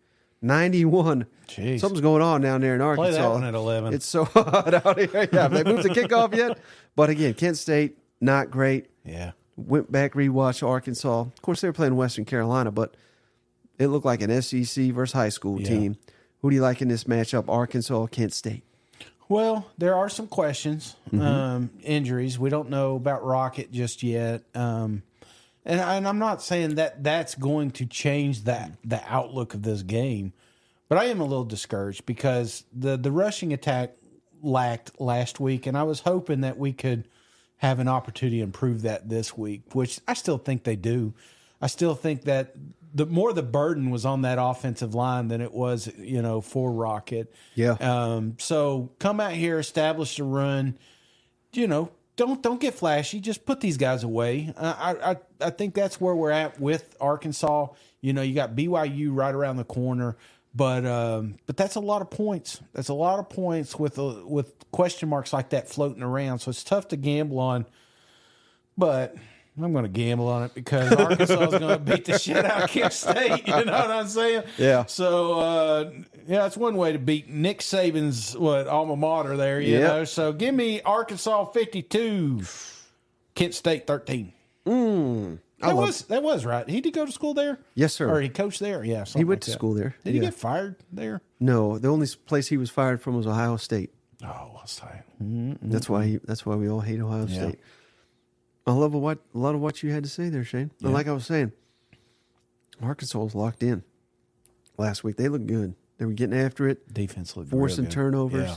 [0.43, 1.27] 91.
[1.49, 1.81] Jeez.
[1.81, 3.23] Something's going on down there in Play Arkansas.
[3.23, 3.95] that one at 11.
[3.95, 5.29] It's so hot out here.
[5.33, 6.59] Yeah, have they moved the kickoff yet?
[6.97, 9.31] But again, Kent State, not great yeah.
[9.57, 11.21] went back rewatched Arkansas.
[11.21, 12.97] Of course, they were playing Western Carolina, but
[13.79, 15.69] it looked like an SEC versus high school Yeah.
[15.69, 15.97] team.
[16.43, 17.45] Who do you like in this matchup?
[17.49, 18.65] Arkansas, Kent State.
[19.29, 21.21] Well, there are some questions, Mm-hmm.
[21.23, 22.37] um, injuries.
[22.37, 25.03] We don't know about Rocket just yet, um,
[25.69, 29.83] and, and I'm not saying that that's going to change that the outlook of this
[29.83, 30.33] game,
[30.89, 33.95] but I am a little discouraged because the the rushing attack
[34.43, 37.07] lacked last week, and I was hoping that we could
[37.59, 41.13] have an opportunity to improve that this week, which I still think they do.
[41.61, 42.55] I still think that
[42.95, 46.71] the more the burden was on that offensive line than it was, you know, for
[46.71, 47.35] Rocket.
[47.55, 47.73] Yeah.
[47.73, 50.79] Um, so come out here, establish the run.
[51.53, 53.21] You know, don't don't get flashy.
[53.21, 54.53] Just put these guys away.
[54.57, 55.17] Uh, I I
[55.47, 57.69] I think that's where we're at with Arkansas.
[58.03, 60.17] You know, you got BYU right around the corner,
[60.55, 62.61] but um, but that's a lot of points.
[62.75, 66.41] That's a lot of points with a, with question marks like that floating around.
[66.41, 67.65] So it's tough to gamble on.
[68.77, 69.15] But
[69.63, 72.65] I'm going to gamble on it because Arkansas is going to beat the shit out
[72.65, 73.47] of Kent State.
[73.47, 74.45] You know what I'm saying?
[74.57, 74.85] Yeah.
[74.87, 75.91] So uh,
[76.27, 79.61] yeah, it's one way to beat Nick Saban's what alma mater there.
[79.61, 79.83] You Yep.
[79.83, 80.05] know.
[80.05, 82.43] So give me Arkansas 52,
[83.35, 84.33] Kent State 13.
[84.67, 86.69] Mm, I That was that was right.
[86.69, 87.59] He did go to school there.
[87.75, 88.09] Yes, sir.
[88.11, 88.85] Or he coached there.
[88.85, 89.57] Yeah, he went like to that.
[89.57, 89.95] school there.
[90.05, 91.21] Did he get fired there?
[91.41, 93.91] No, the only place he was fired from was Ohio State.
[94.25, 95.05] Oh, what's that?
[95.63, 97.35] That's why he, that's why we all hate Ohio Mm-hmm.
[97.35, 97.49] Yeah.
[97.49, 97.59] State.
[98.69, 100.71] I love what a lot of what you had to say there, Shane.
[100.83, 101.53] And like I was saying,
[102.83, 103.83] Arkansas was locked in
[104.77, 105.17] last week.
[105.17, 105.75] They looked good.
[105.99, 106.93] They were getting after it.
[106.93, 108.57] Defense looked forcing turnovers, Yeah.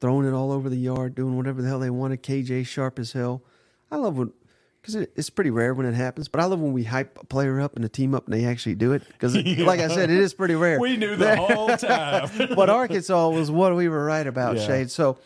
[0.00, 2.22] throwing it all over the yard, doing whatever the hell they wanted.
[2.22, 3.42] KJ sharp as hell.
[3.90, 4.32] I love when
[4.80, 7.26] because it, it's pretty rare when it happens, but I love when we hype a
[7.26, 9.02] player up and a team up and they actually do it.
[9.08, 10.80] Because, like I said, it is pretty rare.
[10.80, 12.30] We knew the whole time.
[12.54, 14.66] but Arkansas was what we were right about, Yeah.
[14.66, 14.90] Shade.
[14.90, 15.18] So,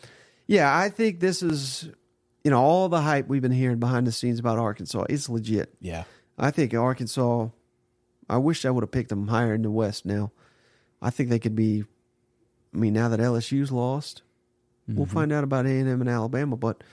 [0.47, 1.87] yeah, I think this is,
[2.45, 5.05] you know, all the hype we've been hearing behind the scenes about Arkansas.
[5.09, 5.73] It's legit.
[5.81, 6.03] yeah.
[6.37, 7.47] I think Arkansas.
[8.29, 10.05] I wish I would have picked them higher in the West.
[10.05, 10.31] Now,
[11.01, 11.85] I think they could be.
[12.73, 14.21] I mean, now that LSU's lost,
[14.87, 15.13] we'll mm-hmm.
[15.13, 16.55] find out about A and M and Alabama.
[16.55, 16.83] But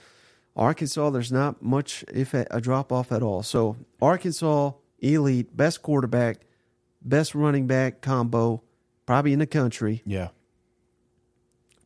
[0.55, 3.43] Arkansas, there's not much, if a, a drop off at all.
[3.43, 6.37] So Arkansas, elite, best quarterback,
[7.01, 8.63] best running back combo,
[9.05, 10.01] probably in the country.
[10.05, 10.29] Yeah.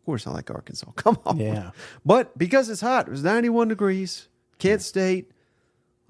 [0.08, 0.90] Of course, I like Arkansas.
[0.96, 1.38] Come on.
[1.38, 1.72] Yeah.
[2.06, 4.30] But because it's hot, it was 91 degrees.
[4.58, 5.32] Kent State.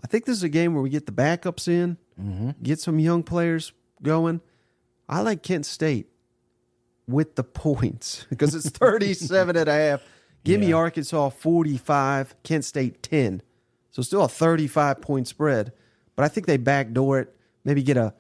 [0.03, 2.51] I think this is a game where we get the backups in, mm-hmm.
[2.61, 3.73] get some young players
[4.03, 4.41] going.
[5.09, 6.09] I like Kent State
[7.07, 10.01] with the points because it's 37 and a half.
[10.43, 13.41] Give me Arkansas 45, Kent State 10.
[13.89, 15.73] So still a 35 point spread.
[16.15, 17.35] But I think they backdoor it,
[17.65, 18.13] maybe get a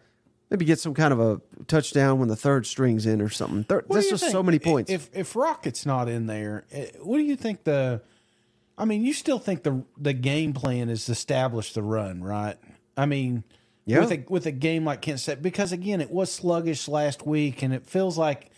[0.49, 3.63] maybe get some kind of a touchdown when the third string's in or something.
[3.63, 4.31] Thir- What do That's just think?
[4.31, 4.91] so many points.
[4.91, 8.01] If if Rocket's not in there, eh, what do you think the?
[8.77, 12.57] I mean, you still think the the game plan is to establish the run, right?
[12.95, 13.43] I mean,
[13.85, 14.01] Yeah.
[14.01, 17.61] with a with a game like Kent State, because again, it was sluggish last week,
[17.63, 18.51] and it feels like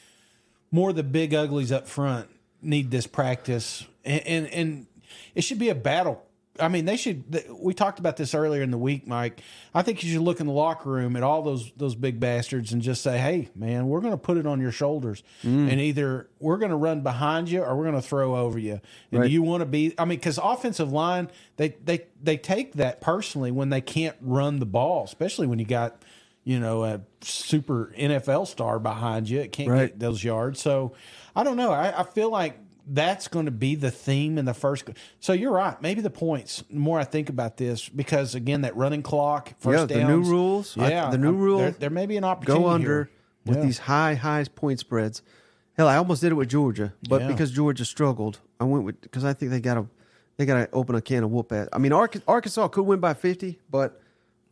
[0.71, 2.29] more of the big uglies up front
[2.61, 4.87] need this practice, and and, and
[5.35, 6.23] it should be a battle.
[6.61, 7.23] I mean, they should.
[7.59, 9.41] We talked about this earlier in the week, Mike.
[9.73, 12.71] I think you should look in the locker room at all those those big bastards
[12.73, 15.71] and just say, "Hey, man, we're going to put it on your shoulders, Mm.
[15.71, 18.79] and either we're going to run behind you or we're going to throw over you."
[19.11, 19.27] And Right.
[19.27, 19.93] do you want to be?
[19.97, 24.59] I mean, because offensive line, they they they take that personally when they can't run
[24.59, 26.01] the ball, especially when you got
[26.43, 29.39] you know a super NFL star behind you.
[29.39, 29.87] It can't Right.
[29.91, 30.61] get those yards.
[30.61, 30.93] So
[31.35, 31.71] I don't know.
[31.71, 32.57] I, I feel like
[32.91, 34.89] that's going to be the theme in the first.
[35.19, 35.79] So you're right.
[35.81, 36.63] Maybe the points.
[36.69, 40.17] The more I think about this, because again, that running clock, first Yeah, the new
[40.17, 40.77] downs, rules.
[40.77, 42.63] I- Yeah, the new rule, There, there may be an opportunity.
[42.63, 43.09] go under
[43.45, 45.21] with these high, high point spreads.
[45.77, 47.27] Hell, I almost did it with Georgia, but Yeah.
[47.29, 49.87] because Georgia struggled, I went with because I think they got to
[50.37, 51.67] they got to open a can of whoop at.
[51.73, 54.01] I mean, Arkansas could win by fifty, but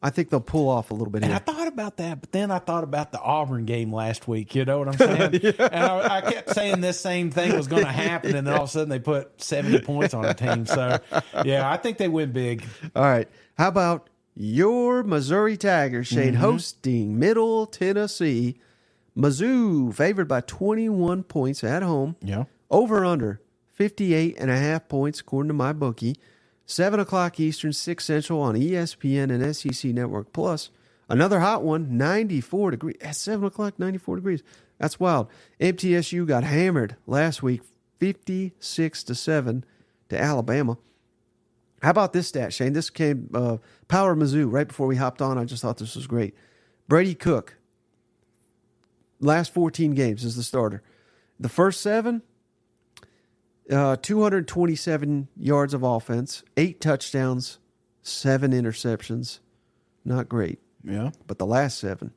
[0.01, 2.51] I think they'll pull off a little bit And I thought about that, but then
[2.51, 4.53] I thought about the Auburn game last week.
[4.53, 5.55] You know what I'm saying?
[5.59, 8.63] And I, I kept saying this same thing was going to happen, and then all
[8.63, 10.65] of a sudden they put 70 points on a team.
[10.67, 10.99] So,
[11.43, 12.63] yeah, I think they win big.
[12.95, 13.27] All right.
[13.57, 16.41] How about your Missouri Tigers, Shane, Mm-hmm.
[16.41, 18.59] hosting Middle Tennessee?
[19.17, 22.15] Mizzou favored by 21 points at home.
[22.21, 22.43] Yeah.
[22.69, 23.41] Over under
[23.73, 26.17] 58 and a half points, according to my bookie.
[26.67, 30.69] 7 o'clock Eastern, 6 Central on ESPN and SEC Network Plus.
[31.09, 32.97] Another hot one, 94 degrees.
[33.01, 34.43] At 7 o'clock, 94 degrees.
[34.77, 35.29] That's wild.
[35.61, 37.61] MTSU got hammered last week,
[37.99, 39.65] 56 to 7
[40.09, 40.77] to Alabama.
[41.81, 42.73] How about this stat, Shane?
[42.73, 43.57] This came uh,
[43.87, 45.37] Power Mizzou right before we hopped on.
[45.37, 46.35] I just thought this was great.
[46.89, 47.55] Brady Cook,
[49.21, 50.83] last 14 games as the starter.
[51.39, 52.23] The first seven,
[53.71, 57.59] uh, 227 yards of offense, eight touchdowns,
[58.01, 59.39] seven interceptions.
[60.05, 60.59] Not great.
[60.83, 61.11] Yeah.
[61.25, 62.13] But the last seven,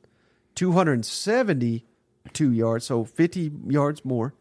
[0.55, 4.33] 272 yards, so 50 yards more,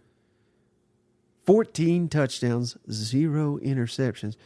[1.46, 4.36] 14 touchdowns, zero interceptions.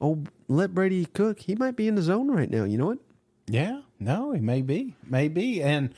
[0.00, 1.40] Oh, let Brady cook.
[1.40, 2.64] He might be in the zone right now.
[2.64, 2.98] You know what?
[3.46, 5.62] Yeah, no, he may be, maybe.
[5.62, 5.94] And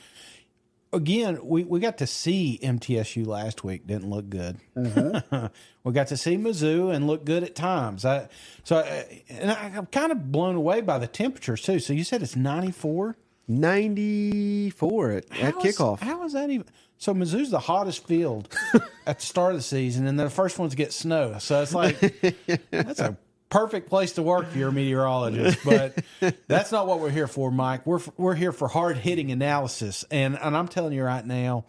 [0.93, 3.87] again, we, we got to see MTSU last week.
[3.87, 4.57] Didn't look good.
[4.75, 5.49] Uh-huh.
[5.83, 8.05] we got to see Mizzou and look good at times.
[8.05, 8.29] I
[8.63, 11.79] so I, and I, I'm kind of blown away by the temperatures too.
[11.79, 13.15] So you said it's 94
[13.49, 15.99] 94 at, at is- kickoff.
[15.99, 16.67] how is that even?
[16.99, 18.53] So Mizzou's the hottest field
[19.05, 21.37] at the start of the season, and the first ones get snow.
[21.39, 21.99] So it's like
[22.71, 23.15] that's a
[23.49, 25.59] perfect place to work if you're a meteorologist.
[25.63, 26.03] But
[26.47, 27.85] that's not what we're here for, Mike.
[27.85, 31.65] We're we're here for hard hitting analysis, and and I'm telling you right now,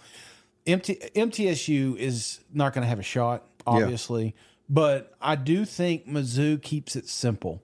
[0.66, 4.34] MT, MTSU is not going to have a shot, obviously.
[4.70, 7.62] But I do think Mizzou keeps it simple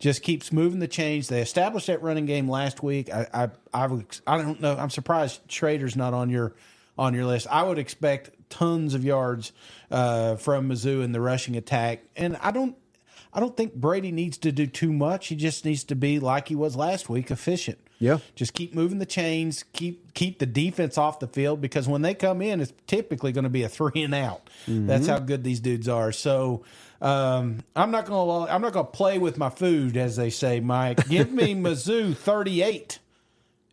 [0.00, 1.28] just keeps moving the chains.
[1.28, 3.12] They established that running game last week.
[3.12, 4.76] I I I, I don't know.
[4.76, 6.54] I'm surprised Schrader's not on your
[6.98, 7.46] on your list.
[7.50, 9.52] I would expect tons of yards
[9.90, 12.76] uh, from Mizzou in the rushing attack, and I don't.
[13.32, 15.28] I don't think Brady needs to do too much.
[15.28, 17.78] He just needs to be like he was last week, efficient.
[18.00, 18.18] Yeah.
[18.34, 22.14] Just keep moving the chains, keep keep the defense off the field because when they
[22.14, 24.48] come in, it's typically going to be a three and out.
[24.66, 26.10] That's how good these dudes are.
[26.10, 26.64] So
[27.02, 30.30] um, I'm not going to I'm not going to play with my food, as they
[30.30, 31.08] say, Mike.
[31.08, 32.98] Give me Mizzou 38,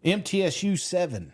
[0.05, 1.33] MTSU seven.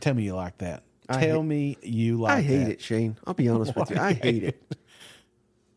[0.00, 0.82] Tell me you like that.
[1.12, 2.70] Tell me you like I hate that.
[2.72, 3.16] it, Shane.
[3.26, 3.96] I'll be honest with you.
[3.98, 4.62] I hate it.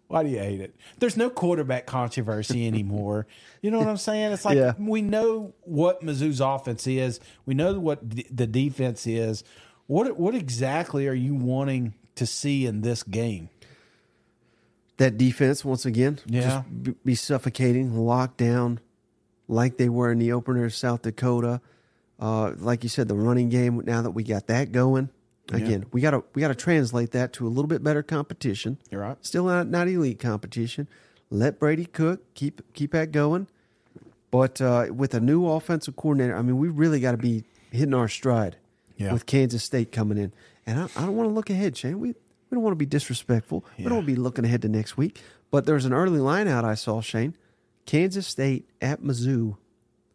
[0.08, 0.76] Why do you hate it?
[1.00, 3.28] There's no quarterback controversy anymore.
[3.62, 4.34] you know what I'm saying?
[4.34, 4.74] It's like Yeah.
[4.78, 7.22] we know what Mizzou's offense is.
[7.46, 9.46] We know what d- the defense is.
[9.88, 13.50] What what exactly are you wanting to see in this game?
[14.98, 16.64] That defense, once again, Yeah.
[16.84, 18.80] just be suffocating, locked down
[19.48, 21.62] like they were in the opener of South Dakota.
[22.20, 25.10] Uh, like you said, the running game, now that we got that going,
[25.52, 28.78] again, we gotta we gotta translate that to a little bit better competition.
[28.90, 29.18] You're right.
[29.22, 30.88] Still not not elite competition.
[31.30, 32.34] Let Brady cook.
[32.34, 33.48] Keep keep that going.
[34.32, 37.94] But uh, with a new offensive coordinator, I mean, we really got to be hitting
[37.94, 38.56] our stride
[38.98, 39.12] Yeah.
[39.12, 40.32] with Kansas State coming in.
[40.66, 42.00] And I, I don't want to look ahead, Shane.
[42.00, 43.66] We we don't want to be disrespectful.
[43.78, 45.22] We don't want to be looking ahead to next week.
[45.52, 47.36] But there's an early line out I saw, Shane.
[47.86, 49.58] Kansas State at Mizzou.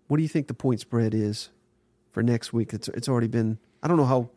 [0.09, 1.51] What do you think the point spread is
[2.13, 2.73] for next week?
[2.73, 3.59] It's it's already been.
[3.83, 4.31] I don't know how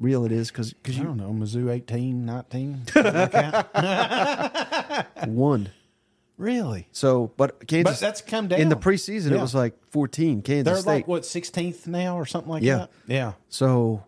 [0.00, 2.82] real it is because I you don't know, Mizzou 18, 19.
[2.92, 5.08] something like that.
[5.28, 5.70] won.
[6.36, 6.88] really?
[6.92, 8.60] So, but Kansas But that's come down.
[8.60, 9.32] in the preseason.
[9.32, 10.42] It was like 14.
[10.42, 10.90] Kansas They're State.
[10.90, 12.76] like what 16th now or something like Yeah.
[12.76, 12.90] that.
[13.06, 13.32] Yeah.
[13.48, 14.04] So,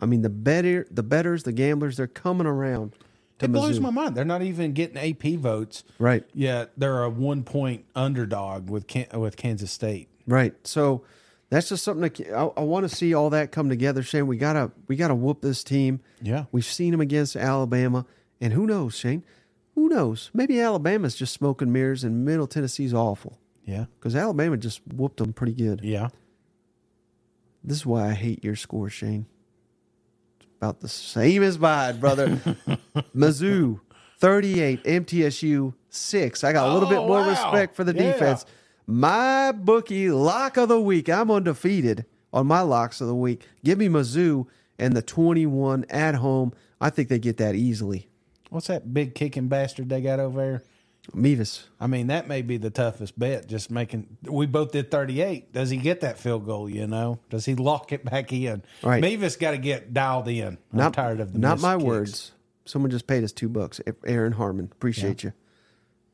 [0.00, 2.92] I mean, the better, the betters, the gamblers, they're coming around
[3.38, 4.14] to It blows my mind.
[4.16, 5.84] They're not even getting AP votes.
[5.98, 10.08] Right, Yet they're a one point underdog with Can- with Kansas State.
[10.26, 10.54] right.
[10.64, 11.02] So
[11.50, 14.02] that's just something that I, I want to see all that come together.
[14.02, 16.00] Shane, we gotta we gotta whoop this team.
[16.22, 16.44] Yeah.
[16.52, 18.06] We've seen them against Alabama,
[18.40, 19.22] and who knows, Shane?
[19.74, 20.30] Who knows?
[20.34, 23.86] Maybe Alabama's just smoking mirrors, and Middle Tennessee's awful Yeah.
[23.98, 25.80] because Alabama just whooped them pretty good.
[25.82, 26.08] Yeah.
[27.62, 29.26] This is why I hate your score, Shane.
[30.40, 32.28] It's about the same as mine, brother.
[33.14, 33.80] Mizzou,
[34.18, 34.82] 38.
[34.84, 36.44] MTSU, 6.
[36.44, 37.28] I got a little Oh, bit more wow.
[37.28, 38.12] respect for the Yeah.
[38.12, 38.44] defense.
[38.90, 41.08] My bookie lock of the week.
[41.08, 43.46] I'm undefeated on my locks of the week.
[43.64, 44.46] Give me Mizzou
[44.80, 46.52] and the 21 at home.
[46.80, 48.08] I think they get that easily.
[48.48, 50.62] What's that big kicking bastard they got over there?
[51.14, 51.68] Mevis.
[51.80, 53.46] I mean, that may be the toughest bet.
[53.46, 54.16] Just making.
[54.24, 55.52] We both did thirty eight.
[55.52, 56.68] Does he get that field goal?
[56.68, 58.62] You know, does he lock it back in?
[58.82, 59.00] Right.
[59.00, 60.46] Mevis got to get dialed in.
[60.46, 61.84] I'm Not, tired of the Not my kicks.
[61.84, 62.32] words.
[62.64, 63.80] Someone just paid us two bucks.
[64.04, 64.68] Aaron Harmon.
[64.72, 65.32] Appreciate you.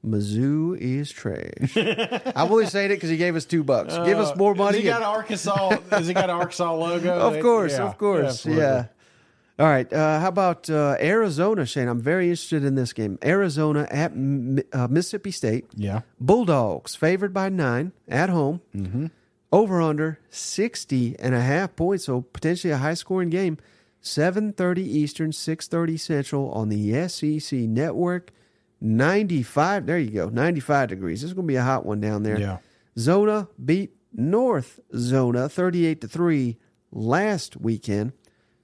[0.06, 1.76] Mizzou is trash.
[2.36, 3.94] Only saying it because he gave us two bucks.
[3.98, 4.78] Give us more Has money.
[4.78, 5.78] he got an Arkansas?
[5.90, 7.12] has he got an Arkansas logo?
[7.34, 8.62] of course, Yeah, of course, absolutely.
[8.64, 8.86] yeah.
[9.58, 9.90] All right.
[9.90, 11.88] Uh, how about uh, Arizona, Shane?
[11.88, 13.18] I'm very interested in this game.
[13.24, 15.64] Arizona at M- uh, Mississippi State.
[15.74, 16.02] Yeah.
[16.20, 18.60] Bulldogs favored by nine at home.
[18.74, 19.06] Mm-hmm.
[19.52, 23.56] Over under 60 and a half points, so potentially a high scoring game.
[24.02, 28.32] 7:30 Eastern, 6:30 Central on the SEC network.
[28.80, 30.28] 95, there you go.
[30.28, 31.20] 95 degrees.
[31.22, 32.38] This is going to be a hot one down there.
[32.38, 32.58] Yeah.
[32.98, 36.56] Zona beat North Zona 38 to 3
[36.92, 38.12] last weekend.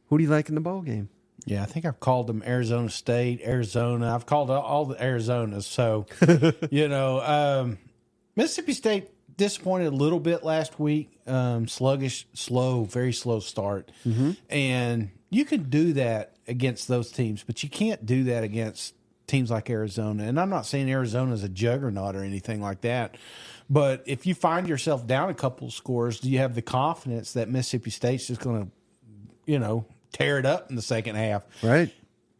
[0.08, 1.08] Who do you like in the ball game?
[1.44, 4.14] Yeah, I think I've called them Arizona State, Arizona.
[4.14, 5.64] I've called all- the Arizonas.
[5.64, 6.06] So,
[6.70, 7.78] you know, um,
[8.36, 11.18] Mississippi State disappointed a little bit last week.
[11.26, 13.90] Um, sluggish, slow, very slow start.
[14.48, 18.94] And you can do that against those teams, but you can't do that against
[19.26, 20.24] teams like Arizona.
[20.24, 23.16] And I'm not saying Arizona is a juggernaut or anything like that.
[23.70, 27.32] But if you find yourself down a couple of scores, do you have the confidence
[27.34, 28.70] that Mississippi State's just going to,
[29.46, 31.42] you know, tear it up in the second half?
[31.62, 31.90] Right.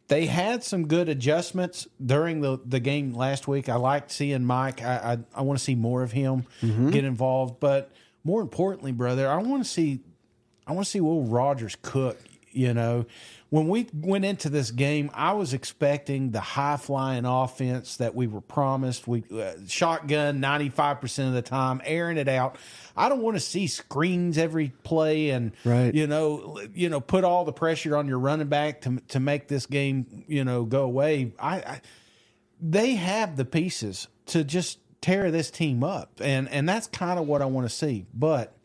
[0.09, 3.69] they had some good adjustments during the, the game last week.
[3.69, 4.83] I liked seeing Mike.
[4.83, 6.89] I I, I want to see more of him mm-hmm.
[6.91, 7.91] get involved, but
[8.23, 10.01] more importantly, brother, I want to see
[10.67, 12.19] I want to see Will Rogers cook.
[12.51, 13.07] You know,
[13.53, 18.25] when we went into this game, I was expecting the high flying offense that we
[18.25, 19.07] were promised.
[19.07, 22.55] We uh, shotgun ninety five percent of the time, airing it out.
[22.97, 25.93] I don't want to see screens every play and Right.
[25.93, 29.49] you know, you know, put all the pressure on your running back to to make
[29.49, 31.33] this game, you know, go away.
[31.37, 31.81] I, I
[32.59, 37.27] they have the pieces to just tear this team up, and and that's kind of
[37.27, 38.07] what I want to see.
[38.15, 38.57] But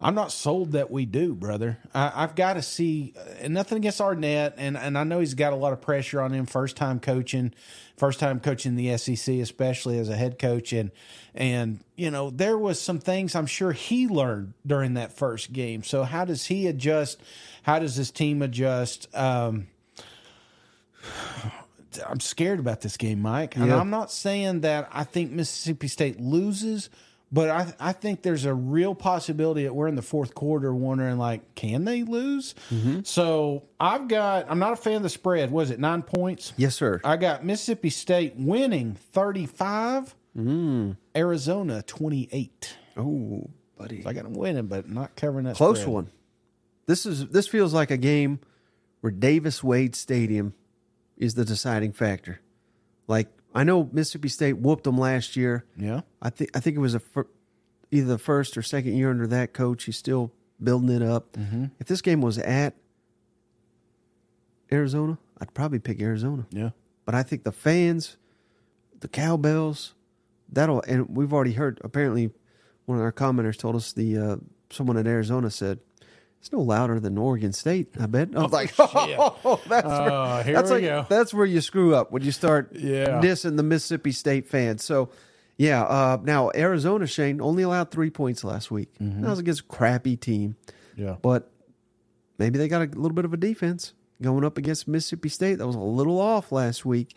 [0.00, 1.78] I'm not sold that we do, brother.
[1.94, 5.54] I, I've got to see, and nothing against Arnett, and and I know he's got
[5.54, 6.44] a lot of pressure on him.
[6.44, 7.54] First time coaching,
[7.96, 10.90] first time coaching the SEC, especially as a head coach, and
[11.34, 15.82] and you know there was some things I'm sure he learned during that first game.
[15.82, 17.18] So how does he adjust?
[17.62, 19.08] How does his team adjust?
[19.16, 19.68] Um,
[22.06, 23.56] I'm scared about this game, Mike.
[23.56, 23.80] And Yeah.
[23.80, 26.90] I'm not saying that I think Mississippi State loses,
[27.32, 31.18] but I I think there's a real possibility that we're in the fourth quarter wondering
[31.18, 32.54] like, can they lose?
[32.70, 33.00] Mm-hmm.
[33.02, 35.50] So I've got I'm not a fan of the spread.
[35.50, 36.52] Was it nine points?
[36.56, 37.00] Yes, sir.
[37.04, 40.96] I got Mississippi State winning 35, mm.
[41.16, 42.76] Arizona 28.
[42.96, 44.04] Oh, buddy.
[44.06, 45.92] I got them winning, but not covering that Close spread.
[45.92, 46.10] one.
[46.86, 48.40] This is this feels like a game
[49.00, 50.54] where Davis Wade Stadium
[51.16, 52.40] is the deciding factor.
[53.08, 55.64] Like I know Mississippi State whooped them last year.
[55.76, 56.02] Yeah.
[56.20, 57.26] I think I think it was a fir-
[57.90, 59.84] either the first or second year under that coach.
[59.84, 60.32] He's still
[60.62, 61.32] building it up.
[61.32, 61.66] Mm-hmm.
[61.80, 62.74] If this game was at
[64.70, 66.46] Arizona, I'd probably pick Arizona.
[66.50, 66.70] Yeah.
[67.04, 68.16] But I think the fans,
[69.00, 69.94] the cowbells,
[70.50, 71.80] that'll and we've already heard.
[71.82, 72.30] Apparently,
[72.84, 74.36] one of our commenters told us the uh,
[74.70, 75.78] someone in Arizona said
[76.40, 77.88] it's no louder than Oregon State.
[77.98, 78.28] I bet.
[78.36, 81.06] I was like, oh, that's where, here that's we like- go.
[81.08, 83.20] That's where you screw up when you start Yeah.
[83.20, 84.84] dissing the Mississippi State fans.
[84.84, 85.10] So.
[85.58, 85.84] Yeah.
[85.84, 88.92] Uh, now Arizona, Shane only allowed three points last week.
[89.00, 89.22] Mm-hmm.
[89.22, 90.54] That was against a crappy team,
[90.98, 91.16] Yeah.
[91.22, 91.50] but
[92.38, 95.54] maybe they got a little bit of a defense going up against Mississippi State.
[95.54, 97.16] That was a little off last week.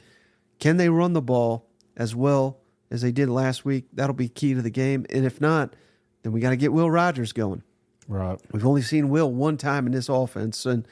[0.59, 1.67] Can they run the ball
[1.97, 2.59] as well
[2.89, 3.87] as they did last week?
[3.91, 5.05] That'll be key to the game.
[5.09, 5.75] And if not,
[6.23, 7.61] then we got to get Will Rogers going.
[8.09, 8.39] Right.
[8.51, 10.85] We've only seen Will one time in this offense, and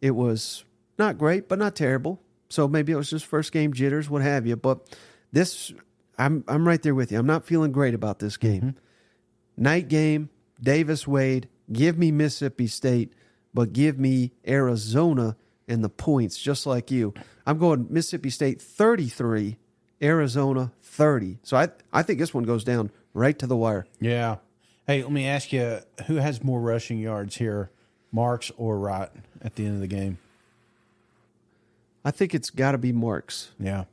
[0.00, 0.64] it was
[0.96, 2.22] not great, but not terrible.
[2.48, 4.54] So maybe it was just first game jitters, what have you.
[4.54, 4.96] But
[5.32, 5.72] this,
[6.16, 7.18] I'm I'm right there with you.
[7.18, 8.66] I'm not feeling great about this mm-hmm.
[8.66, 8.76] game.
[9.56, 10.30] Night game,
[10.62, 11.48] Davis Wade.
[11.72, 13.12] Give me Mississippi State,
[13.52, 15.36] but give me Arizona
[15.66, 17.12] and the points, just like you.
[17.46, 19.56] I'm going Mississippi State 33,
[20.00, 21.38] Arizona 30.
[21.42, 23.86] So I I think this one goes down right to the wire.
[24.00, 24.36] Yeah.
[24.86, 27.70] Hey, let me ask you who has more rushing yards here,
[28.10, 29.10] Marks or Wright
[29.40, 30.18] at the end of the game?
[32.04, 33.52] I think it's got to be Marks.
[33.60, 33.84] Yeah.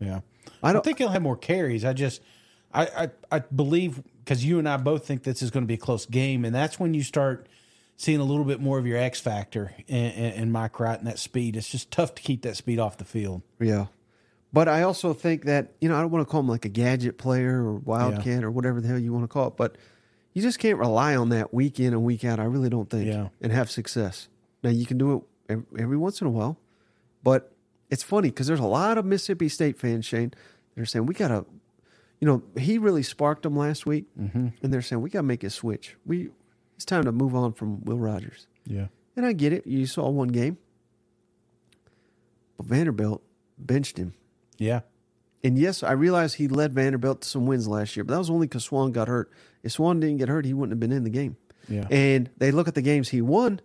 [0.00, 0.20] Yeah.
[0.62, 1.84] I I don't- think he'll have more carries.
[1.84, 2.22] I just,
[2.72, 5.74] I, I, I believe because you and I both think this is going to be
[5.74, 7.46] a close game, and that's when you start
[7.96, 11.06] seeing a little bit more of your X factor in, in, in Mike Wright and
[11.06, 11.56] that speed.
[11.56, 13.42] It's just tough to keep that speed off the field.
[13.60, 13.86] Yeah.
[14.52, 16.68] But I also think that, you know, I don't want to call him like a
[16.70, 19.76] gadget player or wildcat or whatever the hell you want to call it, but
[20.32, 22.40] you just can't rely on that week in and week out.
[22.40, 23.06] I really don't think.
[23.06, 23.28] Yeah.
[23.40, 24.28] And have success.
[24.62, 26.58] Now, you can do it every once in a while,
[27.22, 27.52] but
[27.90, 30.32] it's funny because there's a lot of Mississippi State fans, Shane.
[30.74, 31.44] They're saying, we got to,
[32.20, 34.48] you know, he really sparked them last week, mm-hmm.
[34.62, 35.96] and they're saying, we got to make a switch.
[36.06, 36.30] We
[36.76, 38.46] It's time to move on from Will Rogers.
[38.66, 38.86] Yeah.
[39.16, 39.66] And I get it.
[39.66, 40.56] You saw one game,
[42.56, 43.22] but Vanderbilt
[43.58, 44.14] benched him.
[44.58, 44.80] Yeah.
[45.44, 48.30] And yes, I realize he led Vanderbilt to some wins last year, but that was
[48.30, 49.30] only because Swann got hurt.
[49.62, 51.36] If Swann didn't get hurt, he wouldn't have been in the game.
[51.68, 51.86] Yeah.
[51.90, 53.60] And they look at the games he won.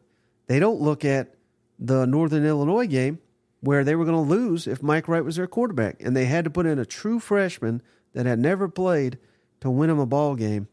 [0.47, 1.35] They don't look at
[1.79, 3.19] the Northern Illinois game
[3.61, 6.45] where they were going to lose if Mike Wright was their quarterback, and they had
[6.45, 7.81] to put in a true freshman
[8.13, 9.17] that had never played
[9.61, 10.67] to win them a ball game.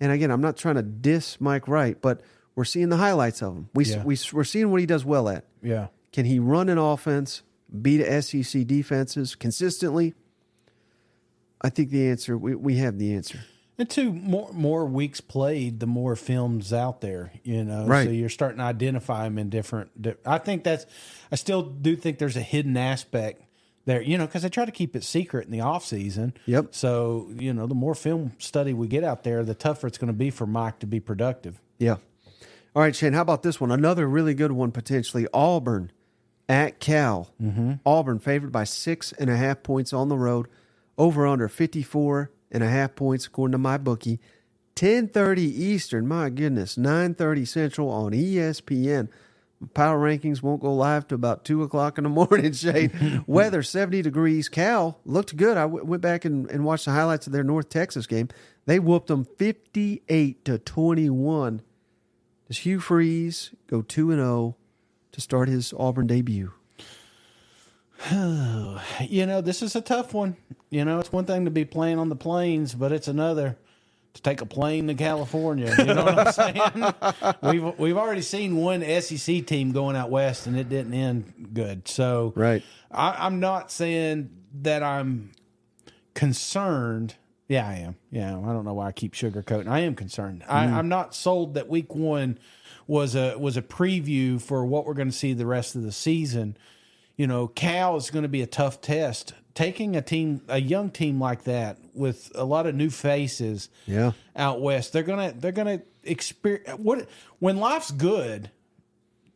[0.00, 2.20] And again, I'm not trying to diss Mike Wright, but
[2.54, 3.68] we're seeing the highlights of him.
[3.74, 4.02] We, Yeah.
[4.04, 5.44] we we're seeing what he does well at.
[5.62, 5.88] Yeah.
[6.12, 7.42] Can he run an offense,
[7.80, 10.14] beat SEC defenses consistently?
[11.62, 13.40] I think the answer we, we have the answer.
[13.78, 17.86] And two more more weeks played, the more films out there, you know.
[17.86, 18.04] Right.
[18.04, 20.00] So you're starting to identify them in different.
[20.00, 20.86] di- I think that's.
[21.30, 23.42] I still do think there's a hidden aspect
[23.86, 26.34] there, you know, because they try to keep it secret in the off season.
[26.46, 26.74] Yep.
[26.74, 30.12] So you know, the more film study we get out there, the tougher it's going
[30.12, 31.60] to be for Mike to be productive.
[31.78, 31.96] Yeah.
[32.74, 33.14] All right, Shane.
[33.14, 33.70] How about this one?
[33.70, 35.26] Another really good one potentially.
[35.32, 35.92] Auburn
[36.48, 37.30] at Cal.
[37.40, 37.72] Mm-hmm.
[37.84, 40.46] Auburn favored by six and a half points on the road.
[40.98, 44.20] Over under 54 and a half points according to my bookie.
[44.76, 46.06] 10:30 Eastern.
[46.06, 46.76] My goodness.
[46.76, 49.08] 9:30 Central on ESPN.
[49.74, 52.52] Power rankings won't go live to about two o'clock in the morning.
[52.52, 54.48] Shade Weather 70 degrees.
[54.48, 55.56] Cal looked good.
[55.56, 58.28] I w- went back and, and watched the highlights of their North Texas game.
[58.66, 61.62] They whooped them 58 to 21.
[62.48, 64.56] Does Hugh Freeze go 2 and 0
[65.12, 66.52] to start his Auburn debut?
[69.00, 70.36] You know, this is a tough one.
[70.70, 73.56] You know, it's one thing to be playing on the plains, but it's another
[74.14, 75.74] to take a plane to California.
[75.78, 76.32] You know what I'm
[77.12, 77.34] saying?
[77.42, 81.88] we've we've already seen one SEC team going out west, and it didn't end good.
[81.88, 82.62] So, Right.
[82.90, 84.30] I, I'm not saying
[84.62, 85.32] that I'm
[86.14, 87.16] concerned.
[87.48, 87.96] Yeah, I am.
[88.10, 89.68] Yeah, I don't know why I keep sugarcoating.
[89.68, 90.44] I am concerned.
[90.48, 90.72] I, mm.
[90.72, 92.38] I'm not sold that week one
[92.86, 95.92] was a was a preview for what we're going to see the rest of the
[95.92, 96.56] season.
[97.16, 99.34] You know, Cal is going to be a tough test.
[99.54, 104.12] Taking a team, a young team like that, with a lot of new faces, Yeah.
[104.34, 107.06] out west, they're gonna they're gonna experience what
[107.38, 108.50] when life's good,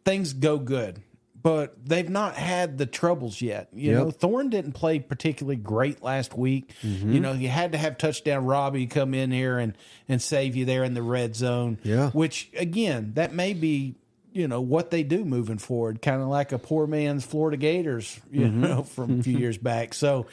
[0.05, 1.03] things go good.
[1.43, 3.69] But they've not had the troubles yet.
[3.73, 3.99] You Yep.
[4.01, 6.73] know, Thorne didn't play particularly great last week.
[6.83, 7.13] Mm-hmm.
[7.13, 9.75] You know, you had to have touchdown Robbie come in here and
[10.09, 11.79] and save you there in the red zone.
[11.85, 12.11] Yeah.
[12.11, 13.95] Which again, that may be
[14.37, 18.21] you know what they do moving forward, kind of like a poor man's Florida Gators,
[18.31, 18.61] you Mm-hmm.
[18.61, 19.95] know, from a few years back.
[19.95, 20.27] So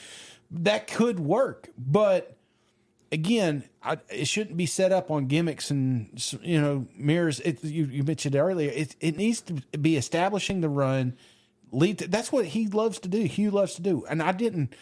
[0.52, 2.38] that could work, but
[3.12, 6.10] again, I, it shouldn't be set up on gimmicks and
[6.42, 7.40] you know mirrors.
[7.40, 11.16] It, you, you mentioned earlier, it, it needs to be establishing the run.
[11.72, 12.00] Lead.
[12.00, 13.24] To, that's what he loves to do.
[13.24, 14.74] Hugh loves to do, and I didn't.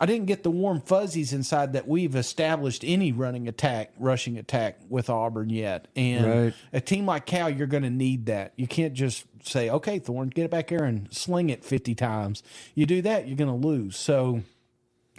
[0.00, 4.80] I didn't get the warm fuzzies inside that we've established any running attack, rushing attack
[4.88, 5.86] with Auburn yet.
[5.94, 6.54] And Right.
[6.72, 8.52] a team like Cal, you're going to need that.
[8.56, 12.42] You can't just say, "Okay, Thorne, get it back there and sling it 50 times."
[12.74, 13.96] You do that, you're going to lose.
[13.96, 14.40] So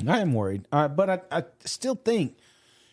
[0.06, 2.36] I am worried, uh, but I, I still think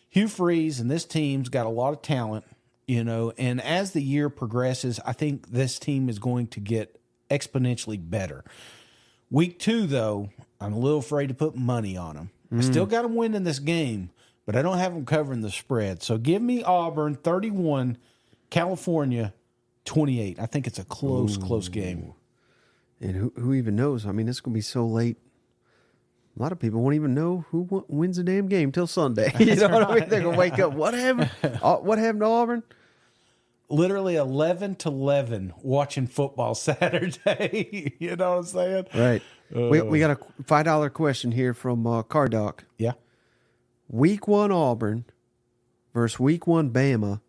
[0.09, 2.45] Hugh Freeze and this team's got a lot of talent,
[2.87, 3.33] you know.
[3.37, 6.97] And as the year progresses, I think this team is going to get
[7.29, 8.45] exponentially better.
[9.29, 10.29] Week two, though,
[10.63, 12.29] I'm a little afraid to put money on them.
[12.51, 12.63] I mm.
[12.63, 14.11] still got them winning this game,
[14.45, 16.01] but I don't have them covering the spread.
[16.01, 17.97] So give me Auburn 31,
[18.49, 19.33] California
[19.85, 20.39] 28.
[20.39, 22.13] I think it's a close, close game.
[23.01, 24.05] And who, who even knows?
[24.05, 25.17] I mean, it's going to be so late.
[26.37, 29.33] A lot of people won't even know who wins the damn game till Sunday.
[29.39, 30.09] you know what I mean?
[30.09, 30.73] They're going to wake up.
[30.73, 31.29] What happened?
[31.61, 32.63] What happened to Auburn?
[33.73, 37.95] Literally 11 to 11 watching football Saturday.
[37.99, 38.85] you know what I'm saying?
[38.93, 39.21] Right.
[39.51, 42.59] we, we got a $5 question here from uh, Cardoc.
[42.77, 42.93] Yeah.
[43.89, 45.05] Week one Auburn
[45.93, 47.21] versus week one Bama.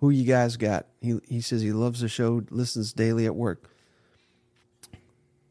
[0.00, 0.86] Who you guys got?
[1.02, 3.68] He he says he loves the show, listens daily at work.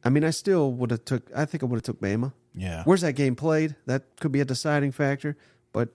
[0.04, 1.30] I mean, I still would have took.
[1.36, 2.34] I think I would have took Bama.
[2.56, 2.84] Yeah.
[2.84, 3.76] Where's that game played?
[3.86, 5.38] That could be a deciding factor.
[5.72, 5.90] But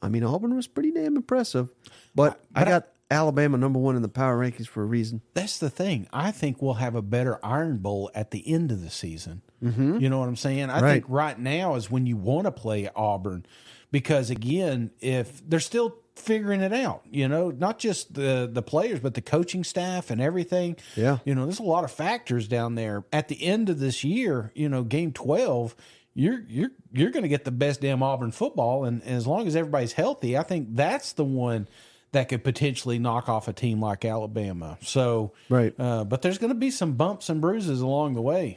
[0.00, 1.68] I mean, Auburn was pretty damn impressive.
[2.14, 5.20] But But I- got Alabama number one in the power rankings for a reason.
[5.34, 6.08] That's the thing.
[6.12, 9.42] I think we'll have a better Iron Bowl at the end of the season.
[9.62, 9.98] Mm-hmm.
[10.00, 10.70] You know what I'm saying?
[10.70, 10.92] I Right.
[10.94, 13.46] think right now is when you want to play Auburn
[13.92, 19.00] because again, if they're still figuring it out, you know, not just the the players
[19.00, 20.76] but the coaching staff and everything.
[20.96, 21.18] Yeah.
[21.24, 23.04] You know, there's a lot of factors down there.
[23.12, 25.76] At the end of this year, you know, game 12,
[26.14, 29.46] you're you're you're going to get the best damn Auburn football and, and as long
[29.46, 31.68] as everybody's healthy, I think that's the one
[32.16, 34.78] that could potentially knock off a team like Alabama.
[34.80, 35.74] So, Right.
[35.78, 38.56] uh, but there's going to be some bumps and bruises along the way.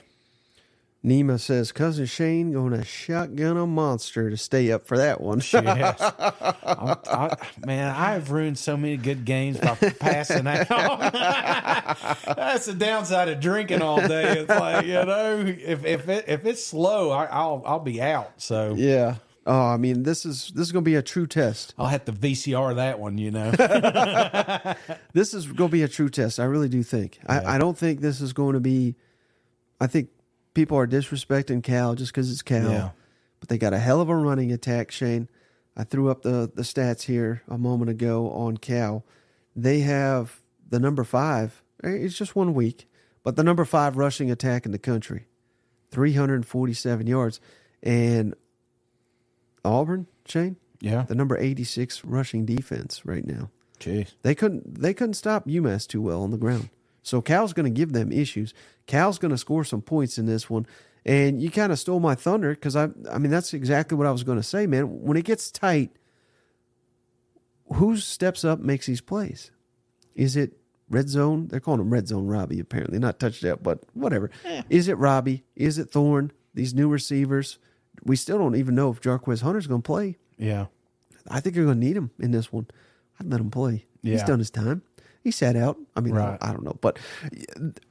[1.05, 5.41] Nima says, Cousin Shane going to shotgun a monster to stay up for that one.
[5.53, 5.95] Yes.
[6.01, 10.67] I, man, I've ruined so many good games by passing out.
[12.35, 14.39] That's the downside of drinking all day.
[14.39, 18.31] It's like you know, if if it, if it's slow, I, I'll I'll be out.
[18.37, 19.15] So yeah.
[19.45, 21.73] Oh, I mean, this is this is going to be a true test.
[21.77, 23.17] I'll have to VCR that one.
[23.17, 23.51] You know.
[25.13, 26.39] This is going to be a true test.
[26.39, 27.19] I really do think.
[27.25, 28.95] I, I don't think this is going to be.
[29.81, 30.09] I think
[30.53, 32.89] people are disrespecting Cal just because it's Cal, Yeah.
[33.39, 34.91] but they got a hell of a running attack.
[34.91, 35.29] Shane,
[35.75, 39.03] I threw up the the stats here a moment ago on Cal.
[39.55, 41.63] They have the number five.
[41.83, 42.87] eh, It's just one week,
[43.23, 45.25] but the number five rushing attack in the country,
[45.89, 47.39] three hundred and forty seven yards,
[47.81, 48.35] and
[49.69, 51.03] Auburn, Shane, yeah.
[51.03, 53.49] the number eighty six rushing defense right now.
[53.79, 54.13] Jeez.
[54.23, 56.69] They couldn't they couldn't stop UMass too well on the ground.
[57.01, 58.53] So Cal's going to give them issues.
[58.85, 60.67] Cal's going to score some points in this one.
[61.05, 64.11] And you kind of stole my thunder because I I mean that's exactly what I
[64.11, 65.01] was going to say, man.
[65.01, 65.91] When it gets tight,
[67.73, 69.51] who steps up makes these plays?
[70.13, 70.57] Is it
[70.89, 71.47] red zone?
[71.47, 74.29] They're calling him red zone Robbie apparently, not touchdown, but whatever.
[74.43, 74.63] Eh.
[74.69, 75.43] Is it Robbie?
[75.55, 76.31] Is it Thorne?
[76.53, 77.59] These new receivers.
[78.03, 80.17] We still don't even know if Jarquez Hunter's going to play.
[80.37, 80.67] Yeah.
[81.27, 82.67] I think you're going to need him in this one.
[83.19, 83.85] I'd let him play.
[84.01, 84.81] He's done his time.
[85.21, 85.77] He sat out.
[85.95, 86.37] I mean, I- Right.
[86.41, 86.97] I, don't know, but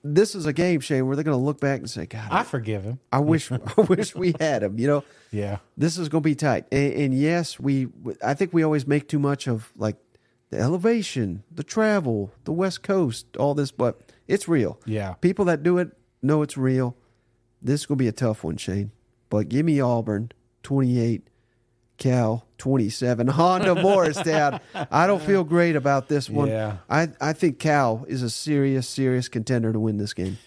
[0.02, 2.40] this is a game, Shane, where they're going to look back and say, "God, I
[2.40, 3.00] I, forgive him.
[3.12, 5.58] I wish, I wish we had him." You know, Yeah.
[5.76, 6.64] this is going to be tight.
[6.72, 7.88] And, and yes, we,
[8.24, 9.96] I think we always make too much of like
[10.50, 14.80] the elevation, the travel, the West Coast, all this, but it's real.
[14.86, 15.12] Yeah.
[15.20, 15.90] People that do it
[16.22, 16.96] know it's real.
[17.60, 18.90] This is going to be a tough one, Shane.
[19.30, 20.32] But give me Auburn,
[20.62, 21.22] 28,
[21.98, 24.60] Cal, 27, Honda Morristown.
[24.90, 26.48] I don't feel great about this one.
[26.48, 26.78] Yeah.
[26.88, 30.38] I, I think Cal is a serious, serious contender to win this game.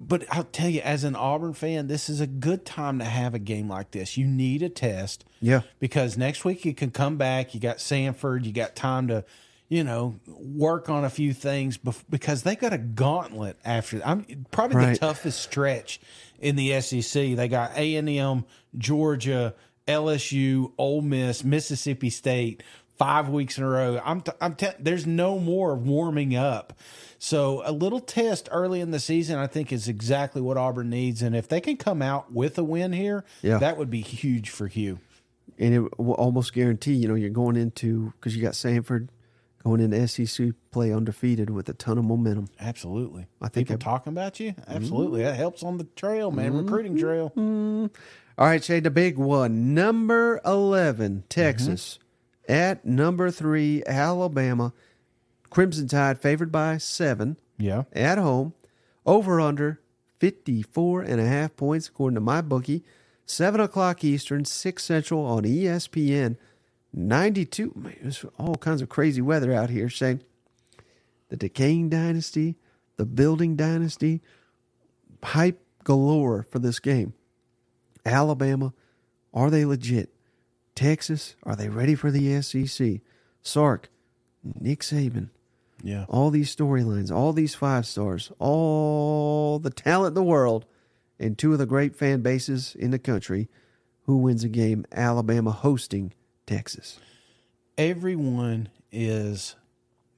[0.00, 3.34] But I'll tell you, as an Auburn fan, this is a good time to have
[3.34, 4.16] a game like this.
[4.16, 5.24] You need a test.
[5.40, 5.60] Yeah.
[5.78, 7.54] Because next week you can come back.
[7.54, 8.44] You got Samford.
[8.44, 9.24] You got time to,
[9.68, 14.02] you know, work on a few things bef- because they got a gauntlet after.
[14.04, 14.92] I'm probably Right.
[14.94, 16.00] the toughest stretch
[16.42, 17.36] in the SEC.
[17.36, 18.44] They got A and M,
[18.76, 19.54] Georgia,
[19.88, 22.62] LSU, Ole Miss, Mississippi State.
[22.98, 24.00] Five weeks in a row.
[24.04, 24.20] I'm.
[24.20, 24.54] T- I'm.
[24.54, 26.72] T- there's no more warming up.
[27.18, 31.20] So a little test early in the season, I think, is exactly what Auburn needs.
[31.22, 33.58] And if they can come out with a win here, Yeah.
[33.58, 34.98] that would be huge for Hugh.
[35.58, 39.08] And it will almost guarantee, you know, you're going into, because you got Samford
[39.64, 42.48] going into SEC play undefeated with a ton of momentum.
[42.60, 43.26] Absolutely.
[43.40, 44.52] I think people I- talking about you.
[44.52, 44.72] Mm-hmm.
[44.72, 46.52] Absolutely, that helps on the trail, man.
[46.52, 46.58] Mm-hmm.
[46.64, 47.30] Recruiting trail.
[47.30, 47.86] Mm-hmm.
[48.38, 49.74] All right, Shay, the big one.
[49.74, 51.98] Number 11, Texas.
[52.48, 54.72] At number three, Alabama.
[55.50, 57.84] Crimson Tide favored by seven Yeah.
[57.92, 58.54] at home.
[59.04, 59.80] Over under
[60.18, 62.82] 54 and a half points, according to my bookie.
[63.26, 66.36] 7 o'clock Eastern, 6 Central on ESPN.
[66.92, 67.72] 92.
[67.74, 70.22] Man, there's all kinds of crazy weather out here, Shane.
[71.28, 72.56] The decaying dynasty,
[72.96, 74.20] the building dynasty,
[75.22, 77.14] hype galore for this game.
[78.04, 78.74] Alabama,
[79.32, 80.12] are they legit?
[80.74, 83.00] Texas, are they ready for the SEC?
[83.42, 83.88] Sark,
[84.60, 85.30] Nick Saban,
[85.82, 86.04] Yeah.
[86.08, 90.66] all these storylines, all these five stars, all the talent in the world,
[91.18, 93.48] and two of the great fan bases in the country.
[94.04, 94.84] Who wins a game?
[94.92, 96.12] Alabama hosting
[96.46, 96.98] Texas.
[97.78, 99.56] Everyone is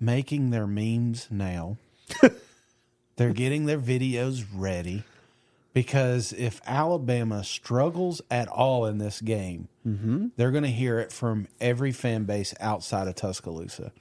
[0.01, 1.77] making their memes now.
[3.17, 5.05] They're getting their videos ready
[5.75, 10.29] because if Alabama struggles at all in this game, mm-hmm.
[10.37, 13.93] they're going to hear it from every fan base outside of Tuscaloosa.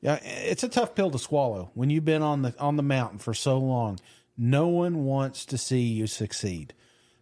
[0.00, 3.18] Yeah, it's a tough pill to swallow when you've been on the on the mountain
[3.18, 3.98] for so long.
[4.36, 6.74] No one wants to see you succeed.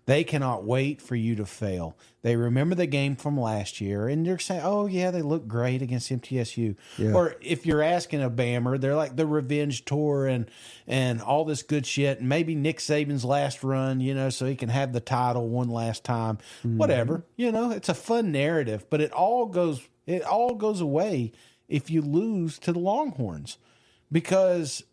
[0.07, 1.97] They cannot wait for you to fail.
[2.21, 5.81] They remember the game from last year, and they're saying, "Oh yeah, they look great
[5.81, 7.13] against MTSU." Yeah.
[7.13, 10.51] Or if you're asking a Bammer, they're like the revenge tour and
[10.87, 12.21] and all this good shit.
[12.21, 15.71] And maybe Nick Saban's last run, you know, so he can have the title one
[15.71, 16.37] last time.
[16.59, 16.79] Mm-hmm.
[16.79, 21.33] Whatever, you know, it's a fun narrative, but it all goes it all goes away
[21.69, 23.57] if you lose to the Longhorns
[24.13, 24.85] because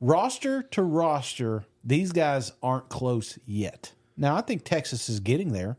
[0.00, 3.92] roster to roster, these guys aren't close yet.
[4.16, 5.76] Now, I think Texas is getting there,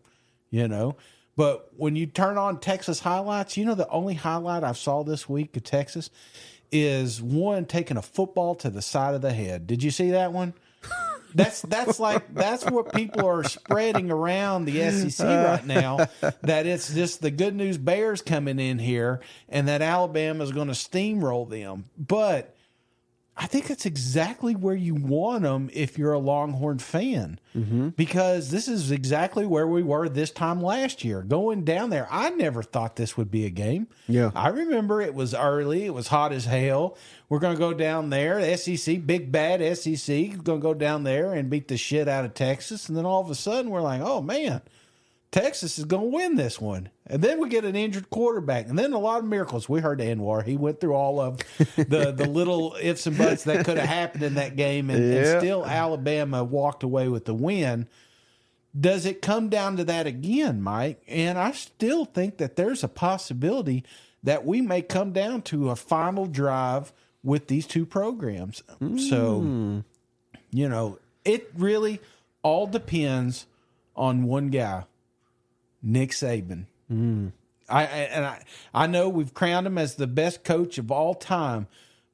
[0.49, 0.95] you know,
[1.35, 5.29] but when you turn on Texas highlights, you know, the only highlight I saw this
[5.29, 6.09] week of Texas
[6.71, 9.67] is one taking a football to the side of the head.
[9.67, 10.53] Did you see that one?
[11.35, 16.07] That's that's like that's what people are spreading around the SEC right now.
[16.41, 19.19] That it's just the good news bears coming in here,
[19.49, 21.85] and that Alabama is going to steamroll them.
[21.97, 22.56] But
[23.39, 27.89] I think that's exactly where you want them if you're a Longhorn fan, Mm-hmm.
[27.89, 31.21] because this is exactly where we were this time last year.
[31.21, 33.87] Going down there, I never thought this would be a game.
[34.07, 34.31] Yeah.
[34.35, 36.97] I remember it was early, it was hot as hell.
[37.29, 41.33] We're going to go down there, SEC, big bad SEC, going to go down there
[41.33, 44.01] and beat the shit out of Texas, and then all of a sudden we're like,
[44.01, 44.61] oh man.
[45.31, 46.89] Texas is going to win this one.
[47.05, 48.67] And then we get an injured quarterback.
[48.67, 49.67] And then a lot of miracles.
[49.67, 50.43] We heard Anwar.
[50.43, 51.37] He went through all of
[51.75, 54.89] the, the little ifs and buts that could have happened in that game.
[54.89, 57.87] And, and still Alabama walked away with the win.
[58.79, 61.01] Does it come down to that again, Mike?
[61.07, 63.83] And I still think that there's a possibility
[64.23, 66.93] that we may come down to a final drive
[67.23, 68.63] with these two programs.
[68.79, 69.83] So, mm.
[70.51, 71.99] you know, it really
[72.43, 73.47] all depends
[73.95, 74.85] on one guy,
[75.81, 76.65] Nick Saban.
[77.69, 78.43] I, I and I
[78.73, 81.67] I know we've crowned him as the best coach of all time,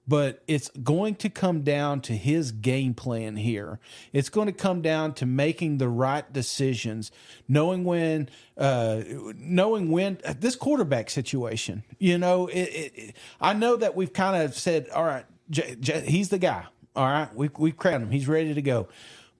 [0.08, 3.80] but it's going to come down to his game plan here.
[4.12, 7.12] It's going to come down to making the right decisions,
[7.48, 9.02] knowing when, uh,
[9.36, 11.84] knowing when this quarterback situation.
[12.00, 15.76] You know, it, it, it- I know that we've kind of said, all right, J,
[15.80, 16.66] J, he's the guy.
[16.96, 18.12] All right, we we crowned him.
[18.12, 18.88] He's ready to go.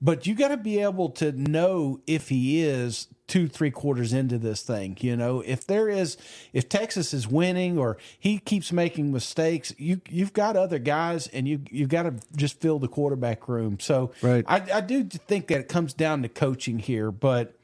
[0.04, 4.38] But you got to be able to know if he is two, three quarters into
[4.38, 4.98] this thing.
[5.00, 6.18] You know, if there is,
[6.52, 11.48] if Texas is winning or he keeps making mistakes, you you've got other guys, and
[11.48, 13.80] you you've got to just fill the quarterback room.
[13.80, 14.44] So, Right.
[14.46, 17.56] I, I do think that it comes down to coaching here, but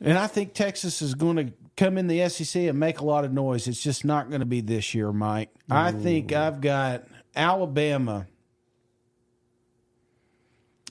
[0.00, 3.24] and I think Texas is going to come in the SEC and make a lot
[3.24, 3.68] of noise.
[3.68, 5.50] It's just not going to be this year, Mike.
[5.70, 7.04] I think I've got
[7.36, 8.26] Alabama.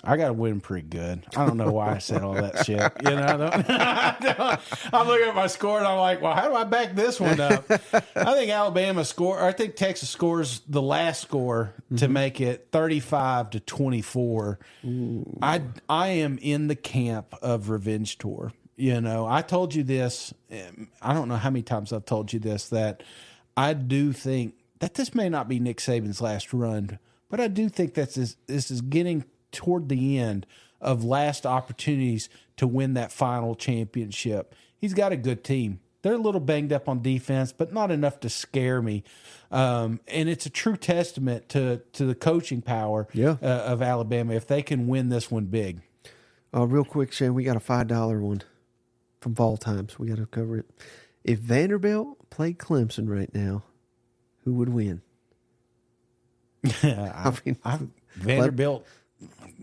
[0.04, 1.24] I got to win pretty good.
[1.36, 2.80] I don't know why I said all that shit.
[3.04, 4.60] You know, I don't- I
[4.94, 7.40] I'm looking at my score and I'm like, well, how do I back this one
[7.40, 7.66] up?
[7.70, 9.40] I think Alabama score.
[9.40, 14.60] Or I think Texas scores the last score to make it 35 to 24.
[15.42, 18.54] I I am in the camp of revenge tour.
[18.78, 20.34] You know, I told you this.
[20.52, 23.04] um, I don't know how many times I've told you this that
[23.56, 26.98] I do think that this may not be Nick Saban's last run,
[27.30, 30.46] but I do think that this this is getting toward the end
[30.80, 34.56] of last opportunities to win that final championship.
[34.78, 35.80] He's got a good team.
[36.02, 39.04] They're a little banged up on defense, but not enough to scare me.
[39.52, 43.36] Um, and it's a true testament to to the coaching power Yeah.
[43.42, 45.82] uh, of Alabama if they can win this one big.
[46.54, 48.42] Uh, real quick, Shane, we got a five dollar one
[49.20, 50.00] from Fall Times.
[50.00, 50.66] We got to cover it.
[51.24, 53.62] If Vanderbilt played Clemson right now,
[54.44, 55.04] who would win?
[56.84, 57.80] I, mean- I,
[58.16, 58.86] Vanderbilt.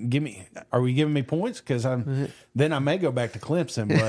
[0.08, 0.46] Give me.
[0.72, 1.60] Are we giving me points?
[1.60, 2.28] Because I'm.
[2.54, 3.88] Then I may go back to Clemson.
[3.88, 4.08] But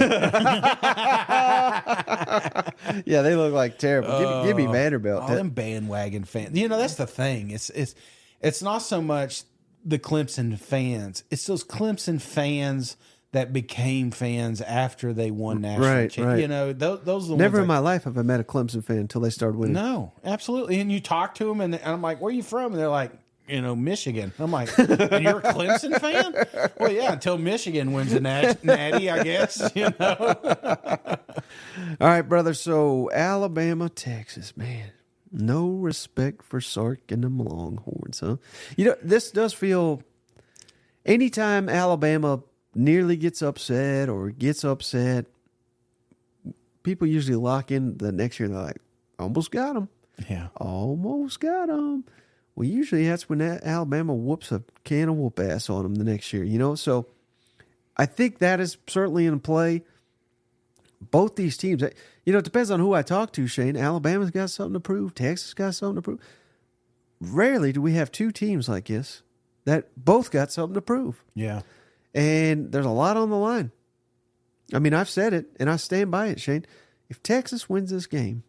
[3.05, 4.19] Yeah, they look like terrible.
[4.19, 5.21] give, me- give me oh, Vanderbilt.
[5.23, 6.57] all them bandwagon fans.
[6.57, 7.51] You know that's the thing.
[7.51, 7.95] It's it's
[8.41, 9.43] it's not so much
[9.83, 11.23] the Clemson fans.
[11.31, 12.97] It's those Clemson fans
[13.31, 15.87] that became fans after they won national.
[15.87, 16.39] Right, champ- right.
[16.39, 18.83] You know those those are the Never in my life have I met a Clemson
[18.83, 19.73] fan until they started winning.
[19.73, 20.79] No, absolutely.
[20.79, 22.89] And you talk to them, and, and I'm like, "Where are you from?" And they're
[22.89, 23.11] like,
[23.49, 27.93] "You uh, know, Michigan." I'm like, "And you're a Clemson fan?" Well, yeah, until Michigan
[27.93, 29.71] wins a nat- natty, I guess.
[29.75, 30.35] You know,
[32.01, 32.53] All right, brother.
[32.53, 34.91] So Alabama, Texas, man,
[35.31, 38.37] no respect for Sark and them Longhorns, huh?
[38.77, 40.03] You know, this does feel.
[41.05, 42.43] Anytime Alabama
[42.75, 45.25] nearly gets upset or gets upset,
[46.83, 48.47] people usually lock in the next year.
[48.47, 48.81] and They're like,
[49.17, 49.89] "Almost got them,
[50.29, 52.03] yeah, almost got them."
[52.59, 56.33] Well, usually that's when Alabama whoops a can of whoop ass on them the next
[56.33, 56.43] year.
[56.43, 57.05] You know, so
[57.95, 59.83] I think that is certainly in play
[60.99, 61.91] both these teams, eh,
[62.25, 63.77] you know, it depends on who I talk to, Shane.
[63.77, 65.15] Alabama's got something to prove.
[65.15, 66.19] Texas got something to prove.
[67.21, 69.23] Rarely do we have two teams like this
[69.63, 71.23] that both got something to prove.
[71.35, 71.61] yeah,
[72.13, 73.71] And there's a lot on the line.
[74.73, 76.65] I mean, I've said it and I stand by it, Shane.
[77.09, 78.43] If Texas wins this game,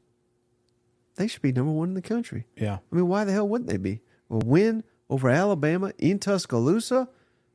[1.16, 2.46] they should be number one in the country.
[2.56, 4.00] yeah, I mean, why the hell wouldn't they be?
[4.30, 7.08] A win over Alabama in Tuscaloosa,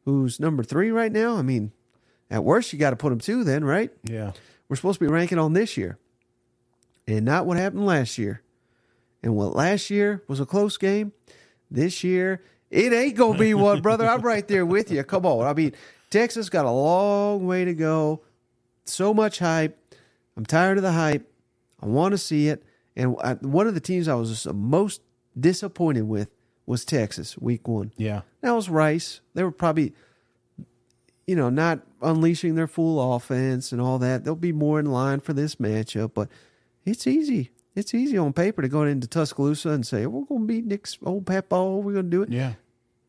[0.03, 1.37] who's number three right now.
[1.37, 1.71] I mean,
[2.29, 3.91] at worst, you got to put them two then, right?
[4.03, 4.31] yeah.
[4.67, 5.99] We're supposed to be ranking on this year
[7.07, 8.41] and not what happened last year.
[9.21, 11.13] And what last year was a close game,
[11.69, 12.41] this year,
[12.71, 14.07] it ain't going to be one, brother.
[14.07, 15.03] I'm right there with you.
[15.03, 15.45] Come on.
[15.45, 15.73] I mean,
[16.09, 18.21] Texas got a long way to go.
[18.85, 19.77] So much hype.
[20.35, 21.31] I'm tired of the hype.
[21.79, 22.63] I want to see it.
[22.95, 25.01] And I, one of the teams I was most
[25.39, 26.29] disappointed with
[26.65, 27.91] was Texas week one.
[27.97, 28.21] Yeah.
[28.41, 29.21] That was Rice.
[29.33, 29.93] They were probably,
[31.27, 34.23] you know, not unleashing their full offense and all that.
[34.23, 36.29] They'll be more in line for this matchup, but
[36.85, 37.51] it's easy.
[37.75, 40.97] It's easy on paper to go into Tuscaloosa and say we're going to beat Nick's
[41.03, 41.77] old Papaw.
[41.77, 42.53] We're going to do it, Yeah.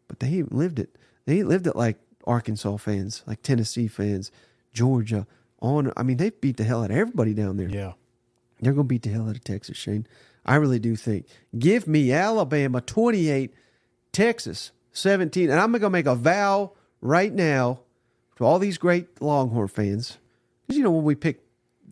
[0.09, 0.97] but they ain't lived it.
[1.27, 4.33] They ain't lived it like Arkansas fans, like Tennessee fans,
[4.73, 5.27] Georgia.
[5.61, 7.69] On, I mean, they beat the hell out of everybody down there.
[7.69, 7.93] Yeah.
[8.61, 10.07] They're going to beat the hell out of Texas, Shane.
[10.45, 11.27] I really do think.
[11.59, 13.53] Give me Alabama 28,
[14.13, 15.51] Texas 17.
[15.51, 17.81] And I'm going to make a vow right now
[18.37, 20.19] to all these great Longhorn fans.
[20.67, 21.41] Because, you know, when we pick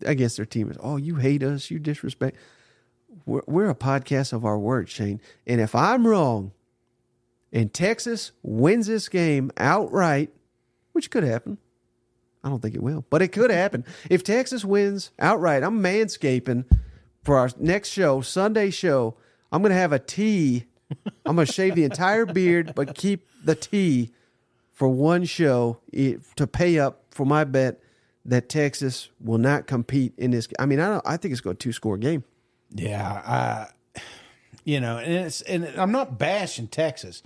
[0.03, 2.37] against their team, it's, oh, you hate us, you disrespect.
[3.25, 5.21] We're, we're a podcast of our word, Shane.
[5.45, 6.51] And if I'm wrong
[7.51, 10.31] and Texas wins this game outright,
[10.93, 11.57] which could happen,
[12.45, 13.83] I don't think it will, but it could happen.
[14.07, 16.65] If Texas wins outright, I'm manscaping
[17.23, 19.17] for our next show, Sunday show.
[19.51, 20.65] I'm going to have a T.
[21.25, 24.11] I'm going to shave the entire beard, but keep the T
[24.71, 27.81] for one show to pay up for my bet
[28.25, 30.47] that Texas will not compete in this.
[30.59, 31.03] I mean, I don't.
[31.05, 32.23] I think it's going to two score game.
[32.71, 33.99] Yeah, I,
[34.63, 37.23] you know, and it's and I'm not bashing Texas,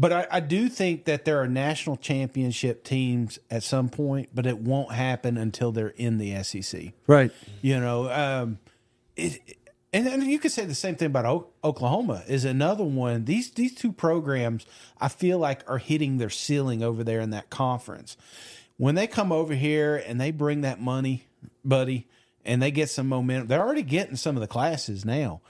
[0.00, 4.46] but I, I do think that there are national championship teams at some point, but
[4.46, 6.94] it won't happen until they're in the SEC.
[7.06, 7.30] Right.
[7.60, 8.58] You know, um,
[9.14, 9.58] it,
[9.92, 12.22] and and you could say the same thing about O- Oklahoma.
[12.26, 13.26] Is another one.
[13.26, 14.64] These these two programs,
[14.98, 18.16] I feel like, are hitting their ceiling over there in that conference.
[18.78, 21.26] When they come over here and they bring that money,
[21.62, 22.08] buddy,
[22.42, 25.42] and they get some momentum, they're already getting some of the classes now.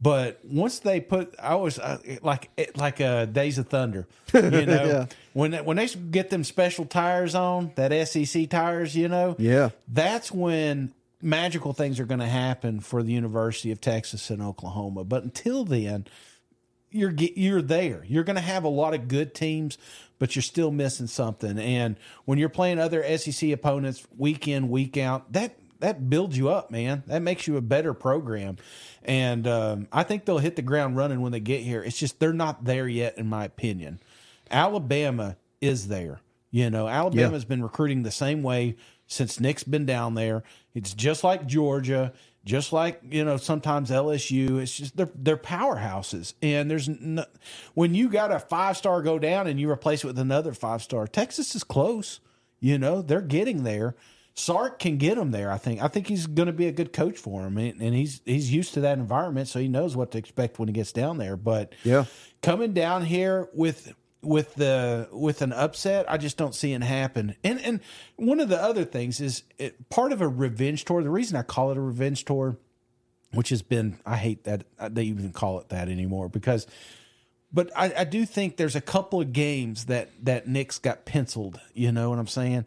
[0.00, 4.84] But once they put, I was uh, like like uh, Days of Thunder, you know,
[4.84, 5.06] Yeah.
[5.32, 9.70] when when they get them special tires on that SEC tires, you know, Yeah.
[9.88, 15.02] that's when magical things are going to happen for the University of Texas and Oklahoma.
[15.02, 16.06] But until then,
[16.92, 18.04] you're you're there.
[18.06, 19.78] You're going to have a lot of good teams,
[20.20, 21.58] but you're still missing something.
[21.58, 26.48] And when you're playing other SEC opponents week in week out, that that builds you
[26.48, 27.02] up, man.
[27.06, 28.56] That makes you a better program.
[29.04, 31.82] And um, I think they'll hit the ground running when they get here.
[31.82, 34.00] It's just they're not there yet, in my opinion.
[34.50, 36.20] Alabama is there.
[36.50, 38.76] You know, Alabama's been recruiting the same way
[39.06, 40.42] since Nick's been down there.
[40.74, 42.12] It's just like Georgia,
[42.44, 44.60] just like you know sometimes LSU.
[44.60, 47.24] It's just they're they're powerhouses, and there's no,
[47.74, 50.82] when you got a five star go down and you replace it with another five
[50.82, 51.06] star.
[51.06, 52.20] Texas is close.
[52.60, 53.94] You know, they're getting there.
[54.38, 55.50] Sark can get him there.
[55.50, 55.82] I think.
[55.82, 58.52] I think he's going to be a good coach for him, and, and he's he's
[58.52, 61.36] used to that environment, so he knows what to expect when he gets down there.
[61.36, 62.04] But Yeah.
[62.40, 63.92] coming down here with
[64.22, 67.34] with the with an upset, I just don't see it happen.
[67.42, 67.80] And and
[68.16, 71.02] one of the other things is it, part of a revenge tour.
[71.02, 72.56] The reason I call it a revenge tour,
[73.32, 76.66] which has been I hate that uh, they even call it that anymore because.
[77.50, 81.58] But I, I do think there's a couple of games that that Nick's got penciled.
[81.72, 82.66] You know what I'm saying?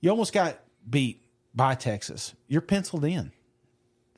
[0.00, 0.58] You almost got
[0.90, 1.22] beat
[1.54, 2.34] by Texas.
[2.48, 3.32] You're penciled in.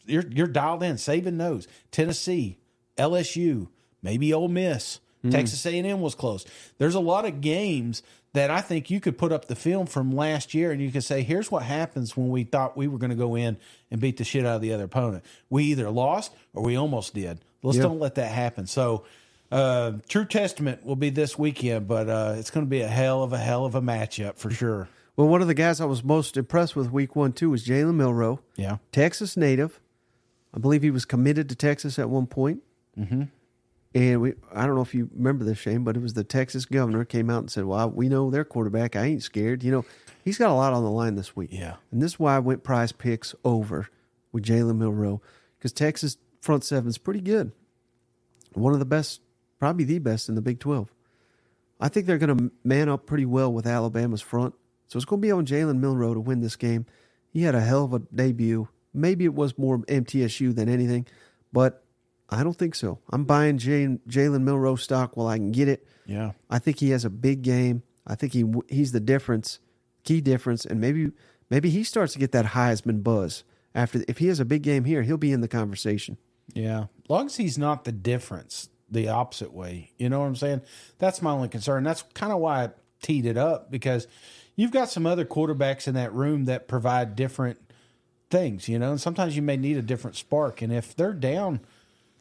[0.04, 0.96] You're you're dialed in.
[0.96, 1.68] Saban knows.
[1.90, 2.58] Tennessee,
[2.96, 3.68] LSU,
[4.02, 4.98] maybe Ole Miss,
[5.30, 6.44] Texas A&M was close.
[6.78, 10.10] There's a lot of games that I think you could put up the film from
[10.10, 13.10] last year and you could say, here's what happens when we thought we were going
[13.10, 13.58] to go in
[13.90, 15.22] and beat the shit out of the other opponent.
[15.50, 17.38] We either lost or we almost did.
[17.62, 17.84] Let's Yeah.
[17.84, 18.66] don't let that happen.
[18.66, 19.04] So,
[19.52, 23.22] uh, True Testament will be this weekend, but uh, it's going to be a hell
[23.22, 24.88] of a hell of a matchup for sure.
[25.16, 27.94] Well, one of the guys I was most impressed with week one, too, was Jalen
[27.94, 28.40] Milroe.
[28.56, 28.78] Yeah.
[28.92, 29.78] Texas native.
[30.54, 32.62] I believe he was committed to Texas at one point.
[32.98, 33.24] Mm-hmm.
[33.94, 36.64] And we, I don't know if you remember this, Shane, but it was the Texas
[36.64, 38.96] governor came out and said, "Well, we know their quarterback.
[38.96, 39.84] I ain't scared." You know,
[40.24, 41.50] he's got a lot on the line this week.
[41.52, 41.76] Yeah.
[41.90, 43.88] and this is why I went Prize Picks over
[44.32, 45.20] with Jalen Milroe
[45.58, 47.52] because Texas front seven's pretty good.
[48.54, 49.20] One of the best,
[49.58, 50.90] probably the best in the Big Twelve.
[51.78, 54.54] I think they're going to man up pretty well with Alabama's front.
[54.92, 56.84] So it's going to be on Jalen Milroe to win this game.
[57.30, 58.68] He had a hell of a debut.
[58.92, 61.06] Maybe it was more MTSU than anything,
[61.50, 61.82] but
[62.28, 62.98] I don't think so.
[63.08, 65.86] I'm buying Jalen Milroe stock while I can get it.
[66.04, 66.32] Yeah.
[66.50, 67.84] I think he has a big game.
[68.06, 69.60] I think he he's the difference,
[70.04, 71.12] key difference, and maybe
[71.48, 73.44] maybe he starts to get that Heisman buzz
[73.74, 74.04] after.
[74.06, 76.18] If he has a big game here, he'll be in the conversation.
[76.52, 76.88] Yeah.
[77.08, 79.92] Long as he's not the difference the opposite way.
[79.96, 80.60] You know what I'm saying?
[80.98, 81.82] That's my only concern.
[81.82, 82.70] That's kind of why I
[83.00, 84.06] teed it up because
[84.56, 87.58] you've got some other quarterbacks in that room that provide different
[88.30, 90.62] things, you know, and sometimes you may need a different spark.
[90.62, 91.60] And if they're down,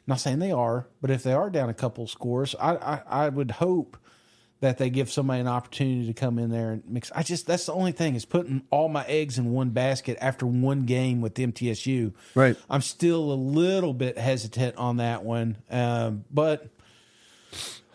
[0.07, 3.29] not saying they are, but if they are down a couple scores, I, I, I
[3.29, 3.97] would hope
[4.61, 7.11] that they give somebody an opportunity to come in there and mix.
[7.15, 10.45] I just that's the only thing is putting all my eggs in one basket after
[10.45, 12.13] one game with MTSU.
[12.35, 12.55] Right.
[12.69, 16.67] I'm still a little bit hesitant on that one, um, but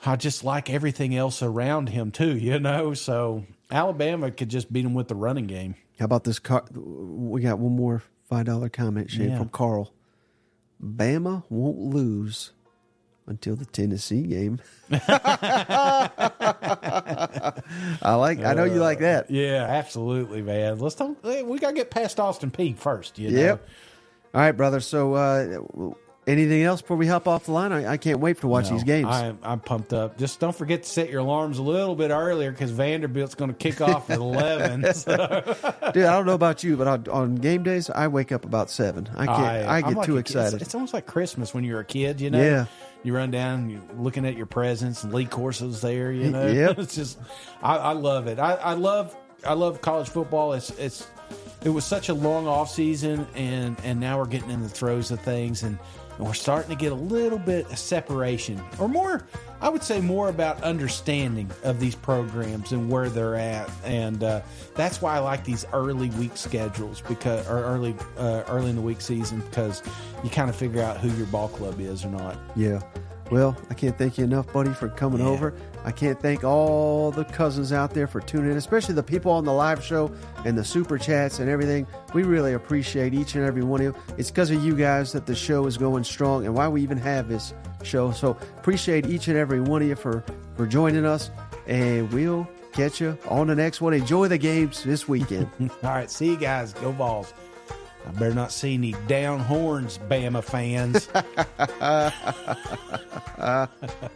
[0.04, 2.36] I just like everything else around him too.
[2.36, 5.74] You know, so Alabama could just beat them with the running game.
[5.98, 6.38] How about this?
[6.38, 9.38] Car- we got one more five dollar comment, Shane, Yeah.
[9.38, 9.92] from Carl.
[10.82, 12.52] Bama won't lose
[13.26, 14.60] until the Tennessee game.
[18.02, 18.40] I like.
[18.40, 19.30] I know you like that.
[19.30, 20.78] Yeah, absolutely, man.
[20.78, 21.22] Let's talk.
[21.24, 23.18] We got to get past Austin Peay first.
[23.18, 23.40] You know?
[23.40, 23.68] Yep.
[24.34, 24.80] All right, brother.
[24.80, 25.58] So, uh,
[26.26, 27.72] anything else before we hop off the line?
[27.72, 29.08] I, I can't wait to watch No, these games.
[29.08, 30.18] I'm, I'm pumped up.
[30.18, 33.56] Just don't forget to set your alarms a little bit earlier because Vanderbilt's going to
[33.56, 34.92] kick off at 11.
[34.94, 35.16] So
[35.94, 38.70] Dude, I don't know about you, but on, on game days, I wake up about
[38.70, 39.08] seven.
[39.16, 39.38] I can't.
[39.40, 40.54] I, I'm get like too excited.
[40.54, 42.42] It's, it's almost like Christmas when you're a kid, you know?
[42.42, 42.66] Yeah.
[43.02, 46.46] You run down, you're looking at your presents, and Lee Corso's there, you know?
[46.46, 46.78] Yep.
[46.86, 47.18] It's just,
[47.62, 48.38] I, I love it.
[48.40, 49.14] I, I love,
[49.46, 50.54] I love college football.
[50.54, 51.06] It's, it's,
[51.64, 55.10] it was such a long off season, and and now we're getting in the throes
[55.10, 55.78] of things, and,
[56.18, 59.26] and we're starting to get a little bit of separation, or more.
[59.60, 64.42] I would say more about understanding of these programs and where they're at, and uh,
[64.74, 68.82] that's why I like these early week schedules because, or early uh, early in the
[68.82, 69.82] week season, because
[70.22, 72.38] you kind of figure out who your ball club is or not.
[72.54, 72.82] Yeah.
[73.30, 75.26] Well, I can't thank you enough, buddy, for coming Yeah.
[75.26, 75.52] over.
[75.84, 79.44] I can't thank all the cousins out there for tuning in, especially the people on
[79.44, 80.10] the live show
[80.44, 81.86] and the super chats and everything.
[82.14, 83.94] We really appreciate each and every one of you.
[84.16, 86.98] It's because of you guys that the show is going strong and why we even
[86.98, 88.10] have this show.
[88.12, 90.22] So appreciate each and every one of you for
[90.56, 91.30] for joining us,
[91.66, 93.92] and we'll catch you on the next one.
[93.92, 95.48] Enjoy the games this weekend.
[95.60, 96.72] All right, see you guys.
[96.74, 97.32] Go balls.
[98.06, 101.08] I better not see any down horns, Bama fans.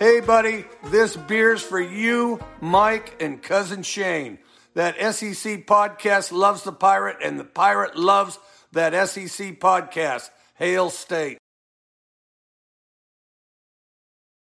[0.00, 4.38] Hey, buddy, this beer's for you, Mike, and cousin Shane.
[4.72, 8.38] That SEC podcast loves the pirate, and the pirate loves
[8.72, 10.30] that SEC podcast.
[10.54, 11.36] Hail State.